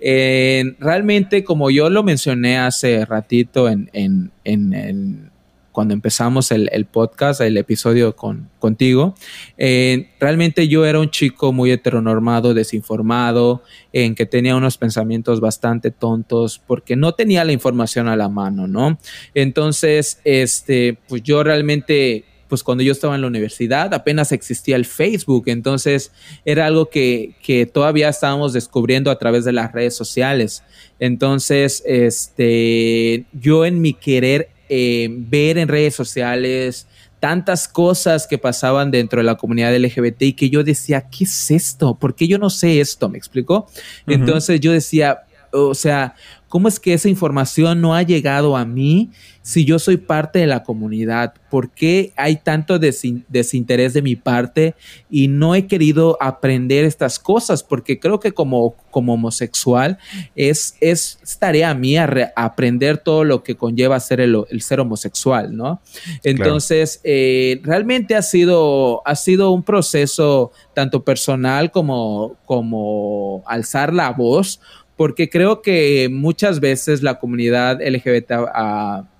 Realmente, 0.00 1.44
como 1.44 1.70
yo 1.70 1.90
lo 1.90 2.02
mencioné 2.02 2.58
hace 2.58 3.04
ratito 3.04 3.68
en, 3.68 3.90
en, 3.92 4.30
en, 4.44 5.30
cuando 5.76 5.92
empezamos 5.92 6.52
el, 6.52 6.86
podcast, 6.86 7.42
el 7.42 7.58
episodio 7.58 8.16
con, 8.16 8.48
contigo, 8.58 9.14
eh, 9.58 10.08
realmente 10.18 10.68
yo 10.68 10.86
era 10.86 10.98
un 10.98 11.10
chico 11.10 11.52
muy 11.52 11.70
heteronormado, 11.70 12.54
desinformado, 12.54 13.62
en 13.92 14.14
que 14.14 14.24
tenía 14.24 14.56
unos 14.56 14.78
pensamientos 14.78 15.40
bastante 15.40 15.90
tontos 15.90 16.62
porque 16.66 16.96
no 16.96 17.12
tenía 17.12 17.44
la 17.44 17.52
información 17.52 18.08
a 18.08 18.16
la 18.16 18.30
mano, 18.30 18.66
¿no? 18.66 18.98
Entonces, 19.34 20.18
este, 20.24 20.96
pues 21.08 21.22
yo 21.22 21.42
realmente 21.42 22.24
pues 22.48 22.62
cuando 22.62 22.84
yo 22.84 22.92
estaba 22.92 23.14
en 23.14 23.20
la 23.20 23.26
universidad 23.26 23.92
apenas 23.94 24.32
existía 24.32 24.76
el 24.76 24.84
Facebook, 24.84 25.44
entonces 25.46 26.12
era 26.44 26.66
algo 26.66 26.90
que, 26.90 27.34
que, 27.42 27.66
todavía 27.66 28.08
estábamos 28.08 28.52
descubriendo 28.52 29.10
a 29.10 29.18
través 29.18 29.44
de 29.44 29.52
las 29.52 29.72
redes 29.72 29.96
sociales. 29.96 30.62
Entonces, 30.98 31.82
este, 31.86 33.24
yo 33.32 33.64
en 33.64 33.80
mi 33.80 33.94
querer 33.94 34.50
eh, 34.68 35.08
ver 35.10 35.58
en 35.58 35.68
redes 35.68 35.94
sociales 35.94 36.86
tantas 37.20 37.66
cosas 37.66 38.26
que 38.26 38.38
pasaban 38.38 38.90
dentro 38.90 39.20
de 39.20 39.24
la 39.24 39.36
comunidad 39.36 39.74
LGBT 39.76 40.22
y 40.22 40.32
que 40.34 40.50
yo 40.50 40.62
decía, 40.62 41.08
¿qué 41.08 41.24
es 41.24 41.50
esto? 41.50 41.94
¿Por 41.94 42.14
qué 42.14 42.28
yo 42.28 42.38
no 42.38 42.50
sé 42.50 42.80
esto? 42.80 43.08
¿Me 43.08 43.18
explico? 43.18 43.66
Entonces 44.06 44.60
yo 44.60 44.72
decía, 44.72 45.22
o 45.52 45.74
sea, 45.74 46.14
¿cómo 46.48 46.68
es 46.68 46.78
que 46.78 46.94
esa 46.94 47.08
información 47.08 47.80
no 47.80 47.94
ha 47.94 48.02
llegado 48.02 48.56
a 48.56 48.64
mí 48.64 49.10
si 49.42 49.64
yo 49.64 49.78
soy 49.78 49.96
parte 49.96 50.40
de 50.40 50.46
la 50.46 50.62
comunidad? 50.62 51.34
¿Por 51.50 51.70
qué 51.70 52.12
hay 52.16 52.36
tanto 52.36 52.78
desinterés 52.78 53.92
de 53.94 54.02
mi 54.02 54.16
parte 54.16 54.74
y 55.10 55.28
no 55.28 55.54
he 55.54 55.66
querido 55.66 56.16
aprender 56.20 56.84
estas 56.84 57.18
cosas? 57.18 57.62
Porque 57.62 57.98
creo 57.98 58.20
que 58.20 58.32
como, 58.32 58.74
como 58.90 59.14
homosexual 59.14 59.98
es, 60.34 60.76
es 60.80 61.18
tarea 61.38 61.74
mía 61.74 62.32
aprender 62.36 62.98
todo 62.98 63.24
lo 63.24 63.42
que 63.42 63.56
conlleva 63.56 63.98
ser 64.00 64.20
el, 64.20 64.36
ser 64.60 64.80
homosexual, 64.80 65.56
¿no? 65.56 65.80
Entonces, 66.22 67.00
eh, 67.04 67.60
realmente 67.62 68.14
ha 68.14 68.22
sido, 68.22 69.02
ha 69.06 69.14
sido 69.14 69.50
un 69.52 69.62
proceso 69.62 70.52
tanto 70.74 71.04
personal 71.04 71.70
como, 71.70 72.36
como 72.44 73.42
alzar 73.46 73.92
la 73.92 74.10
voz 74.10 74.60
porque 74.96 75.28
creo 75.28 75.60
que 75.60 76.08
muchas 76.10 76.58
veces 76.58 77.02
la 77.02 77.18
comunidad 77.18 77.80
LGBT, 77.86 78.32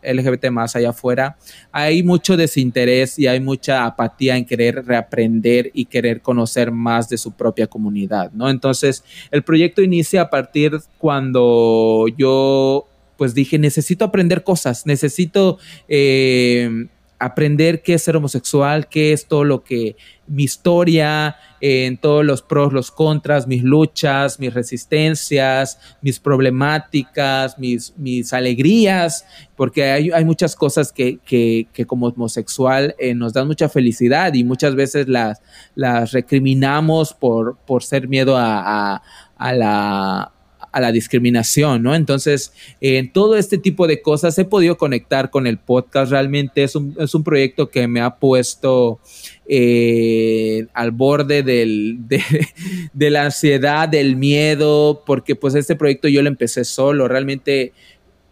LGBT 0.02 0.50
más 0.50 0.74
allá 0.74 0.90
afuera, 0.90 1.36
hay 1.70 2.02
mucho 2.02 2.36
desinterés 2.36 3.18
y 3.18 3.26
hay 3.26 3.40
mucha 3.40 3.84
apatía 3.84 4.36
en 4.36 4.46
querer 4.46 4.86
reaprender 4.86 5.70
y 5.74 5.84
querer 5.84 6.22
conocer 6.22 6.72
más 6.72 7.08
de 7.10 7.18
su 7.18 7.32
propia 7.32 7.66
comunidad, 7.66 8.32
¿no? 8.32 8.48
Entonces, 8.48 9.04
el 9.30 9.42
proyecto 9.42 9.82
inicia 9.82 10.22
a 10.22 10.30
partir 10.30 10.72
cuando 10.98 12.06
yo, 12.16 12.88
pues 13.18 13.34
dije, 13.34 13.58
necesito 13.58 14.04
aprender 14.04 14.42
cosas, 14.42 14.86
necesito... 14.86 15.58
Eh, 15.88 16.88
aprender 17.18 17.82
qué 17.82 17.94
es 17.94 18.02
ser 18.02 18.16
homosexual, 18.16 18.88
qué 18.88 19.12
es 19.12 19.26
todo 19.26 19.44
lo 19.44 19.64
que 19.64 19.96
mi 20.26 20.44
historia, 20.44 21.36
en 21.60 21.96
todos 21.96 22.24
los 22.24 22.42
pros, 22.42 22.72
los 22.72 22.90
contras, 22.90 23.46
mis 23.46 23.62
luchas, 23.62 24.38
mis 24.38 24.52
resistencias, 24.52 25.78
mis 26.02 26.18
problemáticas, 26.18 27.58
mis, 27.58 27.94
mis 27.96 28.32
alegrías, 28.32 29.24
porque 29.56 29.84
hay, 29.84 30.10
hay 30.10 30.24
muchas 30.24 30.54
cosas 30.56 30.92
que, 30.92 31.18
que, 31.24 31.68
que 31.72 31.86
como 31.86 32.08
homosexual 32.08 32.94
eh, 32.98 33.14
nos 33.14 33.32
dan 33.32 33.46
mucha 33.46 33.68
felicidad 33.68 34.34
y 34.34 34.44
muchas 34.44 34.74
veces 34.74 35.08
las, 35.08 35.40
las 35.74 36.12
recriminamos 36.12 37.14
por, 37.14 37.56
por 37.66 37.82
ser 37.82 38.08
miedo 38.08 38.36
a, 38.36 39.02
a 39.36 39.52
la 39.52 40.32
a 40.76 40.80
la 40.80 40.92
discriminación, 40.92 41.82
¿no? 41.82 41.94
Entonces, 41.94 42.52
en 42.82 43.10
todo 43.10 43.38
este 43.38 43.56
tipo 43.56 43.86
de 43.86 44.02
cosas 44.02 44.38
he 44.38 44.44
podido 44.44 44.76
conectar 44.76 45.30
con 45.30 45.46
el 45.46 45.56
podcast. 45.56 46.12
Realmente 46.12 46.62
es 46.64 46.76
un, 46.76 46.94
es 47.00 47.14
un 47.14 47.24
proyecto 47.24 47.70
que 47.70 47.88
me 47.88 48.02
ha 48.02 48.16
puesto 48.16 49.00
eh, 49.48 50.66
al 50.74 50.90
borde 50.90 51.42
del, 51.42 51.96
de, 52.06 52.22
de, 52.92 53.10
la 53.10 53.24
ansiedad, 53.24 53.88
del 53.88 54.16
miedo, 54.16 55.02
porque 55.06 55.34
pues 55.34 55.54
este 55.54 55.76
proyecto 55.76 56.08
yo 56.08 56.20
lo 56.20 56.28
empecé 56.28 56.62
solo. 56.66 57.08
Realmente, 57.08 57.72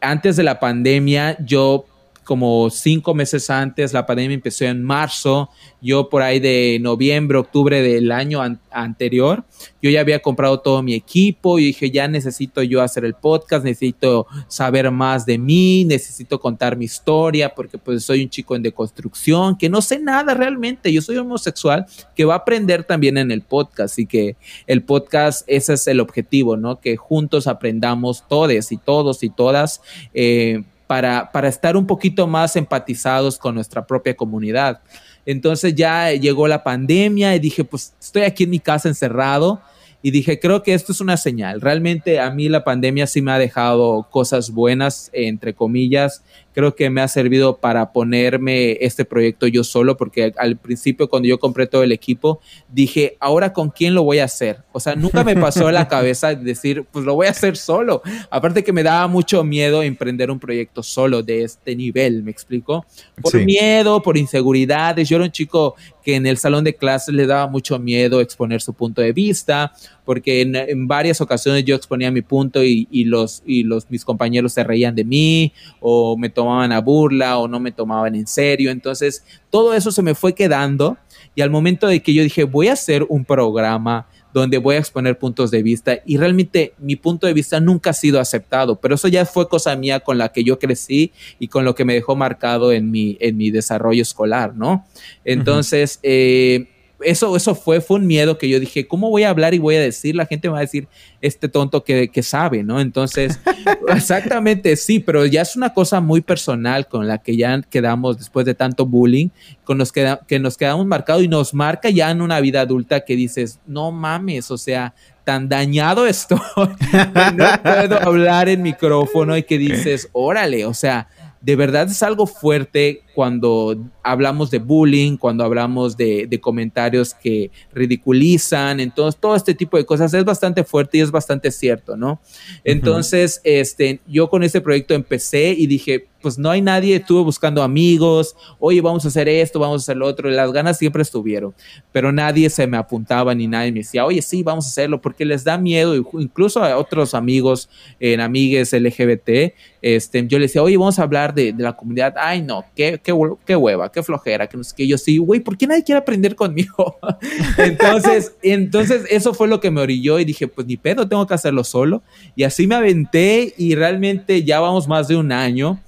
antes 0.03 0.37
de 0.37 0.43
la 0.43 0.61
pandemia, 0.61 1.39
yo 1.43 1.87
como 2.25 2.71
cinco 2.71 3.15
meses 3.15 3.51
antes, 3.51 3.93
la 3.93 4.07
pandemia 4.07 4.35
empezó 4.35 4.65
en 4.65 4.83
marzo, 4.83 5.51
yo 5.81 6.09
por 6.09 6.23
ahí 6.23 6.41
de 6.41 6.79
noviembre, 6.81 7.39
octubre 7.39 7.83
del 7.83 8.11
año 8.11 8.41
anterior, 8.71 9.45
yo 9.83 9.91
ya 9.91 10.01
había 10.01 10.21
comprado 10.21 10.61
todo 10.61 10.83
mi 10.83 10.95
equipo 10.95 11.59
y 11.59 11.67
dije, 11.67 11.91
ya 11.91 12.09
necesito 12.09 12.63
yo 12.63 12.83
hacer 12.83 13.05
el 13.05 13.15
podcast, 13.15 13.65
necesito 13.65 14.27
saber 14.49 14.91
más 14.91 15.27
de 15.27 15.39
mí, 15.39 15.85
necesito 15.85 16.41
contar 16.41 16.77
mi 16.77 16.87
historia, 16.87 17.55
porque 17.55 17.79
pues 17.79 18.05
soy 18.05 18.23
un 18.23 18.31
chico 18.31 18.57
en 18.57 18.63
deconstrucción, 18.63 19.57
que 19.57 19.69
no 19.69 19.83
sé 19.83 19.99
nada 19.99 20.35
realmente, 20.35 20.93
yo 20.93 21.03
soy 21.03 21.19
homosexual, 21.19 21.87
que 22.17 22.25
va 22.25 22.35
a 22.35 22.39
aprender 22.39 22.85
también 22.85 23.19
en 23.19 23.31
el 23.31 23.43
podcast 23.43 23.99
y 23.99 24.07
que 24.07 24.37
el 24.67 24.83
podcast, 24.83 25.45
ese 25.47 25.75
es 25.75 25.87
el 25.87 26.01
objetivo, 26.01 26.57
¿no? 26.57 26.81
Que 26.81 26.97
juntos 26.97 27.47
aprendamos 27.47 28.25
todos 28.29 28.73
y 28.73 28.77
todos 28.77 29.23
y 29.23 29.31
todas. 29.31 29.81
Eh, 30.13 30.63
para, 30.87 31.31
para 31.33 31.49
estar 31.49 31.77
un 31.77 31.87
poquito 31.87 32.27
más 32.27 32.57
empatizados 32.57 33.39
con 33.39 33.55
nuestra 33.55 33.87
propia 33.87 34.17
comunidad. 34.17 34.81
Entonces 35.27 35.75
ya 35.75 36.13
llegó 36.13 36.49
la 36.49 36.63
pandemia 36.63 37.35
y 37.35 37.39
dije, 37.39 37.65
pues 37.65 37.95
estoy 38.01 38.23
aquí 38.23 38.45
en 38.45 38.51
mi 38.51 38.59
casa 38.59 38.89
encerrado 38.89 39.61
y 40.03 40.11
dije, 40.11 40.39
creo 40.39 40.63
que 40.63 40.75
esto 40.75 40.93
es 40.93 41.01
una 41.01 41.17
señal. 41.17 41.63
Realmente 41.63 42.21
a 42.21 42.31
mí 42.31 42.51
la 42.51 42.63
pandemia 42.63 43.07
sí 43.07 43.23
me 43.23 43.33
ha 43.33 43.39
dejado 43.39 44.07
cosas 44.11 44.51
buenas, 44.51 45.09
entre 45.15 45.55
comillas, 45.55 46.23
creo 46.55 46.75
que 46.75 46.89
me 46.89 47.01
ha 47.01 47.09
servido 47.09 47.59
para 47.59 47.93
ponerme 47.93 48.79
este 48.81 49.05
proyecto 49.05 49.47
yo 49.47 49.65
solo, 49.65 49.97
porque 49.97 50.33
al 50.37 50.57
principio 50.57 51.09
cuando 51.09 51.29
yo 51.29 51.39
compré 51.39 51.67
todo 51.67 51.83
el 51.83 51.93
equipo, 51.93 52.41
dije, 52.73 53.17
ahora 53.21 53.53
con 53.53 53.71
quién 53.71 53.93
lo 53.93 54.05
voy 54.05 54.21
a 54.21 54.25
hacer. 54.25 54.59
O 54.73 54.81
sea, 54.81 54.95
nunca 54.95 55.25
me 55.25 55.37
pasó 55.37 55.67
a 55.67 55.73
la 55.73 55.89
cabeza 55.95 56.35
decir, 56.35 56.85
pues 56.91 57.05
lo 57.05 57.15
voy 57.15 57.27
a 57.27 57.31
hacer 57.31 57.57
solo. 57.57 58.03
Aparte 58.31 58.63
que 58.63 58.73
me 58.73 58.85
daba 58.85 59.09
mucho 59.09 59.43
miedo 59.43 59.83
emprender 59.83 60.31
un 60.31 60.39
proyecto 60.39 60.83
solo 60.83 61.23
de 61.23 61.43
este 61.43 61.75
nivel, 61.75 62.23
¿me 62.23 62.31
explico? 62.31 62.87
Por 63.21 63.45
miedo, 63.45 64.01
por 64.01 64.17
inseguridades. 64.17 65.09
Yo 65.09 65.17
era 65.17 65.25
un 65.25 65.33
chico 65.33 65.75
que 66.05 66.15
en 66.17 66.27
el 66.27 66.37
salón 66.37 66.65
de 66.65 66.75
clases 66.75 67.15
le 67.15 67.27
daba 67.27 67.49
mucho 67.49 67.79
miedo 67.79 68.21
exponer 68.21 68.61
su 68.61 68.75
punto 68.75 69.01
de 69.01 69.13
vista, 69.13 69.73
porque 70.05 70.43
en, 70.43 70.87
varias 70.87 71.21
ocasiones 71.23 71.65
yo 71.65 71.75
exponía 71.75 72.11
mi 72.11 72.21
punto 72.21 72.63
y, 72.63 72.87
los, 73.05 73.43
y 73.47 73.63
los, 73.63 73.91
mis 73.91 74.05
compañeros 74.05 74.53
se 74.53 74.63
reían 74.63 74.95
de 74.95 75.05
mí 75.05 75.53
o 75.81 76.17
me 76.19 76.29
tomaban 76.29 76.44
a 76.51 76.81
burla 76.81 77.39
o 77.39 77.49
no 77.49 77.61
me 77.61 77.73
tomaban 77.73 78.15
en 78.15 78.27
serio. 78.27 78.71
Entonces, 78.71 79.25
todo 79.51 79.75
eso 79.75 79.91
se 79.91 80.03
me 80.03 80.15
fue 80.15 80.35
quedando 80.35 80.97
y 81.35 81.43
al 81.43 81.51
momento 81.51 81.87
de 81.87 82.03
que 82.03 82.15
yo 82.15 82.23
dije, 82.23 82.45
voy 82.45 82.69
a 82.69 82.75
hacer 82.75 83.05
un 83.09 83.25
programa 83.25 84.07
donde 84.33 84.59
voy 84.59 84.75
a 84.75 84.81
exponer 84.81 85.17
puntos 85.17 85.53
de 85.53 85.63
vista 85.63 86.01
y 86.05 86.17
realmente 86.17 86.75
mi 86.79 86.97
punto 86.97 87.29
de 87.29 87.33
vista 87.33 87.61
nunca 87.61 87.91
ha 87.91 87.93
sido 87.93 88.19
aceptado, 88.19 88.81
pero 88.81 88.97
eso 88.97 89.07
ya 89.07 89.25
fue 89.25 89.49
cosa 89.49 89.77
mía 89.77 90.01
con 90.01 90.19
la 90.19 90.31
que 90.31 90.43
yo 90.43 90.59
crecí 90.59 91.13
y 91.39 91.47
con 91.47 91.65
lo 91.65 91.77
que 91.77 91.85
me 91.85 91.95
dejó 91.95 92.17
marcado 92.17 92.73
en 92.73 92.91
mi, 92.91 93.17
en 93.21 93.37
mi 93.37 93.53
desarrollo 93.53 94.03
escolar, 94.03 94.57
¿no? 94.57 94.87
Entonces, 95.25 96.01
eh, 96.03 96.74
eso, 97.01 97.37
eso 97.37 97.55
fue, 97.55 97.81
fue 97.81 97.99
un 97.99 98.07
miedo 98.07 98.39
que 98.39 98.49
yo 98.49 98.61
dije, 98.61 98.87
¿cómo 98.87 99.11
voy 99.11 99.25
a 99.25 99.31
hablar 99.31 99.55
y 99.55 99.59
voy 99.59 99.77
a 99.77 99.81
decir? 99.81 100.15
La 100.15 100.27
gente 100.27 100.49
me 100.49 100.53
va 100.53 100.59
a 100.59 100.63
decir, 100.63 100.89
este 101.21 101.49
tonto 101.49 101.85
que, 101.85 102.09
que 102.09 102.23
sabe, 102.23 102.63
¿no? 102.63 102.81
Entonces, 102.81 103.41
exactamente, 103.89 104.77
sí, 104.77 105.01
pero 105.01 105.27
ya 105.27 105.43
es 105.43 105.57
una 105.57 105.73
cosa 105.73 106.01
muy 106.01 106.21
personal 106.21 106.87
con 106.87 107.07
la 107.09 107.19
que 107.19 107.37
ya 107.37 107.61
quedamos 107.63 108.19
después 108.19 108.47
de 108.47 108.55
tanto 108.55 108.87
bullying, 108.87 109.29
con 109.65 109.79
los 109.79 109.93
que, 109.93 110.17
que 110.27 110.39
nos 110.39 110.57
quedamos 110.57 110.87
marcados 110.87 111.23
y 111.23 111.29
nos 111.29 111.55
marca 111.55 111.91
ya 111.91 112.11
en 112.11 112.23
una 112.23 112.41
vida 112.41 112.61
adulta 112.61 113.05
que 113.05 113.17
dices, 113.17 113.61
no 113.67 113.91
mames, 113.91 114.51
o 114.51 114.59
sea, 114.59 114.95
tan 115.25 115.49
dañado 115.49 116.07
estoy, 116.07 116.39
no 116.57 117.63
puedo 117.63 118.01
hablar 118.01 118.49
en 118.49 118.63
micrófono 118.63 119.37
y 119.37 119.43
que 119.43 119.59
dices, 119.59 120.09
órale, 120.13 120.67
o 120.67 120.75
sea, 120.75 121.09
de 121.45 121.57
verdad 121.57 121.91
es 121.91 122.03
algo 122.03 122.27
fuerte 122.27 123.03
cuando 123.15 123.77
hablamos 124.03 124.51
de 124.51 124.59
bullying, 124.59 125.19
cuando 125.19 125.45
hablamos 125.45 125.95
de, 125.95 126.41
comentarios 126.41 127.13
que 127.13 127.51
ridiculizan, 127.75 128.81
entonces 128.81 129.21
todo 129.21 129.37
este 129.37 129.55
tipo 129.55 129.77
de 129.77 129.85
cosas 129.85 130.15
es 130.15 130.25
bastante 130.25 130.65
fuerte 130.65 130.99
y 130.99 131.01
es 131.03 131.11
bastante 131.11 131.51
cierto, 131.51 131.97
¿no? 131.97 132.21
Entonces, 132.65 133.43
este, 133.45 134.01
yo 134.07 134.31
con 134.31 134.43
este 134.43 134.63
proyecto 134.63 134.95
empecé 134.95 135.51
y 135.51 135.67
dije, 135.67 136.07
pues 136.25 136.39
no 136.39 136.49
hay 136.49 136.63
nadie, 136.63 136.97
estuve 136.97 137.23
buscando 137.23 137.63
amigos, 137.63 138.35
oye, 138.59 138.81
vamos 138.81 139.05
a 139.05 139.09
hacer 139.09 139.29
esto, 139.29 139.59
vamos 139.59 139.83
a 139.83 139.85
hacer 139.85 139.99
lo 139.99 140.07
otro, 140.07 140.31
las 140.31 140.51
ganas 140.53 140.79
siempre 140.79 141.03
estuvieron, 141.03 141.55
pero 141.93 142.13
nadie 142.13 142.49
se 142.49 142.67
me 142.67 142.79
apuntaba 142.79 143.35
ni 143.35 143.47
nadie 143.47 143.71
me 143.73 143.81
decía, 143.81 144.07
oye, 144.07 144.23
sí, 144.23 144.43
vamos 144.43 144.65
a 144.65 144.69
hacerlo, 144.71 145.03
porque 145.03 145.27
les 145.27 145.45
da 145.45 145.59
miedo, 145.59 145.95
incluso 145.95 146.65
a 146.65 146.79
otros 146.79 147.13
amigos, 147.13 147.69
en 148.01 148.23
amigues 148.23 148.73
LGBT, 148.73 149.53
este, 149.83 150.27
yo 150.27 150.39
les 150.39 150.49
decía, 150.49 150.63
oye, 150.63 150.79
vamos 150.79 150.99
a 150.99 151.03
hablar 151.03 151.35
de, 151.35 151.53
de 151.53 151.63
la 151.63 151.77
comunidad, 151.77 152.15
ay, 152.17 152.41
no, 152.41 152.65
qué, 152.75 152.99
qué, 153.05 153.13
qué, 153.45 153.55
hueva, 153.55 153.93
qué 153.93 154.03
flojera, 154.03 154.47
que 154.47 154.57
no 154.57 154.65
sé 154.65 154.73
qué, 154.75 154.87
yo 154.87 154.97
sí, 154.97 155.19
güey, 155.19 155.41
¿por 155.41 155.59
qué 155.59 155.67
nadie 155.67 155.85
quiere 155.85 155.99
aprender 155.99 156.37
conmigo? 156.37 156.97
entonces, 157.59 158.35
entonces, 158.41 159.05
eso 159.11 159.35
fue 159.35 159.47
lo 159.47 159.61
que 159.61 159.71
me 159.71 159.83
orilló 159.83 160.19
y 160.19 160.25
dije, 160.25 160.49
pues 160.49 160.67
ni 160.67 160.79
pedo, 160.79 161.07
tengo 161.07 161.27
que 161.27 161.35
hacerlo 161.35 161.65
solo, 161.65 162.03
y 162.35 162.45
así 162.45 162.67
me 162.67 162.77
aventé 162.77 163.53
y 163.59 163.75
realmente 163.75 164.43
ya 164.43 164.59
vamos 164.59 164.89
más 164.89 165.07
de 165.07 165.17
un 165.17 165.31
año 165.31 165.84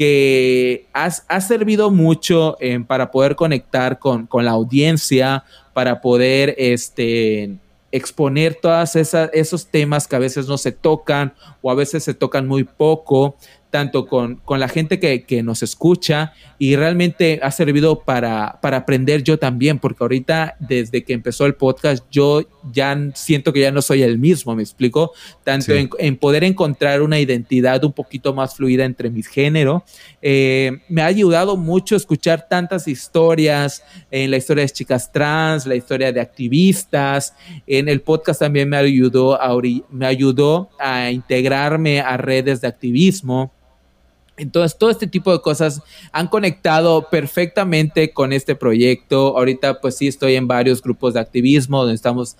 que 0.00 0.86
ha, 0.94 1.40
servido 1.42 1.90
mucho 1.90 2.56
para 2.86 3.10
poder 3.10 3.36
conectar 3.36 3.98
con, 3.98 4.26
la 4.32 4.52
audiencia, 4.52 5.44
para 5.74 6.00
poder 6.00 6.54
este, 6.56 7.58
exponer 7.92 8.54
todos 8.54 8.96
esos 8.96 9.66
temas 9.66 10.08
que 10.08 10.16
a 10.16 10.18
veces 10.18 10.48
no 10.48 10.56
se 10.56 10.72
tocan 10.72 11.34
o 11.60 11.70
a 11.70 11.74
veces 11.74 12.02
se 12.02 12.14
tocan 12.14 12.48
muy 12.48 12.64
poco 12.64 13.36
tanto 13.70 14.06
con, 14.06 14.36
con 14.36 14.60
la 14.60 14.68
gente 14.68 14.98
que, 14.98 15.22
que, 15.22 15.42
nos 15.42 15.62
escucha 15.62 16.32
y 16.58 16.76
realmente 16.76 17.40
ha 17.42 17.50
servido 17.50 18.00
para, 18.00 18.58
para, 18.60 18.78
aprender 18.78 19.22
yo 19.22 19.38
también, 19.38 19.78
porque 19.78 20.02
ahorita 20.04 20.56
desde 20.58 21.04
que 21.04 21.12
empezó 21.12 21.46
el 21.46 21.54
podcast 21.54 22.04
yo 22.10 22.42
ya 22.72 22.96
siento 23.14 23.52
que 23.52 23.60
ya 23.60 23.70
no 23.70 23.80
soy 23.80 24.02
el 24.02 24.18
mismo, 24.18 24.54
me 24.54 24.62
explico, 24.62 25.12
tanto 25.44 25.72
en, 25.72 25.88
en, 25.98 26.16
poder 26.16 26.44
encontrar 26.44 27.00
una 27.00 27.20
identidad 27.20 27.82
un 27.84 27.92
poquito 27.92 28.34
más 28.34 28.56
fluida 28.56 28.84
entre 28.84 29.08
mis 29.08 29.28
géneros. 29.28 29.82
Eh, 30.20 30.80
me 30.88 31.02
ha 31.02 31.06
ayudado 31.06 31.56
mucho 31.56 31.96
escuchar 31.96 32.48
tantas 32.48 32.88
historias, 32.88 33.82
en 34.10 34.30
la 34.30 34.36
historia 34.36 34.64
de 34.64 34.70
chicas 34.70 35.10
trans, 35.12 35.64
la 35.66 35.76
historia 35.76 36.12
de 36.12 36.20
activistas, 36.20 37.34
en 37.66 37.88
el 37.88 38.00
podcast 38.00 38.40
también 38.40 38.68
me 38.68 38.76
ayudó 38.76 39.40
a, 39.40 39.56
me 39.90 40.06
ayudó 40.06 40.70
a 40.78 41.10
integrarme 41.10 42.00
a 42.00 42.16
redes 42.16 42.60
de 42.60 42.68
activismo 42.68 43.52
entonces, 44.40 44.78
todo 44.78 44.90
este 44.90 45.06
tipo 45.06 45.30
de 45.30 45.40
cosas 45.40 45.82
han 46.12 46.28
conectado 46.28 47.08
perfectamente 47.10 48.12
con 48.12 48.32
este 48.32 48.56
proyecto. 48.56 49.36
Ahorita, 49.36 49.80
pues 49.80 49.96
sí, 49.96 50.08
estoy 50.08 50.34
en 50.36 50.48
varios 50.48 50.82
grupos 50.82 51.14
de 51.14 51.20
activismo 51.20 51.80
donde 51.80 51.94
estamos 51.94 52.36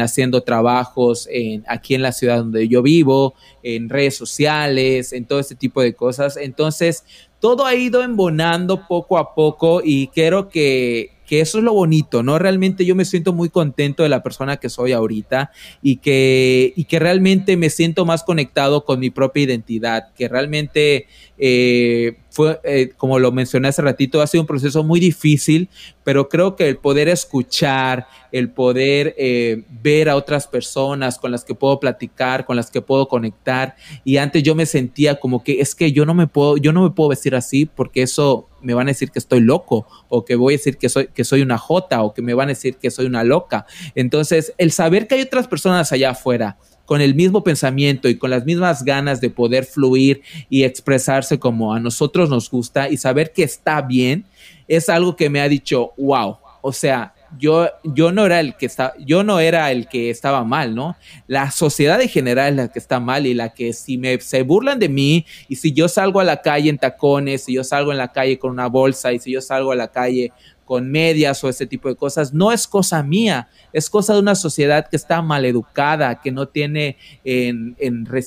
haciendo 0.00 0.42
trabajos 0.42 1.28
aquí 1.68 1.94
en 1.94 2.02
la 2.02 2.12
ciudad 2.12 2.38
donde 2.38 2.66
yo 2.68 2.82
vivo, 2.82 3.34
en 3.62 3.88
redes 3.88 4.16
sociales, 4.16 5.12
en 5.12 5.26
todo 5.26 5.40
este 5.40 5.54
tipo 5.54 5.82
de 5.82 5.94
cosas. 5.94 6.36
Entonces, 6.36 7.04
todo 7.38 7.66
ha 7.66 7.74
ido 7.74 8.02
embonando 8.02 8.86
poco 8.88 9.18
a 9.18 9.34
poco 9.34 9.82
y 9.84 10.08
quiero 10.08 10.48
que, 10.48 11.11
que 11.26 11.40
eso 11.40 11.58
es 11.58 11.64
lo 11.64 11.72
bonito, 11.72 12.22
¿no? 12.22 12.38
Realmente 12.38 12.84
yo 12.84 12.94
me 12.94 13.04
siento 13.04 13.32
muy 13.32 13.48
contento 13.48 14.02
de 14.02 14.08
la 14.08 14.22
persona 14.22 14.56
que 14.58 14.68
soy 14.68 14.92
ahorita 14.92 15.50
y 15.82 15.96
que, 15.96 16.72
y 16.76 16.84
que 16.84 16.98
realmente 16.98 17.56
me 17.56 17.70
siento 17.70 18.04
más 18.04 18.22
conectado 18.22 18.84
con 18.84 19.00
mi 19.00 19.10
propia 19.10 19.44
identidad, 19.44 20.12
que 20.14 20.28
realmente 20.28 21.06
eh, 21.38 22.18
fue, 22.32 22.60
eh, 22.64 22.92
como 22.96 23.18
lo 23.18 23.30
mencioné 23.30 23.68
hace 23.68 23.82
ratito, 23.82 24.22
ha 24.22 24.26
sido 24.26 24.42
un 24.42 24.46
proceso 24.46 24.82
muy 24.82 24.98
difícil, 25.00 25.68
pero 26.02 26.30
creo 26.30 26.56
que 26.56 26.66
el 26.66 26.78
poder 26.78 27.08
escuchar, 27.08 28.06
el 28.32 28.50
poder 28.50 29.14
eh, 29.18 29.64
ver 29.82 30.08
a 30.08 30.16
otras 30.16 30.46
personas 30.46 31.18
con 31.18 31.30
las 31.30 31.44
que 31.44 31.54
puedo 31.54 31.78
platicar, 31.78 32.46
con 32.46 32.56
las 32.56 32.70
que 32.70 32.80
puedo 32.80 33.06
conectar, 33.06 33.76
y 34.02 34.16
antes 34.16 34.42
yo 34.42 34.54
me 34.54 34.64
sentía 34.64 35.20
como 35.20 35.44
que 35.44 35.60
es 35.60 35.74
que 35.74 35.92
yo 35.92 36.06
no 36.06 36.14
me 36.14 36.26
puedo, 36.26 36.56
yo 36.56 36.72
no 36.72 36.82
me 36.82 36.90
puedo 36.90 37.10
vestir 37.10 37.34
así 37.34 37.66
porque 37.66 38.02
eso 38.02 38.48
me 38.62 38.72
van 38.72 38.86
a 38.86 38.92
decir 38.92 39.10
que 39.10 39.18
estoy 39.18 39.40
loco 39.40 39.86
o 40.08 40.24
que 40.24 40.36
voy 40.36 40.54
a 40.54 40.56
decir 40.56 40.78
que 40.78 40.88
soy, 40.88 41.08
que 41.08 41.24
soy 41.24 41.42
una 41.42 41.58
jota 41.58 42.02
o 42.02 42.14
que 42.14 42.22
me 42.22 42.32
van 42.32 42.48
a 42.48 42.52
decir 42.52 42.76
que 42.76 42.90
soy 42.90 43.06
una 43.06 43.24
loca. 43.24 43.66
Entonces, 43.94 44.54
el 44.56 44.72
saber 44.72 45.06
que 45.06 45.16
hay 45.16 45.22
otras 45.22 45.48
personas 45.48 45.92
allá 45.92 46.10
afuera 46.10 46.56
con 46.84 47.00
el 47.00 47.14
mismo 47.14 47.42
pensamiento 47.44 48.08
y 48.08 48.16
con 48.18 48.30
las 48.30 48.44
mismas 48.44 48.84
ganas 48.84 49.20
de 49.20 49.30
poder 49.30 49.64
fluir 49.64 50.22
y 50.48 50.64
expresarse 50.64 51.38
como 51.38 51.74
a 51.74 51.80
nosotros 51.80 52.28
nos 52.28 52.50
gusta 52.50 52.88
y 52.88 52.96
saber 52.96 53.32
que 53.32 53.42
está 53.42 53.80
bien, 53.82 54.24
es 54.68 54.88
algo 54.88 55.16
que 55.16 55.30
me 55.30 55.40
ha 55.40 55.48
dicho, 55.48 55.92
wow, 55.96 56.38
o 56.60 56.72
sea, 56.72 57.14
yo, 57.38 57.68
yo 57.82 58.12
no 58.12 58.26
era 58.26 58.40
el 58.40 58.56
que 58.56 58.66
está, 58.66 58.94
yo 58.98 59.24
no 59.24 59.40
era 59.40 59.70
el 59.70 59.88
que 59.88 60.10
estaba 60.10 60.44
mal, 60.44 60.74
¿no? 60.74 60.96
La 61.26 61.50
sociedad 61.50 62.00
en 62.00 62.08
general 62.08 62.50
es 62.50 62.56
la 62.56 62.68
que 62.68 62.78
está 62.78 63.00
mal 63.00 63.26
y 63.26 63.34
la 63.34 63.54
que 63.54 63.72
si 63.72 63.98
me 63.98 64.20
se 64.20 64.42
burlan 64.42 64.78
de 64.78 64.88
mí 64.88 65.26
y 65.48 65.56
si 65.56 65.72
yo 65.72 65.88
salgo 65.88 66.20
a 66.20 66.24
la 66.24 66.42
calle 66.42 66.68
en 66.68 66.78
tacones, 66.78 67.44
si 67.44 67.54
yo 67.54 67.64
salgo 67.64 67.92
en 67.92 67.98
la 67.98 68.12
calle 68.12 68.38
con 68.38 68.50
una 68.50 68.66
bolsa 68.66 69.12
y 69.12 69.18
si 69.18 69.32
yo 69.32 69.40
salgo 69.40 69.72
a 69.72 69.76
la 69.76 69.88
calle 69.88 70.32
con 70.64 70.90
medias 70.90 71.42
o 71.44 71.48
ese 71.48 71.66
tipo 71.66 71.88
de 71.88 71.96
cosas, 71.96 72.32
no 72.32 72.52
es 72.52 72.66
cosa 72.66 73.02
mía, 73.02 73.48
es 73.72 73.90
cosa 73.90 74.14
de 74.14 74.20
una 74.20 74.34
sociedad 74.34 74.88
que 74.88 74.96
está 74.96 75.22
mal 75.22 75.44
educada, 75.44 76.20
que 76.20 76.30
no 76.30 76.48
tiene, 76.48 76.96
en, 77.24 77.76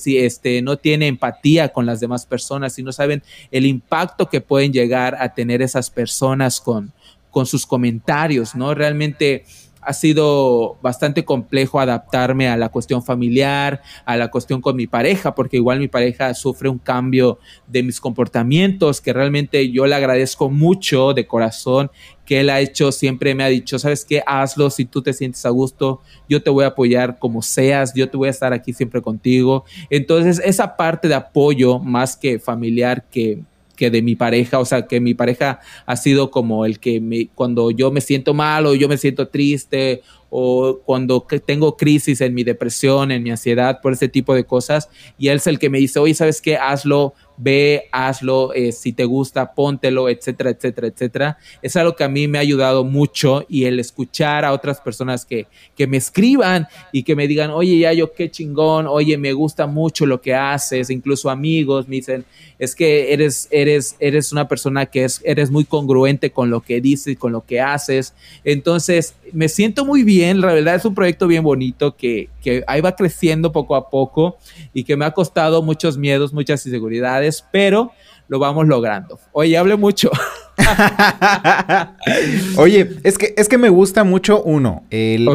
este, 0.06 0.62
no 0.62 0.78
tiene 0.78 1.08
empatía 1.08 1.70
con 1.70 1.86
las 1.86 2.00
demás 2.00 2.26
personas 2.26 2.78
y 2.78 2.84
no 2.84 2.92
saben 2.92 3.24
el 3.52 3.66
impacto 3.66 4.30
que 4.30 4.42
pueden 4.42 4.74
llegar 4.74 5.16
a 5.20 5.34
tener 5.34 5.62
esas 5.62 5.90
personas 5.90 6.60
con, 6.60 6.92
con 7.32 7.46
sus 7.46 7.66
comentarios, 7.66 8.56
¿no? 8.56 8.74
Realmente 8.74 9.46
ha 9.86 9.94
sido 9.94 10.78
bastante 10.82 11.24
complejo 11.24 11.80
adaptarme 11.80 12.50
a 12.50 12.58
la 12.58 12.70
cuestión 12.70 13.04
familiar, 13.04 13.82
a 14.04 14.18
la 14.18 14.30
cuestión 14.30 14.60
con 14.60 14.76
mi 14.76 14.88
pareja, 14.88 15.36
porque 15.36 15.58
igual 15.58 15.80
mi 15.80 15.88
pareja 15.88 16.34
sufre 16.34 16.70
un 16.70 16.80
cambio 16.80 17.40
de 17.68 17.84
mis 17.84 18.02
comportamientos 18.02 19.00
que 19.00 19.14
realmente 19.14 19.72
yo 19.72 19.86
le 19.86 19.96
agradezco 19.96 20.50
mucho 20.50 21.14
de 21.14 21.28
corazón 21.28 21.92
que 22.26 22.40
él 22.40 22.50
ha 22.50 22.60
hecho, 22.60 22.92
siempre 22.92 23.36
me 23.36 23.44
ha 23.44 23.48
dicho, 23.48 23.80
sabes 23.80 24.04
qué, 24.04 24.24
hazlo 24.26 24.70
si 24.70 24.86
tú 24.86 25.02
te 25.02 25.14
sientes 25.14 25.46
a 25.46 25.50
gusto, 25.50 26.02
yo 26.28 26.42
te 26.42 26.50
voy 26.50 26.64
a 26.64 26.68
apoyar 26.68 27.20
como 27.20 27.42
seas, 27.42 27.94
yo 27.94 28.10
te 28.10 28.18
voy 28.18 28.28
a 28.28 28.32
estar 28.32 28.54
aquí 28.54 28.74
siempre 28.74 29.02
contigo. 29.02 29.66
Entonces, 29.90 30.42
esa 30.44 30.76
parte 30.76 31.08
de 31.08 31.16
apoyo 31.16 31.80
más 31.80 32.18
que 32.18 32.40
familiar 32.40 33.06
que 33.10 33.44
que 33.76 33.92
de 33.92 34.02
mi 34.02 34.16
pareja, 34.16 34.60
o 34.60 34.66
sea, 34.66 34.88
que 34.88 35.00
mi 35.00 35.14
pareja 35.14 35.60
ha 35.86 35.96
sido 35.96 36.32
como 36.32 36.66
el 36.66 36.80
que 36.80 37.00
me, 37.00 37.28
cuando 37.36 37.72
yo 37.72 37.92
me 37.92 38.02
siento 38.02 38.34
mal 38.34 38.66
o 38.66 38.74
yo 38.74 38.88
me 38.88 38.98
siento 38.98 39.28
triste 39.28 40.02
o 40.30 40.80
cuando 40.86 41.26
tengo 41.46 41.78
crisis 41.78 42.22
en 42.22 42.34
mi 42.34 42.44
depresión, 42.44 43.12
en 43.12 43.24
mi 43.24 43.32
ansiedad, 43.32 43.80
por 43.82 43.94
ese 43.94 44.10
tipo 44.10 44.34
de 44.34 44.44
cosas, 44.44 44.90
y 45.18 45.30
él 45.30 45.38
es 45.38 45.48
el 45.48 45.60
que 45.60 45.70
me 45.70 45.78
dice, 45.78 46.00
oye, 46.00 46.14
¿sabes 46.14 46.42
qué? 46.42 46.58
Hazlo, 46.58 47.14
ve, 47.38 47.88
hazlo, 47.92 48.54
eh, 48.54 48.72
si 48.72 48.94
te 48.94 49.06
gusta, 49.06 49.54
póntelo, 49.54 50.10
etcétera, 50.10 50.52
etcétera, 50.52 50.88
etcétera. 50.88 51.38
Es 51.62 51.76
algo 51.76 51.96
que 51.96 52.04
a 52.04 52.10
mí 52.10 52.28
me 52.28 52.38
ha 52.38 52.42
ayudado 52.42 52.84
mucho 52.84 53.46
y 53.50 53.66
el 53.66 53.80
escuchar 53.80 54.46
a 54.46 54.54
otras 54.54 54.82
personas 54.82 55.26
que, 55.26 55.48
que 55.76 55.88
me 55.88 55.98
escriban 55.98 56.68
y 56.92 57.04
que 57.04 57.16
me 57.16 57.28
digan, 57.28 57.52
oye, 57.52 57.78
ya 57.80 57.94
yo 57.94 58.14
qué 58.14 58.30
chingón, 58.30 58.88
oye, 58.88 59.18
me 59.18 59.34
gusta 59.34 59.68
mucho 59.68 60.06
lo 60.06 60.22
que 60.22 60.34
haces, 60.34 60.90
incluso 60.90 61.30
amigos 61.30 61.88
me 61.88 61.98
dicen, 61.98 62.26
es 62.60 62.76
que 62.76 63.14
eres, 63.14 63.48
eres, 63.52 63.96
eres 64.00 64.32
una 64.32 64.48
persona 64.48 64.86
que 64.86 65.04
es, 65.04 65.22
eres 65.26 65.52
muy 65.52 65.66
congruente 65.66 66.32
con 66.32 66.50
lo 66.50 66.62
que 66.62 66.82
dices 66.82 67.16
con 67.16 67.32
lo 67.32 67.46
que 67.46 67.62
haces. 67.62 68.14
Entonces, 68.44 69.16
me 69.34 69.50
siento 69.50 69.86
muy 69.86 70.04
bien, 70.04 70.42
la 70.42 70.54
verdad 70.54 70.76
es 70.76 70.86
un 70.86 70.96
proyecto 70.96 71.28
bien 71.28 71.44
bonito 71.44 71.96
que, 71.96 72.30
que 72.42 72.64
ahí 72.68 72.82
va 72.82 72.96
creciendo 72.96 73.52
poco 73.52 73.76
a 73.76 73.90
poco 73.90 74.38
y 74.74 74.84
que 74.84 74.96
me 74.96 75.06
ha 75.06 75.12
costado 75.12 75.62
muchos 75.62 75.98
miedos, 75.98 76.34
muchas 76.34 76.66
inseguridades, 76.66 77.25
pero 77.52 77.92
lo 78.28 78.40
vamos 78.40 78.68
logrando. 78.68 79.20
Oye, 79.34 79.58
hable 79.58 79.76
mucho. 79.76 80.10
Oye, 82.58 82.90
es 83.04 83.18
que, 83.18 83.34
es 83.38 83.50
que 83.50 83.58
me 83.58 83.70
gusta 83.70 84.04
mucho 84.04 84.42
uno, 84.42 84.84
el, 84.90 85.28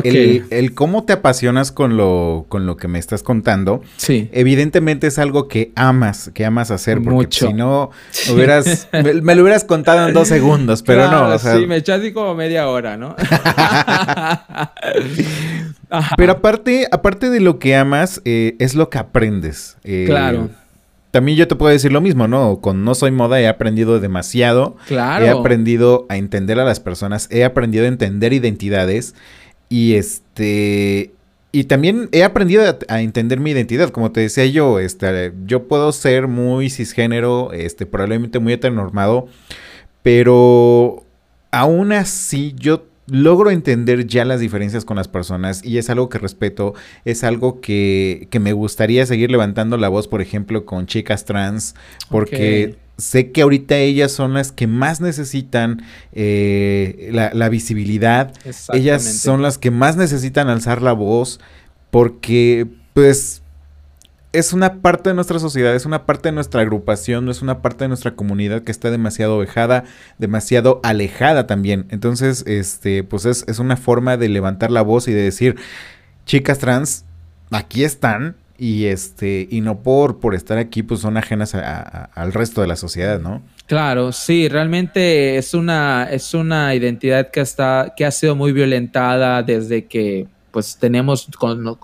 el, 0.50 0.74
cómo 0.74 1.04
te 1.04 1.12
apasionas 1.12 1.72
con 1.72 1.96
lo, 1.96 2.46
con 2.48 2.66
lo 2.66 2.76
que 2.76 2.88
me 2.88 2.98
estás 2.98 3.22
contando. 3.22 3.82
Sí. 3.96 4.28
Evidentemente 4.32 5.06
es 5.06 5.18
algo 5.18 5.46
que 5.46 5.72
amas, 5.76 6.30
que 6.34 6.44
amas 6.44 6.70
hacer, 6.70 6.98
porque 6.98 7.10
mucho. 7.10 7.48
si 7.48 7.52
no, 7.52 7.90
hubieras, 8.32 8.88
me, 8.92 9.34
lo 9.34 9.42
hubieras 9.42 9.64
contado 9.64 10.08
en 10.08 10.14
dos 10.14 10.28
segundos, 10.28 10.82
pero 10.82 11.10
no. 11.10 11.28
O 11.28 11.38
sea... 11.38 11.58
Sí, 11.58 11.66
me 11.66 11.76
echaste 11.76 12.12
como 12.12 12.34
media 12.34 12.68
hora, 12.68 12.96
¿no? 12.96 13.14
pero 16.16 16.32
aparte, 16.32 16.88
aparte 16.90 17.30
de 17.30 17.40
lo 17.40 17.58
que 17.58 17.76
amas, 17.76 18.22
eh, 18.24 18.56
es 18.58 18.74
lo 18.74 18.90
que 18.90 18.98
aprendes. 18.98 19.76
Eh, 19.84 20.04
claro 20.06 20.50
también 21.10 21.36
yo 21.36 21.48
te 21.48 21.56
puedo 21.56 21.72
decir 21.72 21.92
lo 21.92 22.00
mismo, 22.00 22.28
¿no? 22.28 22.60
Con 22.60 22.84
No 22.84 22.94
Soy 22.94 23.10
Moda 23.10 23.40
he 23.40 23.48
aprendido 23.48 23.98
demasiado. 24.00 24.76
Claro. 24.86 25.24
He 25.24 25.28
aprendido 25.28 26.06
a 26.08 26.16
entender 26.16 26.60
a 26.60 26.64
las 26.64 26.80
personas, 26.80 27.28
he 27.30 27.44
aprendido 27.44 27.84
a 27.84 27.88
entender 27.88 28.32
identidades 28.32 29.14
y 29.68 29.94
este... 29.94 31.12
Y 31.52 31.64
también 31.64 32.08
he 32.12 32.22
aprendido 32.22 32.62
a, 32.88 33.00
entender 33.00 33.40
mi 33.40 33.50
identidad, 33.50 33.90
como 33.90 34.12
te 34.12 34.20
decía 34.20 34.46
yo, 34.46 34.78
este, 34.78 35.32
yo 35.46 35.66
puedo 35.66 35.90
ser 35.90 36.28
muy 36.28 36.70
cisgénero, 36.70 37.52
este, 37.52 37.86
probablemente 37.86 38.38
muy 38.38 38.52
heteronormado, 38.52 39.26
pero 40.04 41.04
aún 41.50 41.90
así 41.90 42.54
yo 42.56 42.84
logro 43.10 43.50
entender 43.50 44.06
ya 44.06 44.24
las 44.24 44.40
diferencias 44.40 44.84
con 44.84 44.96
las 44.96 45.08
personas 45.08 45.64
y 45.64 45.78
es 45.78 45.90
algo 45.90 46.08
que 46.08 46.18
respeto, 46.18 46.74
es 47.04 47.24
algo 47.24 47.60
que, 47.60 48.28
que 48.30 48.40
me 48.40 48.52
gustaría 48.52 49.04
seguir 49.06 49.30
levantando 49.30 49.76
la 49.76 49.88
voz, 49.88 50.08
por 50.08 50.20
ejemplo, 50.20 50.64
con 50.64 50.86
chicas 50.86 51.24
trans, 51.24 51.74
porque... 52.08 52.76
sé 52.96 53.30
que 53.30 53.40
ahorita 53.40 53.78
ellas 53.78 54.12
son 54.12 54.34
las 54.34 54.52
que 54.52 54.66
más 54.66 55.00
necesitan 55.00 55.82
eh, 56.12 57.08
la, 57.12 57.30
la, 57.32 57.48
visibilidad. 57.48 58.30
Ellas 58.74 59.02
son 59.02 59.40
las 59.40 59.56
que 59.56 59.70
más 59.70 59.96
necesitan 59.96 60.50
alzar 60.50 60.82
la 60.82 60.92
voz 60.92 61.40
porque, 61.90 62.66
pues, 62.92 63.40
es 64.32 64.52
una 64.52 64.80
parte 64.80 65.10
de 65.10 65.14
nuestra 65.14 65.38
sociedad, 65.38 65.74
es 65.74 65.86
una 65.86 66.06
parte 66.06 66.28
de 66.28 66.32
nuestra 66.32 66.62
agrupación, 66.62 67.28
es 67.28 67.42
una 67.42 67.62
parte 67.62 67.84
de 67.84 67.88
nuestra 67.88 68.14
comunidad 68.14 68.62
que 68.62 68.70
está 68.70 68.90
demasiado 68.90 69.38
vejada, 69.38 69.84
demasiado 70.18 70.80
alejada 70.84 71.46
también. 71.46 71.86
Entonces, 71.90 72.44
este, 72.46 73.02
pues 73.02 73.24
es, 73.24 73.44
es 73.48 73.58
una 73.58 73.76
forma 73.76 74.16
de 74.16 74.28
levantar 74.28 74.70
la 74.70 74.82
voz 74.82 75.08
y 75.08 75.12
de 75.12 75.22
decir, 75.22 75.56
chicas 76.26 76.58
trans, 76.58 77.04
aquí 77.50 77.82
están, 77.82 78.36
y 78.60 78.86
este 78.86 79.48
y 79.50 79.62
no 79.62 79.82
por 79.82 80.20
por 80.20 80.34
estar 80.34 80.58
aquí 80.58 80.82
pues 80.82 81.00
son 81.00 81.16
ajenas 81.16 81.54
al 81.54 82.32
resto 82.34 82.60
de 82.60 82.66
la 82.66 82.76
sociedad 82.76 83.18
no 83.18 83.40
claro 83.64 84.12
sí 84.12 84.50
realmente 84.50 85.38
es 85.38 85.54
una 85.54 86.06
es 86.10 86.34
una 86.34 86.74
identidad 86.74 87.30
que 87.30 87.40
está 87.40 87.94
que 87.96 88.04
ha 88.04 88.10
sido 88.10 88.36
muy 88.36 88.52
violentada 88.52 89.42
desde 89.42 89.86
que 89.86 90.26
pues 90.50 90.76
tenemos 90.76 91.26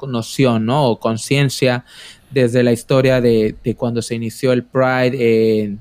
noción 0.07 0.67
no 0.67 0.85
o 0.85 1.01
conciencia 1.01 1.87
desde 2.31 2.63
la 2.63 2.73
historia 2.73 3.21
de, 3.21 3.57
cuando 3.77 4.03
se 4.03 4.15
inició 4.15 4.53
el 4.53 4.65
Pride 4.65 5.61
en, 5.63 5.81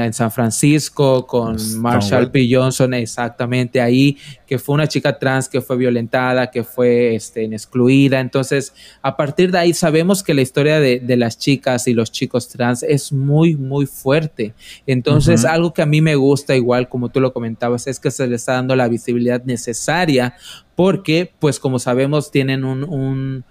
en, 0.00 0.12
San 0.12 0.32
Francisco 0.32 1.26
con 1.26 1.56
Marshall 1.78 2.30
P. 2.30 2.48
Johnson, 2.50 2.92
exactamente 2.94 3.80
ahí, 3.80 4.16
que 4.46 4.58
fue 4.58 4.74
una 4.74 4.88
chica 4.88 5.16
trans 5.16 5.48
que 5.48 5.60
fue 5.60 5.76
violentada, 5.76 6.50
que 6.50 6.64
fue 6.64 7.14
este, 7.14 7.44
excluida. 7.44 8.18
Entonces, 8.18 8.72
a 9.00 9.16
partir 9.16 9.52
de 9.52 9.58
ahí 9.58 9.72
sabemos 9.72 10.24
que 10.24 10.34
la 10.34 10.42
historia 10.42 10.80
de, 10.80 11.16
las 11.16 11.38
chicas 11.38 11.86
y 11.86 11.94
los 11.94 12.10
chicos 12.10 12.48
trans 12.48 12.82
es 12.82 13.12
muy, 13.12 13.54
muy 13.54 13.86
fuerte. 13.86 14.54
Entonces, 14.86 15.44
algo 15.44 15.72
que 15.72 15.82
a 15.82 15.86
mí 15.86 16.00
me 16.00 16.16
gusta, 16.16 16.56
igual 16.56 16.88
como 16.88 17.10
tú 17.10 17.20
lo 17.20 17.32
comentabas, 17.32 17.86
es 17.86 18.00
que 18.00 18.10
se 18.10 18.26
le 18.26 18.36
está 18.36 18.54
dando 18.54 18.74
la 18.74 18.88
visibilidad 18.88 19.44
necesaria 19.44 20.34
porque, 20.74 21.30
pues 21.38 21.60
como 21.60 21.78
sabemos, 21.78 22.30
tienen 22.30 22.64
un 22.64 22.84
un 22.84 23.44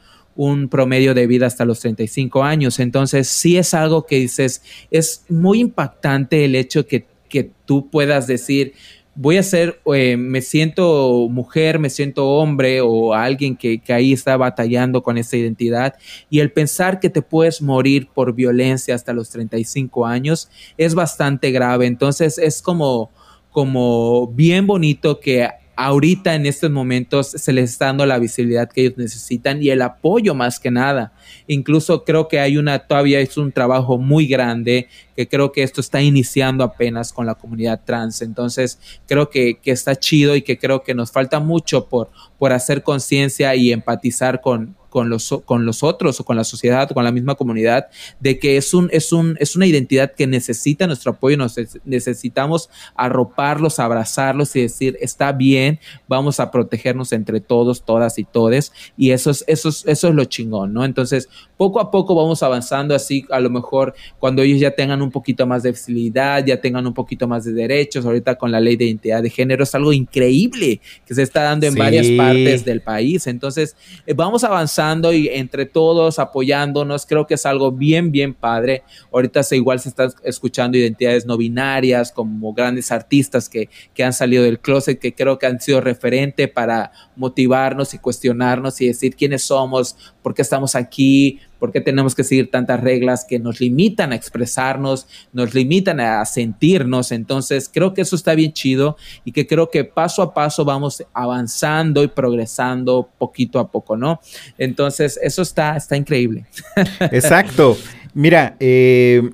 promedio 0.70 1.14
de 1.14 1.28
vida 1.28 1.48
hasta 1.48 1.66
los 1.66 1.82
35 1.82 2.44
años. 2.44 2.80
Entonces, 2.80 3.28
sí 3.28 3.58
es 3.58 3.74
algo 3.74 4.06
que 4.06 4.16
dices, 4.16 4.62
es 4.90 5.26
muy 5.28 5.60
impactante 5.60 6.46
el 6.46 6.56
hecho 6.56 6.88
que, 6.88 7.06
que 7.28 7.52
tú 7.66 7.90
puedas 7.90 8.26
decir, 8.26 8.74
voy 9.16 9.36
a 9.36 9.44
ser, 9.44 9.82
eh, 9.94 10.16
me 10.16 10.42
siento 10.42 11.28
mujer, 11.30 11.78
me 11.78 11.90
siento 11.90 12.26
hombre 12.30 12.80
o 12.80 13.14
alguien 13.14 13.58
que, 13.58 13.80
que, 13.80 13.92
ahí 13.92 14.14
está 14.14 14.38
batallando 14.38 15.04
con 15.04 15.18
esa 15.18 15.36
identidad 15.36 15.96
y 16.30 16.40
el 16.40 16.54
pensar 16.54 17.02
que 17.02 17.10
te 17.10 17.22
puedes 17.22 17.62
morir 17.62 18.08
por 18.14 18.34
violencia 18.34 18.96
hasta 18.96 19.12
los 19.12 19.30
35 19.30 20.06
años 20.06 20.50
es 20.78 20.96
bastante 20.96 21.52
grave. 21.52 21.86
Entonces 21.86 22.38
es 22.38 22.62
como, 22.62 23.10
como 23.52 24.28
bien 24.28 24.66
bonito 24.66 25.20
que 25.20 25.50
ahorita 25.80 26.36
en 26.36 26.46
estos 26.46 26.70
momentos 26.70 27.28
se 27.30 27.54
les 27.54 27.72
está 27.72 27.86
dando 27.86 28.06
la 28.06 28.20
visibilidad 28.20 28.70
que 28.70 28.82
ellos 28.82 28.98
necesitan 28.98 29.64
y 29.64 29.70
el 29.70 29.82
apoyo 29.82 30.36
más 30.36 30.60
que 30.60 30.72
nada. 30.72 31.14
Incluso 31.48 32.04
creo 32.04 32.28
que 32.28 32.42
hay 32.42 32.58
una, 32.58 32.80
todavía 32.80 33.22
es 33.22 33.38
un 33.38 33.54
trabajo 33.54 33.98
muy 33.98 34.28
grande 34.28 34.90
que 35.16 35.30
creo 35.30 35.54
que 35.54 35.64
esto 35.64 35.80
está 35.80 36.02
iniciando 36.02 36.66
apenas 36.66 37.14
con 37.14 37.26
la 37.26 37.36
comunidad 37.36 37.80
trans. 37.86 38.22
Entonces 38.22 38.78
creo 39.08 39.30
que, 39.30 39.58
que 39.62 39.72
está 39.72 39.96
chido 39.96 40.36
y 40.36 40.42
que 40.42 40.58
creo 40.58 40.84
que 40.84 40.94
nos 40.94 41.14
falta 41.14 41.40
mucho 41.40 41.88
por, 41.88 42.10
por 42.38 42.52
hacer 42.52 42.84
conciencia 42.84 43.56
y 43.56 43.72
empatizar 43.72 44.42
con, 44.42 44.76
con 44.90 45.10
los, 45.10 45.34
con 45.46 45.66
los 45.66 45.84
otros 45.84 46.20
o 46.20 46.26
con 46.26 46.36
la 46.36 46.44
sociedad 46.44 46.92
o 46.92 46.94
con 46.94 47.04
la 47.04 47.12
misma 47.12 47.36
comunidad, 47.36 47.88
de 48.20 48.40
que 48.40 48.58
es, 48.58 48.74
un, 48.74 48.90
es, 48.92 49.14
un, 49.14 49.38
es 49.40 49.56
una 49.56 49.68
identidad 49.68 50.14
que 50.14 50.28
necesita 50.28 50.88
nuestro 50.88 51.12
apoyo, 51.12 51.38
nos 51.38 51.56
necesitamos 51.86 52.70
arroparlos, 52.96 53.80
abrazarlos 53.80 54.56
y 54.56 54.62
decir, 54.62 54.98
está 55.00 55.32
bien, 55.32 55.80
vamos 56.08 56.40
a 56.40 56.52
protegernos 56.52 57.14
entre 57.14 57.40
todos, 57.40 57.84
todas 57.84 58.18
y 58.18 58.24
todes, 58.24 58.74
y 58.98 59.12
eso 59.12 59.30
es, 59.32 59.44
eso 59.48 59.70
es, 59.70 59.86
eso 59.86 60.08
es 60.08 60.16
lo 60.16 60.26
chingón, 60.26 60.74
¿no? 60.74 60.84
Entonces, 60.84 61.30
poco 61.56 61.80
a 61.80 61.92
poco 61.92 62.16
vamos 62.16 62.42
avanzando 62.42 62.96
así, 62.96 63.26
a 63.30 63.40
lo 63.40 63.50
mejor 63.50 63.94
cuando 64.20 64.42
ellos 64.42 64.60
ya 64.60 64.72
tengan 64.72 65.02
un 65.02 65.12
poquito 65.12 65.46
más 65.46 65.64
de 65.64 65.72
visibilidad, 65.72 66.44
ya 66.46 66.60
tengan 66.60 66.88
un 66.88 66.94
poquito 66.94 67.28
más 67.28 67.46
de 67.46 67.54
derechos, 67.54 68.06
ahorita 68.06 68.36
con 68.36 68.52
la 68.52 68.60
ley 68.60 68.76
de 68.76 68.86
identidad 68.86 69.22
de 69.22 69.30
género 69.30 69.64
es 69.64 69.76
algo 69.76 69.94
increíble 69.94 70.82
que 71.06 71.14
se 71.14 71.22
está 71.22 71.44
dando 71.44 71.68
en 71.68 71.76
varias 71.76 72.08
partes 72.12 72.66
del 72.66 72.82
país, 72.82 73.28
entonces, 73.28 73.76
eh, 74.06 74.14
vamos 74.14 74.44
avanzando 74.44 74.79
y 75.12 75.28
entre 75.28 75.66
todos 75.66 76.20
apoyándonos. 76.20 77.06
Creo 77.06 77.28
que 77.28 77.34
es 77.34 77.46
algo 77.46 77.70
bien, 77.72 78.12
bien 78.12 78.34
padre. 78.34 78.84
Ahorita 79.12 79.44
se 79.44 79.58
igual 79.58 79.82
se 79.82 79.90
están 79.90 80.12
escuchando 80.24 80.78
identidades 80.78 81.26
no 81.26 81.36
binarias 81.36 82.14
como 82.14 82.54
grandes 82.54 82.90
artistas 82.90 83.50
que, 83.50 83.68
que 83.94 84.06
han 84.06 84.14
salido 84.14 84.42
del 84.44 84.60
closet, 84.60 84.98
que 84.98 85.14
creo 85.14 85.38
que 85.38 85.48
han 85.48 85.60
sido 85.60 85.82
referente 85.82 86.48
para 86.48 86.94
motivarnos 87.18 87.94
y 87.94 88.00
cuestionarnos 88.00 88.80
y 88.80 88.88
decir 88.88 89.18
quiénes 89.18 89.44
somos, 89.44 89.98
por 90.30 90.36
qué 90.36 90.44
estamos 90.44 90.76
aquí, 90.76 91.40
¿Por 91.58 91.72
qué 91.74 91.82
tenemos 91.82 92.14
que 92.14 92.24
seguir 92.24 92.52
tantas 92.52 92.80
reglas 92.80 93.26
que 93.28 93.40
nos 93.40 93.60
limitan 93.60 94.14
a 94.14 94.16
expresarnos, 94.16 95.08
nos 95.34 95.56
limitan 95.56 96.00
a 96.00 96.24
sentirnos? 96.24 97.12
Entonces, 97.12 97.68
creo 97.72 97.96
que 97.96 98.02
eso 98.02 98.16
está 98.16 98.36
bien 98.36 98.54
chido 98.54 98.96
y 99.26 99.34
que 99.34 99.46
creo 99.48 99.72
que 99.72 99.84
paso 99.84 100.22
a 100.22 100.34
paso 100.34 100.64
vamos 100.64 101.04
avanzando 101.14 102.04
y 102.04 102.08
progresando 102.08 103.10
poquito 103.18 103.58
a 103.60 103.70
poco, 103.70 103.98
¿no? 103.98 104.22
Entonces, 104.60 105.20
eso 105.22 105.42
está, 105.42 105.76
está 105.76 105.98
increíble. 105.98 106.46
Exacto. 107.12 107.76
Mira, 108.14 108.56
eh, 108.60 109.30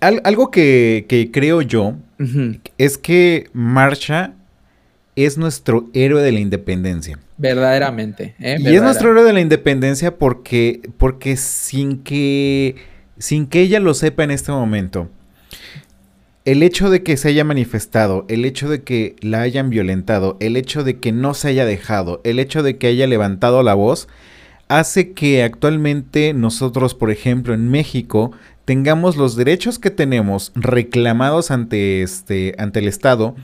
algo 0.00 0.50
que, 0.50 1.28
creo 1.32 1.60
yo 1.60 1.96
es 2.78 2.96
que 2.96 3.50
Marcha 3.52 4.34
es 5.16 5.36
nuestro 5.36 5.90
héroe 5.92 6.22
de 6.22 6.32
la 6.32 6.40
independencia. 6.40 7.18
Verdaderamente. 7.40 8.34
¿eh? 8.38 8.58
Y 8.60 8.74
es 8.74 8.82
nuestro 8.82 9.10
héroe 9.10 9.24
de 9.24 9.32
la 9.32 9.40
independencia 9.40 10.18
porque, 10.18 10.82
porque 10.98 11.38
sin, 11.38 12.02
que, 12.02 12.76
sin 13.18 13.46
que 13.46 13.62
ella 13.62 13.80
lo 13.80 13.94
sepa 13.94 14.24
en 14.24 14.30
este 14.30 14.52
momento, 14.52 15.08
el 16.44 16.62
hecho 16.62 16.90
de 16.90 17.02
que 17.02 17.16
se 17.16 17.28
haya 17.28 17.42
manifestado, 17.44 18.26
el 18.28 18.44
hecho 18.44 18.68
de 18.68 18.82
que 18.82 19.16
la 19.20 19.40
hayan 19.40 19.70
violentado, 19.70 20.36
el 20.40 20.54
hecho 20.58 20.84
de 20.84 20.98
que 20.98 21.12
no 21.12 21.32
se 21.32 21.48
haya 21.48 21.64
dejado, 21.64 22.20
el 22.24 22.38
hecho 22.40 22.62
de 22.62 22.76
que 22.76 22.88
haya 22.88 23.06
levantado 23.06 23.62
la 23.62 23.72
voz, 23.72 24.06
hace 24.68 25.12
que 25.12 25.42
actualmente 25.42 26.34
nosotros, 26.34 26.94
por 26.94 27.10
ejemplo, 27.10 27.54
en 27.54 27.70
México, 27.70 28.32
tengamos 28.66 29.16
los 29.16 29.34
derechos 29.34 29.78
que 29.78 29.90
tenemos 29.90 30.52
reclamados 30.54 31.50
ante 31.50 32.02
este 32.02 32.54
ante 32.58 32.80
el 32.80 32.88
Estado 32.88 33.34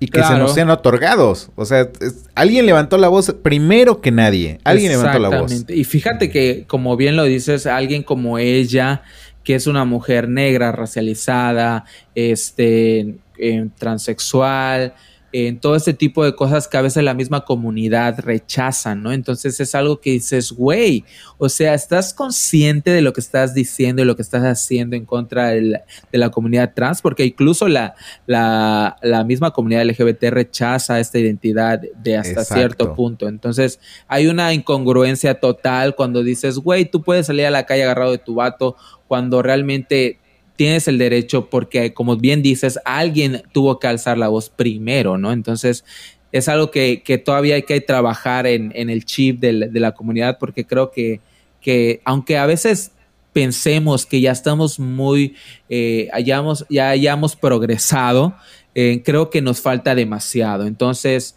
y 0.00 0.08
que 0.08 0.22
se 0.22 0.36
nos 0.36 0.54
sean 0.54 0.70
otorgados. 0.70 1.50
O 1.56 1.64
sea, 1.64 1.88
alguien 2.34 2.66
levantó 2.66 2.98
la 2.98 3.08
voz 3.08 3.34
primero 3.42 4.00
que 4.00 4.12
nadie. 4.12 4.60
Alguien 4.64 4.92
levantó 4.92 5.18
la 5.18 5.40
voz. 5.40 5.64
Y 5.68 5.84
fíjate 5.84 6.30
que, 6.30 6.64
como 6.66 6.96
bien 6.96 7.16
lo 7.16 7.24
dices, 7.24 7.66
alguien 7.66 8.02
como 8.02 8.38
ella, 8.38 9.02
que 9.42 9.54
es 9.54 9.66
una 9.66 9.84
mujer 9.84 10.28
negra, 10.28 10.72
racializada, 10.72 11.84
este, 12.14 13.16
eh, 13.38 13.68
transexual, 13.78 14.94
en 15.30 15.60
todo 15.60 15.76
ese 15.76 15.92
tipo 15.92 16.24
de 16.24 16.34
cosas 16.34 16.68
que 16.68 16.76
a 16.78 16.82
veces 16.82 17.04
la 17.04 17.12
misma 17.12 17.44
comunidad 17.44 18.18
rechaza, 18.20 18.94
¿no? 18.94 19.12
Entonces 19.12 19.60
es 19.60 19.74
algo 19.74 20.00
que 20.00 20.12
dices, 20.12 20.52
güey, 20.52 21.04
o 21.36 21.50
sea, 21.50 21.74
estás 21.74 22.14
consciente 22.14 22.90
de 22.90 23.02
lo 23.02 23.12
que 23.12 23.20
estás 23.20 23.52
diciendo 23.52 24.00
y 24.00 24.06
lo 24.06 24.16
que 24.16 24.22
estás 24.22 24.42
haciendo 24.42 24.96
en 24.96 25.04
contra 25.04 25.48
de 25.48 25.82
la, 26.12 26.30
comunidad 26.30 26.72
trans, 26.74 27.02
porque 27.02 27.26
incluso 27.26 27.68
la, 27.68 27.94
la, 28.26 29.24
misma 29.26 29.50
comunidad 29.50 29.84
LGBT 29.84 30.24
rechaza 30.30 30.98
esta 30.98 31.18
identidad 31.18 31.80
de 31.80 32.16
hasta 32.16 32.44
cierto 32.44 32.94
punto. 32.94 33.28
Entonces 33.28 33.80
hay 34.06 34.28
una 34.28 34.54
incongruencia 34.54 35.40
total 35.40 35.94
cuando 35.94 36.22
dices, 36.22 36.58
güey, 36.58 36.86
tú 36.86 37.02
puedes 37.02 37.26
salir 37.26 37.44
a 37.44 37.50
la 37.50 37.66
calle 37.66 37.82
agarrado 37.82 38.12
de 38.12 38.18
tu 38.18 38.36
vato 38.36 38.76
cuando 39.06 39.42
realmente 39.42 40.18
tienes 40.58 40.88
el 40.88 40.98
derecho 40.98 41.48
porque, 41.48 41.94
como 41.94 42.16
bien 42.16 42.42
dices, 42.42 42.80
alguien 42.84 43.42
tuvo 43.52 43.78
que 43.78 43.86
alzar 43.86 44.18
la 44.18 44.26
voz 44.26 44.50
primero, 44.50 45.16
¿no? 45.16 45.30
Entonces, 45.30 45.84
es 46.32 46.48
algo 46.48 46.72
que, 46.72 47.22
todavía 47.24 47.54
hay 47.54 47.62
que 47.62 47.80
trabajar 47.80 48.48
en, 48.48 48.72
el 48.74 49.04
chip 49.04 49.38
de 49.38 49.52
la, 49.52 49.92
comunidad 49.92 50.36
porque 50.38 50.66
creo 50.66 50.90
que, 50.90 51.20
que, 51.60 52.00
aunque 52.04 52.36
a 52.38 52.46
veces 52.46 52.90
pensemos 53.32 54.04
que 54.04 54.20
ya 54.20 54.32
estamos 54.32 54.80
muy, 54.80 55.36
eh, 55.68 56.08
hayamos, 56.12 56.66
ya 56.68 56.90
hayamos 56.90 57.36
progresado, 57.36 58.34
eh, 58.74 59.02
creo 59.04 59.30
que 59.30 59.42
nos 59.42 59.60
falta 59.60 59.94
demasiado. 59.94 60.66
Entonces, 60.66 61.36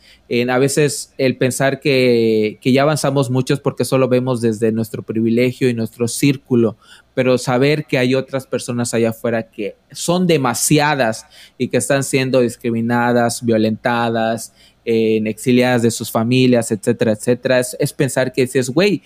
a 0.49 0.57
veces 0.59 1.13
el 1.17 1.37
pensar 1.37 1.79
que, 1.79 2.57
que, 2.61 2.71
ya 2.71 2.83
avanzamos 2.83 3.29
mucho 3.29 3.53
es 3.53 3.59
porque 3.59 3.83
solo 3.83 4.07
vemos 4.07 4.39
desde 4.39 4.71
nuestro 4.71 5.03
privilegio 5.03 5.67
y 5.67 5.73
nuestro 5.73 6.07
círculo, 6.07 6.77
pero 7.13 7.37
saber 7.37 7.85
que 7.85 7.97
hay 7.97 8.15
otras 8.15 8.47
personas 8.47 8.93
allá 8.93 9.09
afuera 9.09 9.49
que 9.49 9.75
son 9.91 10.27
demasiadas 10.27 11.25
y 11.57 11.67
que 11.67 11.77
están 11.77 12.03
siendo 12.03 12.39
discriminadas, 12.39 13.43
violentadas, 13.43 14.53
exiliadas 14.85 15.81
de 15.81 15.91
sus 15.91 16.11
familias, 16.11 16.71
etcétera, 16.71 17.11
etcétera, 17.13 17.59
es, 17.59 17.93
pensar 17.93 18.31
que 18.31 18.41
dices, 18.43 18.69
güey, 18.69 19.01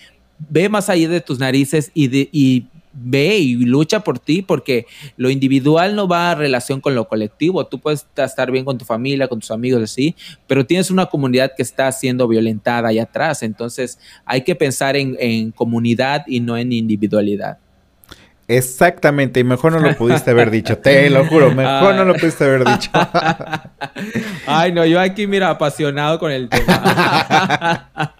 ve 0.49 0.69
más 0.69 0.89
allá 0.89 1.09
de 1.09 1.21
tus 1.21 1.39
narices 1.39 1.91
y, 1.93 2.07
de, 2.07 2.29
y 2.31 2.67
ve 2.95 3.37
y 3.37 3.55
lucha 3.55 3.99
por 3.99 4.19
ti, 4.19 4.41
porque 4.41 4.85
lo 5.17 5.29
individual 5.29 5.95
no 5.95 6.07
va 6.07 6.31
a 6.31 6.35
relación 6.35 6.81
con 6.81 6.95
lo 6.95 7.07
colectivo. 7.07 7.65
Tú 7.67 7.79
puedes 7.79 8.07
estar 8.15 8.51
bien 8.51 8.65
con 8.65 8.77
tu 8.77 8.85
familia, 8.85 9.27
con 9.27 9.39
tus 9.39 9.51
amigos, 9.51 9.83
así, 9.83 10.15
pero 10.47 10.65
tienes 10.65 10.89
una 10.89 11.07
comunidad 11.07 11.51
que 11.55 11.63
está 11.63 11.91
siendo 11.91 12.27
violentada 12.27 12.89
allá 12.89 13.03
atrás. 13.03 13.43
Entonces 13.43 13.99
hay 14.25 14.41
que 14.41 14.55
pensar 14.55 14.95
en 14.95 15.51
comunidad 15.51 16.23
y 16.27 16.39
no 16.39 16.57
en 16.57 16.71
individualidad. 16.71 17.59
Exactamente, 18.47 19.39
y 19.39 19.43
mejor 19.43 19.71
no 19.71 19.79
lo 19.79 19.95
pudiste 19.95 20.29
haber 20.29 20.51
dicho, 20.51 20.77
te 20.77 21.09
lo 21.09 21.25
juro, 21.25 21.49
mejor 21.53 21.95
no 21.95 22.05
lo 22.05 22.13
pudiste 22.13 22.43
haber 22.43 22.63
dicho. 22.63 22.91
Ay, 24.45 24.71
no, 24.71 24.85
yo 24.85 24.99
aquí, 24.99 25.25
mira, 25.25 25.49
apasionado 25.49 26.19
con 26.19 26.31
el 26.31 26.47
tema. 26.47 27.89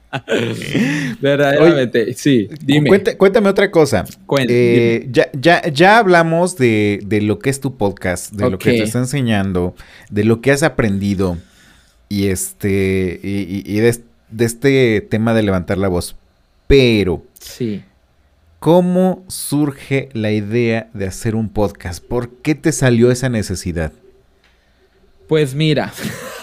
Verdaderamente, 1.22 2.14
sí, 2.16 2.50
dime. 2.60 3.04
cuéntame 3.18 3.50
otra 3.50 3.70
cosa. 3.70 4.04
Eh, 4.48 5.08
ya, 5.12 5.30
ya, 5.34 5.62
ya 5.68 6.00
hablamos 6.00 6.58
de, 6.58 7.06
lo 7.22 7.38
que 7.38 7.52
es 7.52 7.60
tu 7.60 7.78
podcast, 7.78 8.34
de 8.34 8.50
lo 8.50 8.58
que 8.58 8.72
te 8.72 8.84
está 8.84 8.98
enseñando, 8.98 9.76
de 10.10 10.24
lo 10.24 10.42
que 10.42 10.52
has 10.52 10.64
aprendido 10.64 11.38
y 12.10 12.28
este 12.28 13.20
y, 13.22 13.80
de, 13.80 14.00
de 14.32 14.46
este 14.46 15.02
tema 15.02 15.36
de 15.36 15.44
levantar 15.44 15.78
la 15.78 15.88
voz. 15.88 16.16
Pero 16.68 17.22
sí 17.40 17.84
¿Cómo 18.66 19.24
surge 19.28 20.09
la 20.13 20.32
idea 20.32 20.89
de 20.91 21.05
hacer 21.05 21.36
un 21.36 21.49
podcast? 21.49 22.03
¿Por 22.03 22.41
qué 22.41 22.55
te 22.55 22.72
salió 22.72 23.11
esa 23.11 23.30
necesidad? 23.30 23.91
Pues 25.28 25.53
mira. 25.53 25.93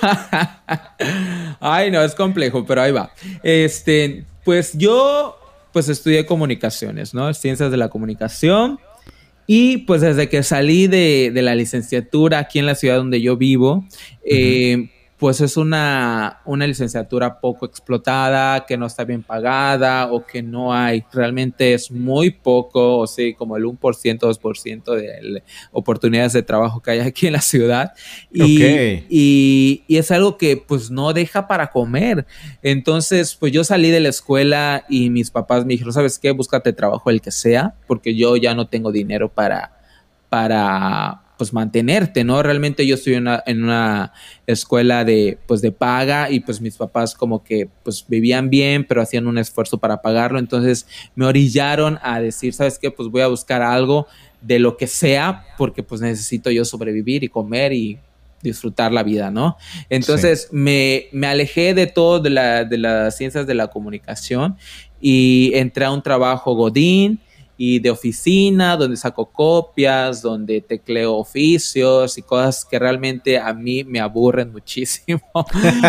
Ay, 1.58 1.90
no, 1.90 2.00
es 2.00 2.14
complejo, 2.14 2.64
pero 2.64 2.82
ahí 2.82 2.92
va. 2.92 3.12
Este, 3.42 4.24
pues 4.44 4.78
yo 4.78 5.36
pues 5.72 5.88
estudié 5.88 6.24
comunicaciones, 6.24 7.12
¿no? 7.12 7.34
Ciencias 7.34 7.72
de 7.72 7.76
la 7.76 7.88
comunicación. 7.88 8.78
Y 9.48 9.78
pues 9.78 10.00
desde 10.00 10.28
que 10.28 10.44
salí 10.44 10.86
de, 10.86 11.32
la 11.34 11.56
licenciatura 11.56 12.38
aquí 12.38 12.60
en 12.60 12.66
la 12.66 12.76
ciudad 12.76 12.98
donde 12.98 13.20
yo 13.20 13.36
vivo, 13.36 13.84
pues 15.22 15.40
es 15.40 15.56
una, 15.56 16.40
una 16.44 16.66
licenciatura 16.66 17.38
poco 17.38 17.64
explotada, 17.64 18.66
que 18.66 18.76
no 18.76 18.86
está 18.86 19.04
bien 19.04 19.22
pagada 19.22 20.10
o 20.10 20.26
que 20.26 20.42
no 20.42 20.74
hay. 20.74 21.04
Realmente 21.12 21.74
es 21.74 21.92
muy 21.92 22.30
poco, 22.30 22.98
o 22.98 23.06
sí, 23.06 23.32
como 23.32 23.56
el 23.56 23.62
1%, 23.62 23.78
2% 23.78 24.94
de 24.96 25.44
oportunidades 25.70 26.32
de 26.32 26.42
trabajo 26.42 26.82
que 26.82 26.90
hay 26.90 26.98
aquí 26.98 27.28
en 27.28 27.34
la 27.34 27.40
ciudad. 27.40 27.92
Y, 28.32 28.64
y, 29.08 29.84
y, 29.86 29.96
es 29.96 30.10
algo 30.10 30.38
que 30.38 30.56
pues 30.56 30.90
no 30.90 31.12
deja 31.12 31.46
para 31.46 31.70
comer. 31.70 32.26
Entonces, 32.60 33.36
pues 33.36 33.52
yo 33.52 33.62
salí 33.62 33.90
de 33.92 34.00
la 34.00 34.08
escuela 34.08 34.84
y 34.88 35.08
mis 35.08 35.30
papás 35.30 35.64
me 35.64 35.74
dijeron, 35.74 35.92
¿sabes 35.92 36.18
qué? 36.18 36.32
Búscate 36.32 36.72
trabajo 36.72 37.10
el 37.10 37.20
que 37.20 37.30
sea, 37.30 37.76
porque 37.86 38.16
yo 38.16 38.36
ya 38.36 38.56
no 38.56 38.66
tengo 38.66 38.90
dinero 38.90 39.28
para, 39.28 39.70
para 40.28 41.21
pues 41.43 41.53
mantenerte, 41.53 42.22
¿no? 42.22 42.40
Realmente 42.40 42.86
yo 42.86 42.95
estoy 42.95 43.14
en 43.14 43.22
una, 43.22 43.43
en 43.47 43.64
una 43.64 44.12
escuela 44.47 45.05
de, 45.05 45.38
pues 45.49 45.61
de 45.61 45.72
paga 45.72 46.30
y 46.30 46.38
pues 46.38 46.61
mis 46.61 46.76
papás 46.76 47.16
como 47.16 47.43
que 47.43 47.68
pues 47.82 48.05
vivían 48.07 48.49
bien, 48.49 48.86
pero 48.86 49.03
hacían 49.03 49.26
un 49.26 49.38
esfuerzo 49.38 49.78
para 49.78 50.01
pagarlo, 50.01 50.38
entonces 50.38 50.86
me 51.16 51.26
orillaron 51.26 51.99
a 52.01 52.20
decir, 52.20 52.55
¿sabes 52.55 52.78
qué? 52.78 52.93
Pues 52.93 53.09
voy 53.09 53.22
a 53.22 53.26
buscar 53.26 53.61
algo 53.61 54.07
de 54.40 54.61
lo 54.61 54.76
que 54.76 54.86
sea, 54.86 55.45
porque 55.59 55.82
pues 55.82 56.01
necesito 56.01 56.49
yo 56.53 56.64
sobrevivir 56.64 57.24
y 57.24 57.28
comer 57.28 57.72
y 57.72 57.99
disfrutar 58.40 58.93
la 58.93 59.03
vida, 59.03 59.32
¿no? 59.32 59.57
Entonces 59.90 60.49
me, 60.53 61.07
me, 61.11 61.26
alejé 61.26 61.74
de 61.74 61.88
todo 61.88 62.20
de, 62.20 62.30
la, 62.30 62.62
de 62.62 62.78
las 62.78 63.16
ciencias 63.16 63.49
de 63.49 63.55
la 63.55 63.66
comunicación 63.66 64.57
y 65.01 65.51
entré 65.55 65.86
a 65.86 65.90
un 65.90 66.05
trabajo 66.05 66.55
Godín, 66.55 67.18
y 67.64 67.78
de 67.78 67.92
oficina, 67.92 68.76
donde 68.76 68.96
saco 68.96 69.24
copias, 69.24 70.20
donde 70.20 70.60
tecleo 70.62 71.14
oficios 71.14 72.18
y 72.18 72.22
cosas 72.22 72.64
que 72.64 72.76
realmente 72.76 73.38
a 73.38 73.54
mí 73.54 73.84
me 73.84 74.00
aburren 74.00 74.50
muchísimo. 74.52 75.22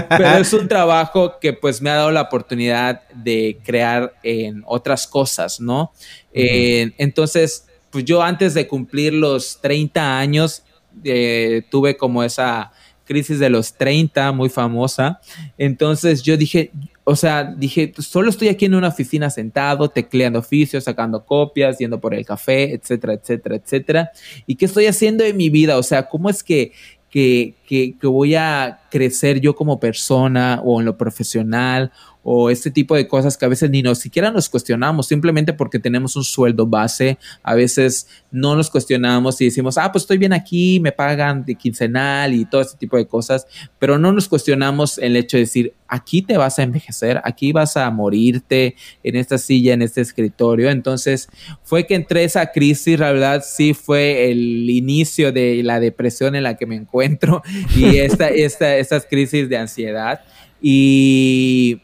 Pero 0.07 0.37
es 0.37 0.53
un 0.53 0.67
trabajo 0.67 1.39
que 1.41 1.51
pues 1.51 1.81
me 1.81 1.89
ha 1.89 1.95
dado 1.95 2.11
la 2.11 2.21
oportunidad 2.21 3.01
de 3.15 3.57
crear 3.63 4.13
en 4.21 4.61
otras 4.67 5.07
cosas, 5.07 5.59
¿no? 5.59 5.91
entonces, 6.31 7.65
pues 7.89 8.05
yo 8.05 8.21
antes 8.21 8.53
de 8.53 8.67
cumplir 8.67 9.11
los 9.11 9.59
30 9.59 10.19
años, 10.19 10.61
eh, 11.03 11.63
tuve 11.71 11.97
como 11.97 12.23
esa 12.23 12.71
crisis 13.03 13.39
de 13.39 13.49
los 13.49 13.73
30, 13.73 14.31
muy 14.31 14.49
famosa. 14.49 15.19
Entonces 15.57 16.21
yo 16.21 16.37
dije, 16.37 16.71
o 17.05 17.15
sea, 17.15 17.43
dije, 17.43 17.93
solo 17.99 18.29
estoy 18.29 18.47
aquí 18.47 18.65
en 18.65 18.75
una 18.75 18.87
oficina 18.87 19.29
sentado, 19.29 19.89
tecleando 19.89 20.39
oficios, 20.39 20.85
sacando 20.85 21.25
copias, 21.25 21.77
yendo 21.77 21.99
por 21.99 22.13
el 22.13 22.25
café, 22.25 22.73
etcétera, 22.73 23.13
etcétera, 23.13 23.55
etcétera. 23.57 24.11
¿Y 24.47 24.55
qué 24.55 24.65
estoy 24.65 24.85
haciendo 24.85 25.23
en 25.25 25.35
mi 25.35 25.49
vida? 25.49 25.77
O 25.77 25.83
sea, 25.83 26.07
¿cómo 26.07 26.29
es 26.29 26.43
que, 26.43 26.71
que, 27.09 27.55
que, 27.73 27.97
que 27.99 28.07
voy 28.07 28.35
a 28.35 28.81
crecer 28.91 29.39
yo 29.41 29.55
como 29.55 29.79
persona 29.79 30.61
o 30.63 30.79
en 30.79 30.85
lo 30.85 30.95
profesional 30.95 31.91
o 32.23 32.49
este 32.49 32.71
tipo 32.71 32.95
de 32.95 33.07
cosas 33.07 33.37
que 33.37 33.45
a 33.45 33.49
veces 33.49 33.69
ni 33.69 33.81
nos 33.81 33.99
siquiera 33.99 34.31
nos 34.31 34.47
cuestionamos, 34.47 35.07
simplemente 35.07 35.51
porque 35.53 35.77
tenemos 35.77 36.15
un 36.15 36.23
sueldo 36.23 36.65
base, 36.65 37.17
a 37.43 37.53
veces 37.53 38.07
no 38.31 38.55
nos 38.55 38.69
cuestionamos 38.69 39.39
y 39.41 39.45
decimos, 39.45 39.77
ah, 39.77 39.91
pues 39.91 40.03
estoy 40.03 40.17
bien 40.17 40.31
aquí, 40.31 40.79
me 40.79 40.91
pagan 40.91 41.43
de 41.43 41.55
quincenal 41.55 42.33
y 42.33 42.45
todo 42.45 42.61
este 42.61 42.77
tipo 42.77 42.95
de 42.95 43.05
cosas, 43.05 43.45
pero 43.77 43.99
no 43.99 44.11
nos 44.13 44.29
cuestionamos 44.29 44.97
el 44.97 45.17
hecho 45.17 45.37
de 45.37 45.41
decir, 45.41 45.73
aquí 45.93 46.23
te 46.23 46.37
vas 46.37 46.57
a 46.57 46.63
envejecer, 46.63 47.21
aquí 47.23 47.51
vas 47.51 47.77
a 47.77 47.91
morirte 47.91 48.75
en 49.03 49.15
esta 49.15 49.37
silla, 49.37 49.73
en 49.73 49.83
este 49.83 50.01
escritorio. 50.01 50.71
Entonces 50.71 51.29
fue 51.61 51.85
que 51.85 51.93
entre 51.93 52.23
esa 52.23 52.51
crisis, 52.51 52.97
la 52.97 53.11
verdad 53.11 53.43
sí 53.45 53.75
fue 53.75 54.31
el 54.31 54.69
inicio 54.69 55.31
de 55.31 55.61
la 55.63 55.79
depresión 55.79 56.35
en 56.35 56.43
la 56.43 56.57
que 56.57 56.65
me 56.65 56.75
encuentro 56.75 57.43
y 57.75 57.97
esta, 57.97 58.29
esta, 58.29 58.75
estas 58.77 59.05
crisis 59.05 59.49
de 59.49 59.57
ansiedad. 59.57 60.21
Y 60.61 61.81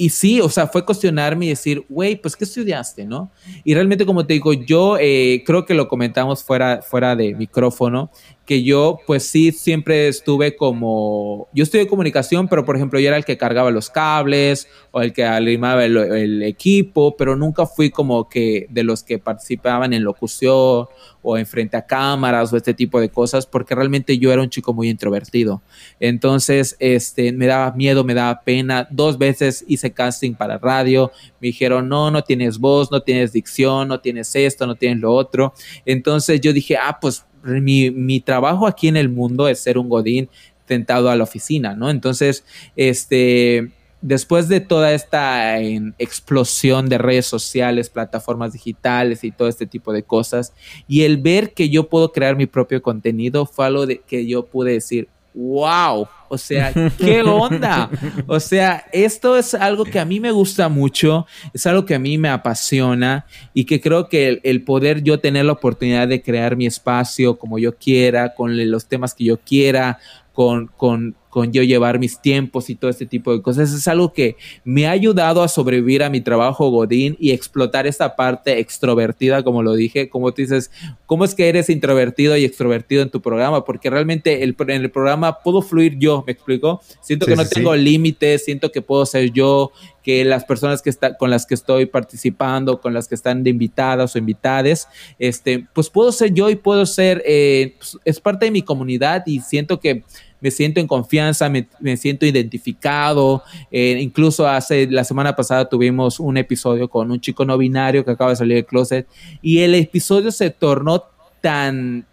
y 0.00 0.08
sí, 0.08 0.40
o 0.40 0.48
sea, 0.48 0.66
fue 0.66 0.82
cuestionarme 0.82 1.44
y 1.44 1.48
decir, 1.50 1.84
güey, 1.86 2.16
pues, 2.16 2.34
¿qué 2.34 2.44
estudiaste, 2.44 3.04
no? 3.04 3.30
Y 3.64 3.74
realmente, 3.74 4.06
como 4.06 4.24
te 4.24 4.32
digo, 4.32 4.54
yo 4.54 4.96
eh, 4.98 5.42
creo 5.44 5.66
que 5.66 5.74
lo 5.74 5.88
comentamos 5.88 6.42
fuera, 6.42 6.80
fuera 6.80 7.14
de 7.14 7.34
micrófono, 7.34 8.10
que 8.46 8.64
yo 8.64 8.98
pues 9.06 9.24
sí 9.24 9.52
siempre 9.52 10.08
estuve 10.08 10.56
como, 10.56 11.48
yo 11.52 11.62
estudié 11.62 11.86
comunicación, 11.86 12.48
pero 12.48 12.64
por 12.64 12.74
ejemplo 12.74 12.98
yo 12.98 13.08
era 13.08 13.16
el 13.16 13.24
que 13.24 13.38
cargaba 13.38 13.70
los 13.70 13.90
cables 13.90 14.66
o 14.90 15.00
el 15.02 15.12
que 15.12 15.24
animaba 15.24 15.84
el, 15.84 16.42
equipo, 16.42 17.16
pero 17.16 17.36
nunca 17.36 17.66
fui 17.66 17.90
como 17.90 18.28
que 18.28 18.66
de 18.70 18.82
los 18.82 19.04
que 19.04 19.18
participaban 19.18 19.92
en 19.92 20.02
locución 20.02 20.88
o 21.22 21.38
en 21.38 21.46
frente 21.46 21.76
a 21.76 21.86
cámaras 21.86 22.52
o 22.52 22.56
este 22.56 22.74
tipo 22.74 23.00
de 23.00 23.08
cosas, 23.08 23.46
porque 23.46 23.74
realmente 23.74 24.18
yo 24.18 24.32
era 24.32 24.42
un 24.42 24.50
chico 24.50 24.72
muy 24.72 24.88
introvertido. 24.88 25.62
Entonces, 26.00 26.76
este, 26.78 27.32
me 27.32 27.46
daba 27.46 27.72
miedo, 27.72 28.04
me 28.04 28.14
daba 28.14 28.40
pena. 28.40 28.88
Dos 28.90 29.18
veces 29.18 29.64
hice 29.68 29.92
casting 29.92 30.34
para 30.34 30.58
radio, 30.58 31.12
me 31.40 31.48
dijeron, 31.48 31.88
no, 31.88 32.10
no 32.10 32.22
tienes 32.24 32.58
voz, 32.58 32.90
no 32.90 33.02
tienes 33.02 33.32
dicción, 33.32 33.88
no 33.88 34.00
tienes 34.00 34.34
esto, 34.34 34.66
no 34.66 34.74
tienes 34.74 34.98
lo 34.98 35.12
otro. 35.12 35.52
Entonces 35.84 36.40
yo 36.40 36.52
dije, 36.52 36.76
ah, 36.76 36.98
pues 37.00 37.24
mi, 37.42 37.90
mi, 37.90 38.20
trabajo 38.20 38.66
aquí 38.66 38.88
en 38.88 38.96
el 38.96 39.08
mundo 39.08 39.48
es 39.48 39.60
ser 39.60 39.78
un 39.78 39.88
godín, 39.88 40.28
tentado 40.66 41.10
a 41.10 41.16
la 41.16 41.24
oficina, 41.24 41.74
¿no? 41.74 41.90
Entonces, 41.90 42.44
este, 42.76 43.72
después 44.02 44.48
de 44.48 44.60
toda 44.60 44.92
esta 44.92 45.60
explosión 45.60 46.88
de 46.88 46.96
redes 46.96 47.26
sociales, 47.26 47.90
plataformas 47.90 48.52
digitales 48.52 49.24
y 49.24 49.32
todo 49.32 49.48
este 49.48 49.66
tipo 49.66 49.92
de 49.92 50.04
cosas, 50.04 50.52
y 50.86 51.02
el 51.02 51.16
ver 51.18 51.54
que 51.54 51.70
yo 51.70 51.88
puedo 51.88 52.12
crear 52.12 52.36
mi 52.36 52.46
propio 52.46 52.82
contenido 52.82 53.46
fue 53.46 53.66
algo 53.66 53.84
de 53.84 53.98
que 53.98 54.26
yo 54.26 54.46
pude 54.46 54.72
decir, 54.72 55.08
wow, 55.34 56.08
o 56.28 56.38
sea, 56.38 56.72
¿qué 56.98 57.22
onda? 57.22 57.90
O 58.26 58.40
sea, 58.40 58.86
esto 58.92 59.36
es 59.36 59.54
algo 59.54 59.84
que 59.84 59.98
a 59.98 60.04
mí 60.04 60.20
me 60.20 60.30
gusta 60.30 60.68
mucho, 60.68 61.26
es 61.52 61.66
algo 61.66 61.84
que 61.84 61.94
a 61.94 61.98
mí 61.98 62.18
me 62.18 62.28
apasiona 62.28 63.26
y 63.54 63.64
que 63.64 63.80
creo 63.80 64.08
que 64.08 64.40
el, 64.42 64.62
poder 64.62 65.02
yo 65.02 65.20
tener 65.20 65.44
la 65.44 65.52
oportunidad 65.52 66.08
de 66.08 66.22
crear 66.22 66.56
mi 66.56 66.66
espacio 66.66 67.38
como 67.38 67.58
yo 67.58 67.76
quiera, 67.76 68.34
con 68.34 68.70
los 68.70 68.86
temas 68.86 69.14
que 69.14 69.24
yo 69.24 69.38
quiera, 69.38 69.98
con, 70.32 70.68
con, 70.68 71.16
con 71.30 71.52
yo 71.52 71.62
llevar 71.62 71.98
mis 71.98 72.20
tiempos 72.20 72.68
y 72.68 72.74
todo 72.74 72.90
este 72.90 73.06
tipo 73.06 73.32
de 73.32 73.40
cosas. 73.40 73.72
Es 73.72 73.88
algo 73.88 74.12
que 74.12 74.36
me 74.64 74.86
ha 74.86 74.90
ayudado 74.90 75.42
a 75.42 75.48
sobrevivir 75.48 76.02
a 76.02 76.10
mi 76.10 76.20
trabajo 76.20 76.68
Godín 76.70 77.16
y 77.18 77.30
explotar 77.30 77.86
esta 77.86 78.16
parte 78.16 78.58
extrovertida, 78.58 79.42
como 79.42 79.62
lo 79.62 79.74
dije. 79.74 80.08
Como 80.10 80.32
tú 80.32 80.42
dices, 80.42 80.70
¿cómo 81.06 81.24
es 81.24 81.34
que 81.34 81.48
eres 81.48 81.70
introvertido 81.70 82.36
y 82.36 82.44
extrovertido 82.44 83.02
en 83.02 83.10
tu 83.10 83.22
programa? 83.22 83.64
Porque 83.64 83.88
realmente 83.88 84.42
el, 84.42 84.56
en 84.58 84.82
el 84.82 84.90
programa 84.90 85.38
puedo 85.38 85.62
fluir 85.62 85.98
yo, 85.98 86.24
¿me 86.26 86.32
explico? 86.32 86.82
Siento 87.00 87.26
que 87.26 87.36
no 87.36 87.46
tengo 87.46 87.74
límites, 87.76 88.44
siento 88.44 88.72
que 88.72 88.82
puedo 88.82 89.06
ser 89.06 89.30
yo, 89.30 89.70
que 90.02 90.24
las 90.24 90.44
personas 90.44 90.82
que 90.82 90.90
está, 90.90 91.16
con 91.16 91.30
las 91.30 91.46
que 91.46 91.54
estoy 91.54 91.86
participando, 91.86 92.80
con 92.80 92.92
las 92.92 93.06
que 93.06 93.14
están 93.14 93.44
de 93.44 93.50
invitadas 93.50 94.14
o 94.14 94.18
invitades, 94.18 94.88
este, 95.18 95.66
pues 95.72 95.90
puedo 95.90 96.10
ser 96.10 96.32
yo 96.34 96.50
y 96.50 96.56
puedo 96.56 96.86
ser, 96.86 97.22
eh, 97.26 97.74
pues, 97.78 97.98
es 98.04 98.20
parte 98.20 98.46
de 98.46 98.50
mi 98.50 98.62
comunidad 98.62 99.22
y 99.26 99.40
siento 99.40 99.78
que 99.78 100.02
me 100.40 100.50
siento 100.50 100.80
en 100.80 100.86
confianza, 100.86 101.48
me, 101.48 101.96
siento 101.96 102.26
identificado. 102.26 103.42
Eh, 103.70 103.98
incluso 104.00 104.46
hace 104.46 104.86
la 104.90 105.04
semana 105.04 105.36
pasada 105.36 105.68
tuvimos 105.68 106.20
un 106.20 106.36
episodio 106.36 106.88
con 106.88 107.10
un 107.10 107.20
chico 107.20 107.44
no 107.44 107.58
binario 107.58 108.04
que 108.04 108.10
acaba 108.10 108.30
de 108.30 108.36
salir 108.36 108.54
del 108.56 108.66
closet 108.66 109.06
y 109.42 109.60
el 109.60 109.74
episodio 109.74 110.32
se 110.32 110.50
tornó 110.50 111.04
tan 111.40 112.06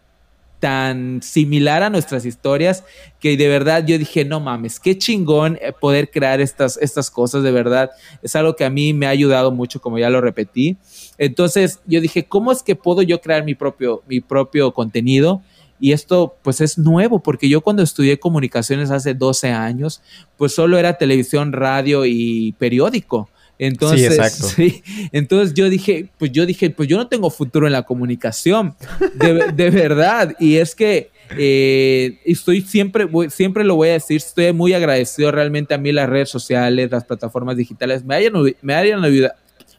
tan 0.59 1.21
similar 1.21 1.83
a 1.83 1.89
nuestras 1.89 2.25
historias 2.25 2.83
que 3.19 3.37
de 3.37 3.47
verdad 3.47 3.85
yo 3.85 3.97
dije, 3.97 4.25
no 4.25 4.39
mames, 4.39 4.79
qué 4.79 4.97
chingón 4.97 5.57
eh, 5.61 5.71
poder 5.71 6.09
crear 6.09 6.41
estas, 6.41 6.77
estas 6.77 7.11
cosas, 7.11 7.43
de 7.43 7.51
verdad. 7.51 7.91
Es 8.23 8.35
algo 8.35 8.55
que 8.55 8.65
a 8.65 8.69
mí 8.69 8.93
me 8.93 9.05
ha 9.05 9.09
ayudado 9.09 9.51
mucho, 9.51 9.79
como 9.79 9.99
ya 9.99 10.09
lo 10.09 10.19
repetí. 10.19 10.77
Entonces 11.17 11.79
yo 11.85 12.01
dije, 12.01 12.25
¿cómo 12.25 12.51
es 12.51 12.63
que 12.63 12.75
puedo 12.75 13.01
yo 13.01 13.21
crear 13.21 13.43
mi 13.43 13.55
propio, 13.55 14.01
mi 14.07 14.19
propio 14.19 14.73
contenido? 14.73 15.41
Y 15.79 15.91
esto 15.91 16.35
pues 16.41 16.61
es 16.61 16.77
nuevo 16.77 17.21
porque 17.21 17.49
yo 17.49 17.61
cuando 17.61 17.83
estudié 17.83 18.19
comunicaciones 18.19 18.89
hace 18.91 19.13
12 19.13 19.49
años, 19.51 20.01
pues 20.37 20.53
solo 20.53 20.77
era 20.77 20.97
televisión, 20.97 21.53
radio 21.53 22.05
y 22.05 22.53
periódico. 22.53 23.29
Entonces, 23.59 23.99
sí, 23.99 24.05
exacto. 24.05 24.47
Sí, 24.55 24.83
entonces 25.11 25.53
yo 25.53 25.69
dije, 25.69 26.09
pues 26.17 26.31
yo 26.31 26.45
dije, 26.45 26.69
pues 26.69 26.87
yo 26.89 26.97
no 26.97 27.07
tengo 27.07 27.29
futuro 27.29 27.65
en 27.67 27.73
la 27.73 27.83
comunicación, 27.83 28.75
de, 29.15 29.69
verdad. 29.69 30.35
Y 30.39 30.57
es 30.57 30.75
que 30.75 31.09
eh, 31.37 32.19
estoy 32.25 32.61
siempre, 32.61 33.07
siempre 33.29 33.63
lo 33.63 33.75
voy 33.75 33.89
a 33.89 33.93
decir, 33.93 34.17
estoy 34.17 34.53
muy 34.53 34.73
agradecido 34.73 35.31
realmente 35.31 35.73
a 35.73 35.77
mí 35.77 35.91
las 35.91 36.09
redes 36.09 36.29
sociales, 36.29 36.91
las 36.91 37.03
plataformas 37.03 37.57
digitales, 37.57 38.03
me 38.05 38.15
hayan, 38.15 38.33
me 38.61 38.73
hayan 38.75 39.03
ayudado, 39.03 39.33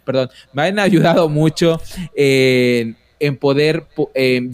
perdón, 0.05 0.30
me 0.53 0.62
hayan 0.62 0.78
ayudado 0.80 1.28
mucho 1.28 1.80
en 3.21 3.37
poder 3.37 3.87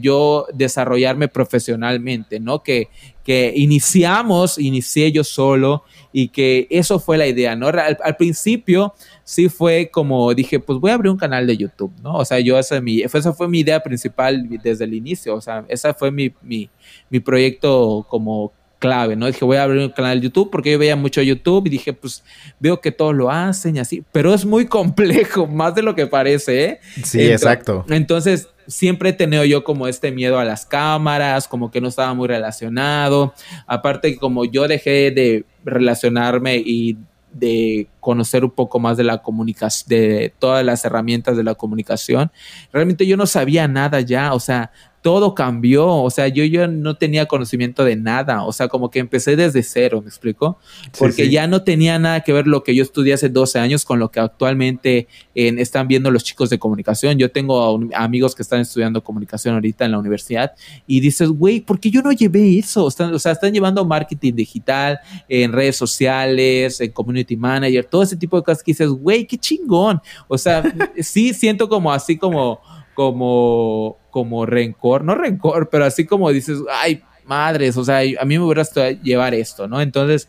yo 0.00 0.46
desarrollarme 0.52 1.28
profesionalmente, 1.28 2.40
¿no? 2.40 2.62
Que, 2.62 2.88
que 3.24 3.52
iniciamos, 3.56 4.58
inicié 4.58 5.10
yo 5.12 5.24
solo 5.24 5.84
y 6.12 6.28
que 6.28 6.66
eso 6.70 7.00
fue 7.00 7.18
la 7.18 7.26
idea, 7.26 7.56
¿no? 7.56 7.68
Al, 7.68 8.16
principio 8.16 8.94
sí 9.24 9.48
fue 9.48 9.90
como 9.90 10.32
dije, 10.34 10.60
pues 10.60 10.78
voy 10.78 10.90
a 10.90 10.94
abrir 10.94 11.10
un 11.10 11.16
canal 11.16 11.46
de 11.46 11.56
YouTube, 11.56 11.92
¿no? 12.02 12.14
O 12.14 12.24
sea, 12.24 12.38
yo 12.40 12.58
esa, 12.58 12.80
mi, 12.80 13.00
esa 13.00 13.32
fue 13.32 13.48
mi 13.48 13.60
idea 13.60 13.82
principal 13.82 14.46
desde 14.62 14.84
el 14.84 14.94
inicio, 14.94 15.34
o 15.34 15.40
sea, 15.40 15.64
esa 15.68 15.94
fue 15.94 16.10
mi, 16.10 16.32
mi, 16.42 16.68
mi 17.10 17.20
proyecto 17.20 18.06
como 18.08 18.52
clave, 18.84 19.16
¿no? 19.16 19.26
Dije, 19.26 19.44
voy 19.46 19.56
a 19.56 19.62
abrir 19.62 19.80
un 19.80 19.88
canal 19.88 20.20
de 20.20 20.26
YouTube 20.26 20.50
porque 20.50 20.70
yo 20.70 20.78
veía 20.78 20.94
mucho 20.94 21.22
YouTube 21.22 21.66
y 21.66 21.70
dije, 21.70 21.94
pues 21.94 22.22
veo 22.60 22.82
que 22.82 22.92
todos 22.92 23.14
lo 23.14 23.30
hacen 23.30 23.76
y 23.76 23.78
así, 23.78 24.04
pero 24.12 24.34
es 24.34 24.44
muy 24.44 24.66
complejo, 24.66 25.46
más 25.48 25.74
de 25.74 25.80
lo 25.80 25.94
que 25.94 26.06
parece, 26.06 26.64
¿eh? 26.64 26.80
Sí, 27.02 27.22
exacto. 27.22 27.86
Entonces, 27.88 28.50
siempre 28.66 29.10
he 29.10 29.12
tenido 29.12 29.44
yo 29.44 29.64
como 29.64 29.86
este 29.86 30.10
miedo 30.12 30.38
a 30.38 30.44
las 30.44 30.66
cámaras, 30.66 31.48
como 31.48 31.70
que 31.70 31.80
no 31.80 31.88
estaba 31.88 32.14
muy 32.14 32.28
relacionado. 32.28 33.34
Aparte, 33.66 34.16
como 34.16 34.44
yo 34.44 34.68
dejé 34.68 35.10
de 35.10 35.44
relacionarme 35.64 36.56
y 36.56 36.96
de 37.32 37.88
conocer 38.04 38.44
un 38.44 38.50
poco 38.50 38.78
más 38.78 38.98
de 38.98 39.04
la 39.04 39.22
comunicación, 39.22 39.88
de 39.88 40.34
todas 40.38 40.62
las 40.62 40.84
herramientas 40.84 41.38
de 41.38 41.42
la 41.42 41.54
comunicación, 41.54 42.30
realmente 42.70 43.06
yo 43.06 43.16
no 43.16 43.26
sabía 43.26 43.66
nada 43.66 44.02
ya, 44.02 44.34
o 44.34 44.40
sea, 44.40 44.70
todo 45.04 45.34
cambió, 45.34 45.86
o 45.86 46.08
sea, 46.08 46.28
yo, 46.28 46.44
yo 46.44 46.66
no 46.66 46.96
tenía 46.96 47.26
conocimiento 47.26 47.84
de 47.84 47.94
nada, 47.94 48.42
o 48.42 48.52
sea, 48.52 48.68
como 48.68 48.90
que 48.90 49.00
empecé 49.00 49.36
desde 49.36 49.62
cero, 49.62 50.00
¿me 50.00 50.08
explico? 50.08 50.58
Porque 50.98 51.28
ya 51.28 51.46
no 51.46 51.62
tenía 51.62 51.98
nada 51.98 52.22
que 52.22 52.32
ver 52.32 52.46
lo 52.46 52.64
que 52.64 52.74
yo 52.74 52.82
estudié 52.82 53.12
hace 53.12 53.28
12 53.28 53.58
años 53.58 53.84
con 53.84 53.98
lo 53.98 54.10
que 54.10 54.18
actualmente 54.18 55.06
están 55.34 55.88
viendo 55.88 56.10
los 56.10 56.24
chicos 56.24 56.48
de 56.48 56.58
comunicación. 56.58 57.18
Yo 57.18 57.30
tengo 57.30 57.80
amigos 57.94 58.34
que 58.34 58.40
están 58.40 58.62
estudiando 58.62 59.04
comunicación 59.04 59.56
ahorita 59.56 59.84
en 59.84 59.90
la 59.90 59.98
universidad 59.98 60.52
y 60.86 61.00
dices, 61.00 61.28
güey, 61.28 61.60
¿por 61.60 61.78
qué 61.78 61.90
yo 61.90 62.00
no 62.00 62.10
llevé 62.10 62.58
eso? 62.58 62.86
o 62.86 62.90
sea, 62.90 63.32
están 63.32 63.52
llevando 63.52 63.84
marketing 63.84 64.32
digital 64.32 65.00
en 65.28 65.52
redes 65.52 65.76
sociales, 65.76 66.80
en 66.80 66.92
community 66.92 67.36
manager, 67.36 67.84
todo 67.94 68.02
ese 68.02 68.16
tipo 68.16 68.36
de 68.36 68.42
cosas 68.42 68.60
que 68.60 68.72
dices, 68.72 68.88
güey, 68.88 69.24
qué 69.24 69.38
chingón. 69.38 70.02
O 70.26 70.36
sea, 70.36 70.64
sí 70.98 71.32
siento 71.32 71.68
como 71.68 71.92
así 71.92 72.18
como 72.18 72.60
como, 72.92 73.98
como 74.10 74.46
rencor, 74.46 75.04
no 75.04 75.14
rencor, 75.14 75.68
pero 75.70 75.84
así 75.84 76.04
como 76.04 76.32
dices, 76.32 76.58
ay, 76.72 77.02
madres, 77.24 77.76
o 77.76 77.84
sea, 77.84 77.98
a 77.98 78.24
mí 78.24 78.36
me 78.36 78.44
hubiera 78.44 78.64
llevar 79.00 79.32
esto, 79.32 79.68
¿no? 79.68 79.80
Entonces, 79.80 80.28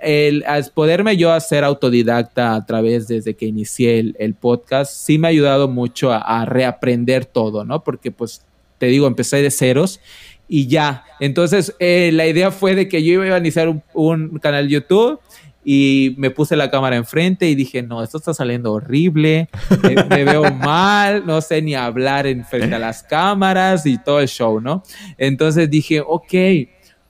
el, 0.00 0.44
al 0.46 0.70
poderme 0.72 1.16
yo 1.16 1.32
hacer 1.32 1.64
autodidacta 1.64 2.54
a 2.54 2.64
través 2.64 3.08
desde 3.08 3.34
que 3.34 3.46
inicié 3.46 4.14
el, 4.16 4.34
podcast, 4.34 4.92
sí 4.94 5.18
me 5.18 5.26
ha 5.26 5.30
ayudado 5.30 5.66
mucho 5.66 6.12
a, 6.12 6.44
reaprender 6.44 7.24
todo, 7.24 7.64
¿no? 7.64 7.82
Porque 7.82 8.12
pues 8.12 8.44
te 8.78 8.86
digo, 8.86 9.08
empecé 9.08 9.42
de 9.42 9.50
ceros 9.50 9.98
y 10.46 10.68
ya. 10.68 11.02
Entonces, 11.18 11.74
eh, 11.80 12.10
la 12.12 12.28
idea 12.28 12.52
fue 12.52 12.76
de 12.76 12.88
que 12.88 13.02
yo 13.02 13.24
iba 13.24 13.34
a 13.34 13.38
iniciar 13.38 13.68
un, 13.68 13.82
un 13.94 14.38
canal 14.38 14.68
YouTube 14.68 15.18
y 15.64 16.14
me 16.18 16.30
puse 16.30 16.56
la 16.56 16.70
cámara 16.70 16.96
enfrente 16.96 17.48
y 17.48 17.54
dije, 17.54 17.82
no, 17.82 18.02
esto 18.02 18.18
está 18.18 18.34
saliendo 18.34 18.72
horrible, 18.72 19.48
me, 19.82 20.24
veo 20.24 20.44
mal, 20.54 21.24
no 21.26 21.40
sé 21.40 21.62
ni 21.62 21.74
hablar 21.74 22.26
en 22.26 22.44
frente 22.44 22.74
a 22.74 22.78
las 22.78 23.02
cámaras 23.02 23.86
y 23.86 23.98
todo 23.98 24.20
el 24.20 24.28
show, 24.28 24.60
¿no? 24.60 24.82
Entonces 25.16 25.70
dije, 25.70 26.02
ok, 26.06 26.34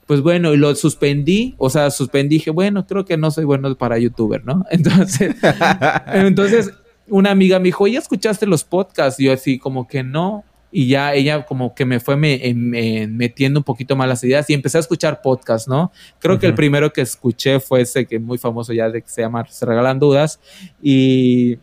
pues 0.07 0.21
bueno, 0.21 0.55
y 0.55 0.57
lo 0.57 0.75
suspendí, 0.75 1.55
o 1.59 1.69
sea, 1.71 1.91
suspendí, 1.91 2.37
dije, 2.37 2.51
bueno, 2.51 2.87
creo 2.87 3.05
que 3.05 3.17
no 3.17 3.31
soy 3.31 3.45
bueno 3.45 3.75
para 3.77 3.99
youtuber, 3.99 4.45
¿no? 4.45 4.65
Entonces, 4.71 5.35
entonces 6.07 6.73
una 7.09 7.31
amiga 7.31 7.59
me 7.59 7.67
dijo, 7.67 7.87
¿ya 7.87 7.99
escuchaste 7.99 8.47
los 8.47 8.65
podcasts? 8.65 9.21
Y 9.21 9.25
yo 9.25 9.33
así 9.33 9.59
como 9.59 9.87
que 9.87 10.03
no, 10.03 10.45
y 10.77 10.89
ya 10.89 11.15
ella 11.15 11.47
como 11.47 11.73
que 11.73 11.85
me 11.85 12.01
fue 12.01 12.17
metiendo 12.17 13.61
un 13.61 13.65
poquito 13.65 13.95
más 13.95 14.09
las 14.09 14.25
ideas 14.25 14.51
y 14.51 14.55
empecé 14.55 14.77
a 14.77 14.81
escuchar 14.81 15.23
podcasts, 15.23 15.69
¿no? 15.69 15.93
Creo 16.19 16.41
que 16.41 16.49
el 16.49 16.55
primero 16.55 16.93
que 16.93 17.01
escuché 17.01 17.61
fue 17.61 17.83
ese 17.83 18.07
que 18.07 18.17
es 18.17 18.21
muy 18.21 18.39
famoso 18.39 18.73
ya 18.73 18.91
de 18.91 19.01
que 19.01 19.09
se 19.09 19.23
llama 19.23 19.47
Se 19.49 19.65
Regalan 19.65 20.01
Dudas 20.01 20.41
y 20.83 21.59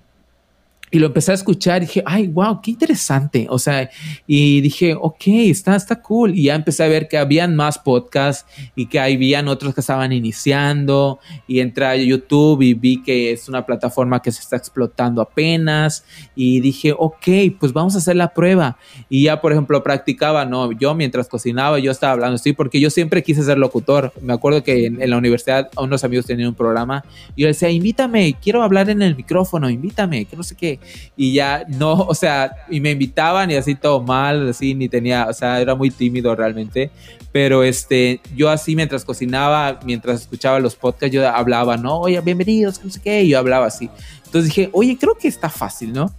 y 0.94 1.00
lo 1.00 1.08
empecé 1.08 1.32
a 1.32 1.36
escuchar 1.36 1.82
y 1.82 1.86
dije, 1.86 2.04
ay, 2.06 2.28
wow, 2.28 2.62
qué 2.62 2.72
interesante. 2.72 3.48
O 3.50 3.58
sea, 3.58 3.89
y 4.28 4.60
dije, 4.60 4.94
ok, 4.94 5.22
está, 5.26 5.78
está 5.78 6.02
cool. 6.02 6.38
Y 6.38 6.44
ya 6.44 6.56
empecé 6.56 6.84
a 6.84 6.88
ver 6.89 7.08
que 7.08 7.18
habían 7.18 7.56
más 7.56 7.80
podcasts 7.80 8.46
y 8.76 8.88
que 8.88 9.00
habían 9.00 9.48
otros 9.48 9.74
que 9.74 9.80
estaban 9.80 10.12
iniciando. 10.12 11.20
Y 11.48 11.62
entré 11.62 11.86
a 11.86 11.96
YouTube 11.96 12.62
y 12.62 12.74
vi 12.74 13.02
que 13.02 13.32
es 13.32 13.48
una 13.48 13.66
plataforma 13.66 14.22
que 14.22 14.34
se 14.34 14.42
está 14.42 14.58
explotando 14.58 15.22
apenas. 15.22 16.04
Y 16.36 16.60
dije, 16.60 16.94
ok, 16.98 17.28
pues 17.58 17.72
vamos 17.72 17.96
a 17.96 18.00
hacer 18.00 18.18
la 18.18 18.34
prueba. 18.34 18.78
Y 19.08 19.24
ya, 19.24 19.39
por 19.39 19.54
ejemplo, 19.54 19.82
practicaba, 19.84 20.44
no, 20.44 20.74
yo 20.74 20.94
mientras 20.94 21.30
cocinaba, 21.30 21.80
yo 21.80 21.92
estaba 21.92 22.12
hablando, 22.12 22.38
sí, 22.38 22.52
porque 22.52 22.82
yo 22.82 22.89
siempre 22.89 23.24
quise 23.24 23.44
ser 23.44 23.58
locutor. 23.58 24.12
Me 24.22 24.34
acuerdo 24.34 24.62
que 24.62 24.88
en, 24.88 25.10
la 25.10 25.18
universidad 25.18 25.70
unos 25.78 26.04
amigos 26.04 26.26
tenían 26.26 26.50
un 26.50 26.56
programa 26.56 27.06
y 27.34 27.44
yo 27.44 27.48
decía, 27.48 27.70
invítame, 27.70 28.36
quiero 28.42 28.62
hablar 28.62 28.89
en 28.89 29.02
el 29.02 29.16
micrófono, 29.16 29.70
invítame, 29.70 30.26
que 30.26 30.36
no 30.36 30.44
sé 30.44 30.56
qué 30.56 30.81
y 31.16 31.34
ya 31.34 31.66
no, 31.68 31.94
o 32.08 32.14
sea, 32.14 32.52
y 32.70 32.80
me 32.80 32.92
invitaban 32.92 33.52
y 33.52 33.56
así 33.56 33.76
todo 33.76 34.02
mal, 34.02 34.50
así 34.50 34.74
ni 34.74 34.90
tenía, 34.90 35.28
o 35.30 35.34
sea, 35.34 35.60
era 35.62 35.76
muy 35.76 35.92
tímido 35.92 36.36
realmente, 36.36 36.92
pero 37.32 37.64
este, 37.64 38.22
yo 38.36 38.50
así 38.50 38.76
mientras 38.76 39.06
cocinaba, 39.06 39.80
mientras 39.86 40.22
escuchaba 40.22 40.60
los 40.60 40.76
podcasts, 40.76 41.14
yo 41.14 41.28
hablaba, 41.28 41.78
¿no? 41.78 42.00
Oye, 42.00 42.20
bienvenidos, 42.22 42.84
no 42.84 42.90
sé 42.90 43.00
qué, 43.02 43.24
y 43.24 43.30
yo 43.30 43.40
hablaba 43.40 43.68
así. 43.68 43.90
Entonces 44.26 44.54
dije, 44.54 44.70
oye, 44.74 44.98
creo 44.98 45.16
que 45.16 45.28
está 45.28 45.50
fácil, 45.50 45.94
¿no? 45.94 46.14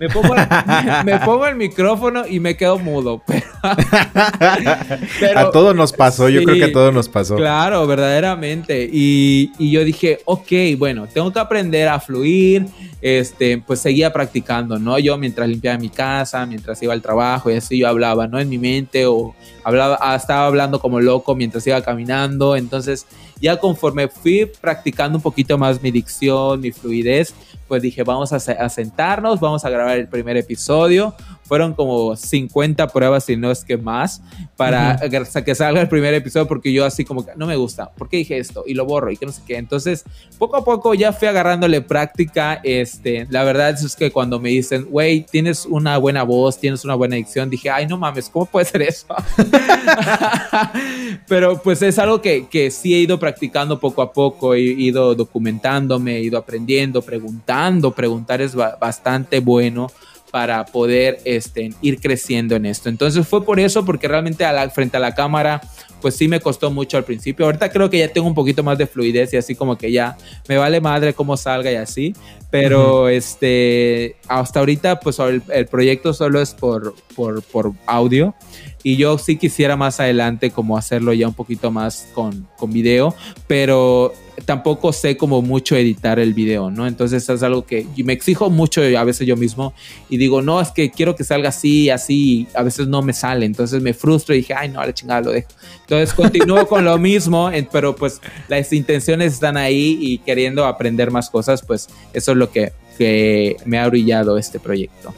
Me 0.00 0.08
pongo, 0.08 0.34
me 1.04 1.18
pongo 1.18 1.46
el 1.46 1.56
micrófono 1.56 2.26
y 2.26 2.40
me 2.40 2.56
quedo 2.56 2.78
mudo. 2.78 3.22
Pero, 5.20 5.38
a 5.38 5.50
todos 5.50 5.76
nos 5.76 5.92
pasó, 5.92 6.30
yo 6.30 6.42
creo 6.42 6.56
que 6.56 6.64
a 6.64 6.72
todos 6.72 6.94
nos 6.94 7.10
pasó. 7.10 7.36
Claro, 7.36 7.86
verdaderamente. 7.86 8.88
Y, 8.90 9.52
y, 9.58 9.70
yo 9.70 9.84
dije, 9.84 10.20
ok, 10.24 10.50
bueno, 10.78 11.06
tengo 11.06 11.30
que 11.30 11.38
aprender 11.38 11.86
a 11.88 12.00
fluir. 12.00 12.66
Este, 13.02 13.58
pues 13.58 13.80
seguía 13.80 14.12
practicando, 14.12 14.78
¿no? 14.78 14.98
Yo 14.98 15.16
mientras 15.16 15.48
limpiaba 15.48 15.78
mi 15.78 15.88
casa, 15.88 16.44
mientras 16.44 16.82
iba 16.82 16.92
al 16.92 17.00
trabajo 17.00 17.50
y 17.50 17.54
así 17.54 17.78
yo 17.78 17.88
hablaba, 17.88 18.26
¿no? 18.26 18.38
En 18.38 18.48
mi 18.48 18.58
mente 18.58 19.06
o 19.06 19.34
hablaba, 19.64 19.98
ah, 20.02 20.14
estaba 20.14 20.46
hablando 20.46 20.80
como 20.80 21.00
loco 21.00 21.34
mientras 21.34 21.66
iba 21.66 21.80
caminando. 21.82 22.56
Entonces, 22.56 23.06
ya 23.40 23.58
conforme 23.58 24.08
fui 24.08 24.50
practicando 24.60 25.16
un 25.16 25.22
poquito 25.22 25.56
más 25.56 25.82
mi 25.82 25.90
dicción, 25.90 26.60
mi 26.60 26.72
fluidez, 26.72 27.34
pues 27.70 27.82
dije, 27.82 28.02
vamos 28.02 28.32
a, 28.32 28.68
sentarnos, 28.68 29.38
vamos 29.38 29.64
a 29.64 29.70
grabar 29.70 29.96
el 29.96 30.08
primer 30.08 30.36
episodio. 30.36 31.14
Fueron 31.50 31.74
como 31.74 32.14
50 32.14 32.86
pruebas, 32.86 33.24
si 33.24 33.36
no 33.36 33.50
es 33.50 33.64
que 33.64 33.76
más, 33.76 34.22
para 34.54 35.00
que 35.44 35.54
salga 35.56 35.80
el 35.80 35.88
primer 35.88 36.14
episodio, 36.14 36.46
porque 36.46 36.72
yo 36.72 36.84
así 36.84 37.04
como 37.04 37.26
que 37.26 37.32
no 37.34 37.48
me 37.48 37.56
gusta, 37.56 37.90
¿por 37.90 38.08
qué 38.08 38.18
dije 38.18 38.38
esto? 38.38 38.62
Y 38.68 38.74
lo 38.74 38.84
borro 38.84 39.10
y 39.10 39.16
que 39.16 39.26
no 39.26 39.32
sé 39.32 39.42
qué. 39.44 39.56
Entonces, 39.56 40.04
poco 40.38 40.56
a 40.56 40.64
poco 40.64 40.94
ya 40.94 41.12
fui 41.12 41.26
agarrándole 41.26 41.80
práctica. 41.80 42.60
Este, 42.62 43.26
la 43.30 43.42
verdad 43.42 43.70
es 43.70 43.96
que 43.96 44.12
cuando 44.12 44.38
me 44.38 44.50
dicen, 44.50 44.84
güey, 44.84 45.22
tienes 45.22 45.66
una 45.66 45.98
buena 45.98 46.22
voz, 46.22 46.56
tienes 46.56 46.84
una 46.84 46.94
buena 46.94 47.16
dicción, 47.16 47.50
dije, 47.50 47.68
ay, 47.68 47.88
no 47.88 47.98
mames, 47.98 48.30
¿cómo 48.30 48.46
puede 48.46 48.66
ser 48.66 48.82
eso? 48.82 49.06
Pero 51.26 51.60
pues 51.60 51.82
es 51.82 51.98
algo 51.98 52.22
que, 52.22 52.46
que 52.46 52.70
sí 52.70 52.94
he 52.94 52.98
ido 53.00 53.18
practicando 53.18 53.80
poco 53.80 54.02
a 54.02 54.12
poco, 54.12 54.54
he 54.54 54.60
ido 54.60 55.16
documentándome, 55.16 56.18
he 56.18 56.20
ido 56.20 56.38
aprendiendo, 56.38 57.02
preguntando 57.02 57.90
preguntar 57.90 58.40
es 58.40 58.54
bastante 58.54 59.40
bueno 59.40 59.90
para 60.30 60.64
poder 60.64 61.18
este, 61.24 61.72
ir 61.82 62.00
creciendo 62.00 62.56
en 62.56 62.66
esto. 62.66 62.88
Entonces 62.88 63.26
fue 63.26 63.44
por 63.44 63.58
eso, 63.60 63.84
porque 63.84 64.08
realmente 64.08 64.44
a 64.44 64.52
la, 64.52 64.70
frente 64.70 64.96
a 64.96 65.00
la 65.00 65.14
cámara, 65.14 65.60
pues 66.00 66.14
sí 66.16 66.28
me 66.28 66.40
costó 66.40 66.70
mucho 66.70 66.96
al 66.96 67.04
principio. 67.04 67.46
Ahorita 67.46 67.70
creo 67.70 67.90
que 67.90 67.98
ya 67.98 68.08
tengo 68.08 68.26
un 68.26 68.34
poquito 68.34 68.62
más 68.62 68.78
de 68.78 68.86
fluidez 68.86 69.32
y 69.32 69.36
así 69.36 69.54
como 69.54 69.76
que 69.76 69.92
ya 69.92 70.16
me 70.48 70.56
vale 70.56 70.80
madre 70.80 71.14
cómo 71.14 71.36
salga 71.36 71.70
y 71.70 71.76
así. 71.76 72.14
Pero 72.50 73.08
este, 73.08 74.16
hasta 74.26 74.60
ahorita, 74.60 75.00
pues 75.00 75.18
el, 75.20 75.42
el, 75.52 75.66
proyecto 75.66 76.12
solo 76.12 76.40
es 76.40 76.52
por, 76.52 76.94
por, 77.14 77.42
por 77.42 77.72
audio. 77.86 78.34
Y 78.82 78.96
yo 78.96 79.18
sí 79.18 79.36
quisiera 79.36 79.76
más 79.76 80.00
adelante 80.00 80.50
como 80.50 80.76
hacerlo 80.76 81.12
ya 81.12 81.28
un 81.28 81.34
poquito 81.34 81.70
más 81.70 82.08
con, 82.14 82.48
con 82.56 82.72
video, 82.72 83.14
pero 83.46 84.12
tampoco 84.44 84.92
sé 84.92 85.16
como 85.16 85.42
mucho 85.42 85.76
editar 85.76 86.18
el 86.18 86.34
video, 86.34 86.70
¿no? 86.70 86.86
Entonces 86.86 87.28
es 87.28 87.42
algo 87.42 87.64
que 87.66 87.86
me 88.04 88.12
exijo 88.12 88.50
mucho 88.50 88.82
a 88.82 89.04
veces 89.04 89.26
yo 89.26 89.36
mismo 89.36 89.72
y 90.08 90.16
digo, 90.16 90.42
no, 90.42 90.60
es 90.60 90.70
que 90.70 90.90
quiero 90.90 91.14
que 91.16 91.24
salga 91.24 91.50
así, 91.50 91.90
así, 91.90 92.46
a 92.54 92.62
veces 92.62 92.88
no 92.88 93.02
me 93.02 93.12
sale, 93.12 93.46
entonces 93.46 93.82
me 93.82 93.94
frustro 93.94 94.34
y 94.34 94.38
dije, 94.38 94.54
ay, 94.54 94.68
no, 94.68 94.80
a 94.80 94.86
la 94.86 94.94
chingada 94.94 95.20
lo 95.22 95.32
dejo. 95.32 95.48
Entonces 95.82 96.14
continúo 96.14 96.66
con 96.66 96.84
lo 96.84 96.98
mismo, 96.98 97.50
pero 97.70 97.94
pues 97.94 98.20
las 98.48 98.72
intenciones 98.72 99.34
están 99.34 99.56
ahí 99.56 99.98
y 100.00 100.18
queriendo 100.18 100.64
aprender 100.66 101.10
más 101.10 101.30
cosas, 101.30 101.62
pues 101.62 101.88
eso 102.12 102.32
es 102.32 102.36
lo 102.36 102.50
que, 102.50 102.72
que 102.98 103.56
me 103.64 103.78
ha 103.78 103.88
brillado 103.88 104.38
este 104.38 104.58
proyecto. 104.58 105.14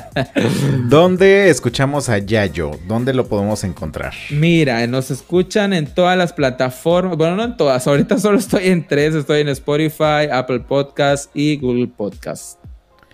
¿Dónde 0.88 1.50
escuchamos 1.50 2.08
a 2.08 2.18
Yayo? 2.18 2.72
¿Dónde 2.86 3.14
lo 3.14 3.26
podemos 3.26 3.64
encontrar? 3.64 4.12
Mira, 4.30 4.86
nos 4.86 5.10
escuchan 5.10 5.72
en 5.72 5.86
todas 5.86 6.16
las 6.16 6.32
plataformas. 6.32 7.16
Bueno, 7.16 7.36
no 7.36 7.44
en 7.44 7.56
todas. 7.56 7.86
Ahorita 7.86 8.18
solo 8.18 8.38
estoy 8.38 8.68
en 8.68 8.86
tres. 8.86 9.14
Estoy 9.14 9.40
en 9.40 9.48
Spotify, 9.48 10.28
Apple 10.30 10.60
Podcast 10.60 11.30
y 11.34 11.56
Google 11.56 11.88
Podcast. 11.88 12.58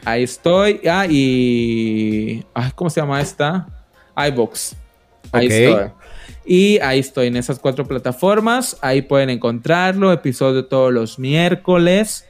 Ahí 0.05 0.22
estoy. 0.22 0.81
Ah, 0.89 1.07
y. 1.09 2.45
¿Cómo 2.74 2.91
se 2.91 3.01
llama 3.01 3.20
esta? 3.20 3.66
iBox. 4.16 4.76
Ahí 5.33 5.47
estoy. 5.47 5.91
Y 6.45 6.79
ahí 6.81 7.01
estoy 7.01 7.26
en 7.26 7.37
esas 7.37 7.59
cuatro 7.59 7.87
plataformas. 7.87 8.79
Ahí 8.81 9.03
pueden 9.03 9.31
encontrarlo. 9.31 10.12
Episodio 10.12 10.64
todos 10.64 10.93
los 10.93 11.18
miércoles. 11.18 12.24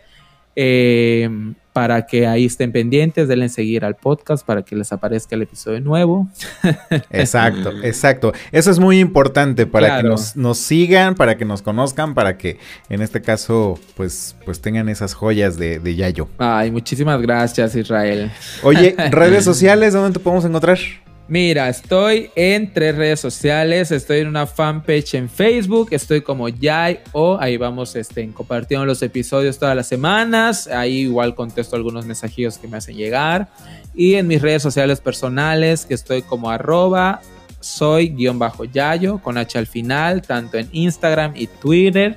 Eh, 0.57 1.31
para 1.79 2.07
que 2.07 2.27
ahí 2.27 2.45
estén 2.45 2.73
pendientes, 2.73 3.29
denle 3.29 3.49
seguir 3.49 3.85
al 3.85 3.95
podcast 3.95 4.45
para 4.45 4.63
que 4.63 4.75
les 4.75 4.91
aparezca 4.91 5.37
el 5.37 5.43
episodio 5.43 5.81
nuevo. 5.81 6.27
Exacto, 7.11 7.71
exacto. 7.85 8.33
Eso 8.51 8.73
es 8.73 8.81
muy 8.81 8.99
importante 8.99 9.65
para 9.65 10.03
que 10.03 10.09
nos, 10.09 10.59
sigan, 10.59 11.15
para 11.15 11.37
que 11.37 11.45
nos 11.45 11.63
conozcan, 11.63 12.15
para 12.15 12.37
que 12.37 12.59
en 12.89 13.01
este 13.01 13.23
caso 13.23 13.79
pues, 13.97 14.35
pues 14.45 14.61
tengan 14.61 14.89
esas 14.89 15.15
joyas 15.15 15.57
de, 15.57 15.79
de 15.79 15.95
Yayo. 15.95 16.27
Ay, 16.39 16.73
muchísimas 16.73 17.23
gracias 17.23 17.77
Israel. 17.77 18.33
Oye, 18.65 18.97
redes 19.13 19.45
sociales, 19.45 19.93
¿dónde 19.93 20.19
te 20.19 20.19
podemos 20.19 20.45
encontrar? 20.45 20.79
Mira, 21.29 21.69
estoy 21.69 22.31
en 22.37 22.73
tres 22.73 22.97
redes 22.97 23.21
sociales. 23.21 23.93
Estoy 23.93 24.21
en 24.21 24.29
una 24.29 24.47
fanpage 24.47 25.13
en 25.13 25.29
Facebook. 25.29 25.89
Estoy 25.91 26.23
como 26.23 26.49
Yay 26.49 27.01
o 27.13 27.37
ahí 27.39 27.59
vamos 27.59 27.95
este, 27.97 28.27
compartiendo 28.33 28.87
los 28.87 29.03
episodios 29.03 29.59
todas 29.59 29.77
las 29.77 29.87
semanas. 29.87 30.69
Ahí 30.69 31.01
igual 31.01 31.35
contesto 31.35 31.77
algunos 31.77 32.07
mensajillos 32.07 32.57
que 32.57 32.67
me 32.67 32.79
hacen 32.79 32.97
llegar. 32.97 33.49
Y 33.95 34.15
en 34.15 34.27
mis 34.27 34.41
redes 34.41 34.63
sociales 34.63 35.03
personales, 35.03 35.85
que 35.85 35.93
estoy 35.93 36.23
como 36.23 36.51
arroba 36.51 37.21
soy 37.61 38.09
guion 38.09 38.39
bajo 38.39 38.65
Yayo 38.65 39.19
con 39.19 39.37
H 39.37 39.59
al 39.59 39.67
final, 39.67 40.23
tanto 40.23 40.57
en 40.57 40.69
Instagram 40.73 41.33
y 41.37 41.47
Twitter. 41.47 42.17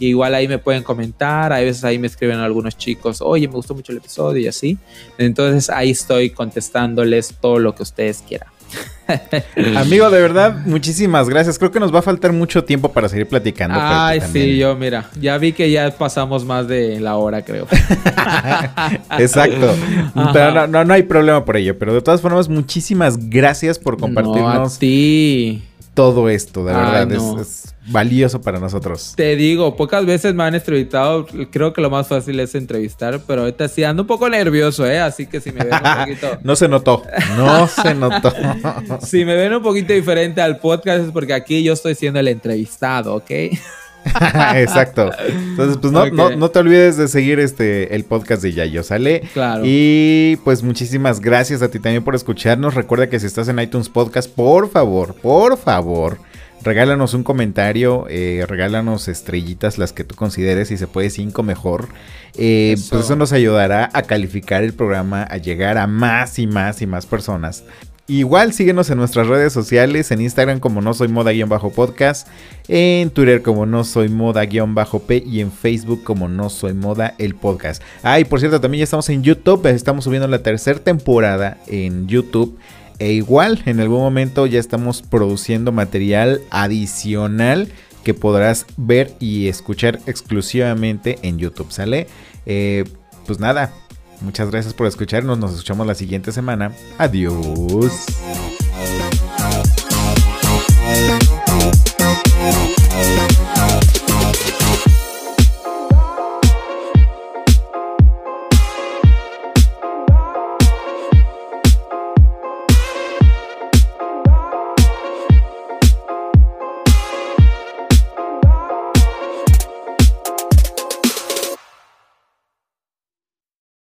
Igual 0.00 0.34
ahí 0.34 0.48
me 0.48 0.58
pueden 0.58 0.82
comentar, 0.82 1.52
a 1.52 1.60
veces 1.60 1.84
ahí 1.84 1.98
me 1.98 2.06
escriben 2.06 2.38
algunos 2.38 2.76
chicos, 2.76 3.20
oye, 3.20 3.48
me 3.48 3.54
gustó 3.54 3.74
mucho 3.74 3.92
el 3.92 3.98
episodio 3.98 4.42
y 4.42 4.48
así. 4.48 4.78
Entonces 5.18 5.70
ahí 5.70 5.90
estoy 5.90 6.30
contestándoles 6.30 7.34
todo 7.40 7.58
lo 7.58 7.74
que 7.74 7.82
ustedes 7.82 8.22
quieran. 8.26 8.48
Amigo, 9.76 10.10
de 10.10 10.20
verdad, 10.20 10.66
muchísimas 10.66 11.28
gracias. 11.28 11.58
Creo 11.58 11.70
que 11.70 11.78
nos 11.78 11.94
va 11.94 12.00
a 12.00 12.02
faltar 12.02 12.32
mucho 12.32 12.64
tiempo 12.64 12.92
para 12.92 13.08
seguir 13.08 13.28
platicando. 13.28 13.78
Ay, 13.80 14.20
sí, 14.32 14.56
yo 14.56 14.74
mira, 14.74 15.08
ya 15.20 15.38
vi 15.38 15.52
que 15.52 15.70
ya 15.70 15.90
pasamos 15.96 16.44
más 16.44 16.66
de 16.66 16.98
la 17.00 17.16
hora, 17.16 17.42
creo. 17.42 17.66
Exacto. 19.18 19.74
Pero 20.32 20.66
no, 20.66 20.84
no, 20.84 20.94
hay 20.94 21.04
problema 21.04 21.44
por 21.44 21.56
ello. 21.56 21.78
Pero 21.78 21.94
de 21.94 22.02
todas 22.02 22.20
formas, 22.20 22.48
muchísimas 22.48 23.30
gracias 23.30 23.78
por 23.78 23.98
compartirnos. 23.98 24.72
No, 24.72 24.78
todo 25.96 26.28
esto, 26.28 26.62
de 26.62 26.74
verdad. 26.74 27.10
es, 27.40 27.74
valioso 27.86 28.42
para 28.42 28.60
nosotros. 28.60 29.14
Te 29.16 29.34
digo, 29.34 29.76
pocas 29.76 30.04
veces 30.04 30.34
me 30.34 30.44
han 30.44 30.54
entrevistado. 30.54 31.26
Creo 31.50 31.72
que 31.72 31.80
lo 31.80 31.88
más 31.88 32.06
fácil 32.06 32.38
es 32.38 32.54
entrevistar, 32.54 33.22
pero 33.26 33.40
ahorita 33.40 33.66
sí 33.68 33.82
ando 33.82 34.02
un 34.02 34.06
poco 34.06 34.28
nervioso, 34.28 34.86
¿eh? 34.86 35.00
Así 35.00 35.26
que 35.26 35.40
si 35.40 35.52
me 35.52 35.64
ven 35.64 35.72
un 35.72 35.98
poquito. 36.04 36.38
no 36.42 36.54
se 36.54 36.68
notó. 36.68 37.02
No 37.38 37.66
se 37.66 37.94
notó. 37.94 38.30
si 39.00 39.24
me 39.24 39.36
ven 39.36 39.54
un 39.54 39.62
poquito 39.62 39.94
diferente 39.94 40.42
al 40.42 40.58
podcast 40.58 41.06
es 41.06 41.12
porque 41.12 41.32
aquí 41.32 41.62
yo 41.62 41.72
estoy 41.72 41.94
siendo 41.94 42.20
el 42.20 42.28
entrevistado, 42.28 43.14
¿ok? 43.14 43.30
Exacto. 44.54 45.10
Entonces, 45.28 45.78
pues 45.80 45.92
no, 46.36 46.50
te 46.50 46.58
olvides 46.58 46.96
de 46.96 47.08
seguir 47.08 47.40
este 47.40 47.94
el 47.94 48.04
podcast 48.04 48.42
de 48.42 48.52
Yayo, 48.52 48.82
¿sale? 48.82 49.22
Claro. 49.32 49.62
Y 49.64 50.36
pues 50.44 50.62
muchísimas 50.62 51.20
gracias 51.20 51.62
a 51.62 51.68
ti 51.68 51.78
también 51.78 52.04
por 52.04 52.14
escucharnos. 52.14 52.74
Recuerda 52.74 53.08
que 53.08 53.20
si 53.20 53.26
estás 53.26 53.48
en 53.48 53.58
iTunes 53.58 53.88
Podcast, 53.88 54.30
por 54.30 54.70
favor, 54.70 55.14
por 55.14 55.56
favor, 55.56 56.18
regálanos 56.62 57.14
un 57.14 57.22
comentario, 57.22 58.06
eh, 58.08 58.44
regálanos 58.48 59.08
estrellitas, 59.08 59.78
las 59.78 59.92
que 59.92 60.04
tú 60.04 60.14
consideres, 60.14 60.70
y 60.70 60.76
se 60.76 60.86
puede 60.86 61.10
cinco 61.10 61.42
mejor. 61.42 61.88
Eh, 62.34 62.76
pues 62.90 63.04
eso 63.04 63.16
nos 63.16 63.32
ayudará 63.32 63.88
a 63.92 64.02
calificar 64.02 64.62
el 64.62 64.74
programa, 64.74 65.22
a 65.22 65.36
llegar 65.38 65.78
a 65.78 65.86
más 65.86 66.38
y 66.38 66.46
más 66.46 66.82
y 66.82 66.86
más 66.86 67.06
personas. 67.06 67.64
Igual 68.08 68.52
síguenos 68.52 68.88
en 68.90 68.98
nuestras 68.98 69.26
redes 69.26 69.52
sociales, 69.52 70.12
en 70.12 70.20
Instagram 70.20 70.60
como 70.60 70.80
no 70.80 70.94
soy 70.94 71.08
moda-podcast, 71.08 72.28
en 72.68 73.10
Twitter 73.10 73.42
como 73.42 73.66
no 73.66 73.82
soy 73.82 74.08
moda-p 74.08 75.24
y 75.26 75.40
en 75.40 75.50
Facebook 75.50 76.04
como 76.04 76.28
no 76.28 76.48
soy 76.48 76.72
moda 76.72 77.14
el 77.18 77.34
podcast. 77.34 77.82
Ah, 78.04 78.20
y 78.20 78.24
por 78.24 78.38
cierto, 78.38 78.60
también 78.60 78.80
ya 78.80 78.84
estamos 78.84 79.08
en 79.08 79.24
YouTube, 79.24 79.66
estamos 79.66 80.04
subiendo 80.04 80.28
la 80.28 80.40
tercera 80.40 80.78
temporada 80.78 81.58
en 81.66 82.06
YouTube. 82.06 82.56
E 83.00 83.12
igual, 83.12 83.60
en 83.66 83.80
algún 83.80 83.98
momento 83.98 84.46
ya 84.46 84.60
estamos 84.60 85.02
produciendo 85.02 85.72
material 85.72 86.42
adicional 86.50 87.68
que 88.04 88.14
podrás 88.14 88.66
ver 88.76 89.14
y 89.18 89.48
escuchar 89.48 89.98
exclusivamente 90.06 91.18
en 91.22 91.38
YouTube, 91.38 91.72
¿sale? 91.72 92.06
Eh, 92.46 92.84
pues 93.26 93.40
nada, 93.40 93.72
Muchas 94.20 94.50
gracias 94.50 94.74
por 94.74 94.86
escucharnos. 94.86 95.38
Nos 95.38 95.52
escuchamos 95.52 95.86
la 95.86 95.94
siguiente 95.94 96.32
semana. 96.32 96.72
Adiós. 96.98 98.06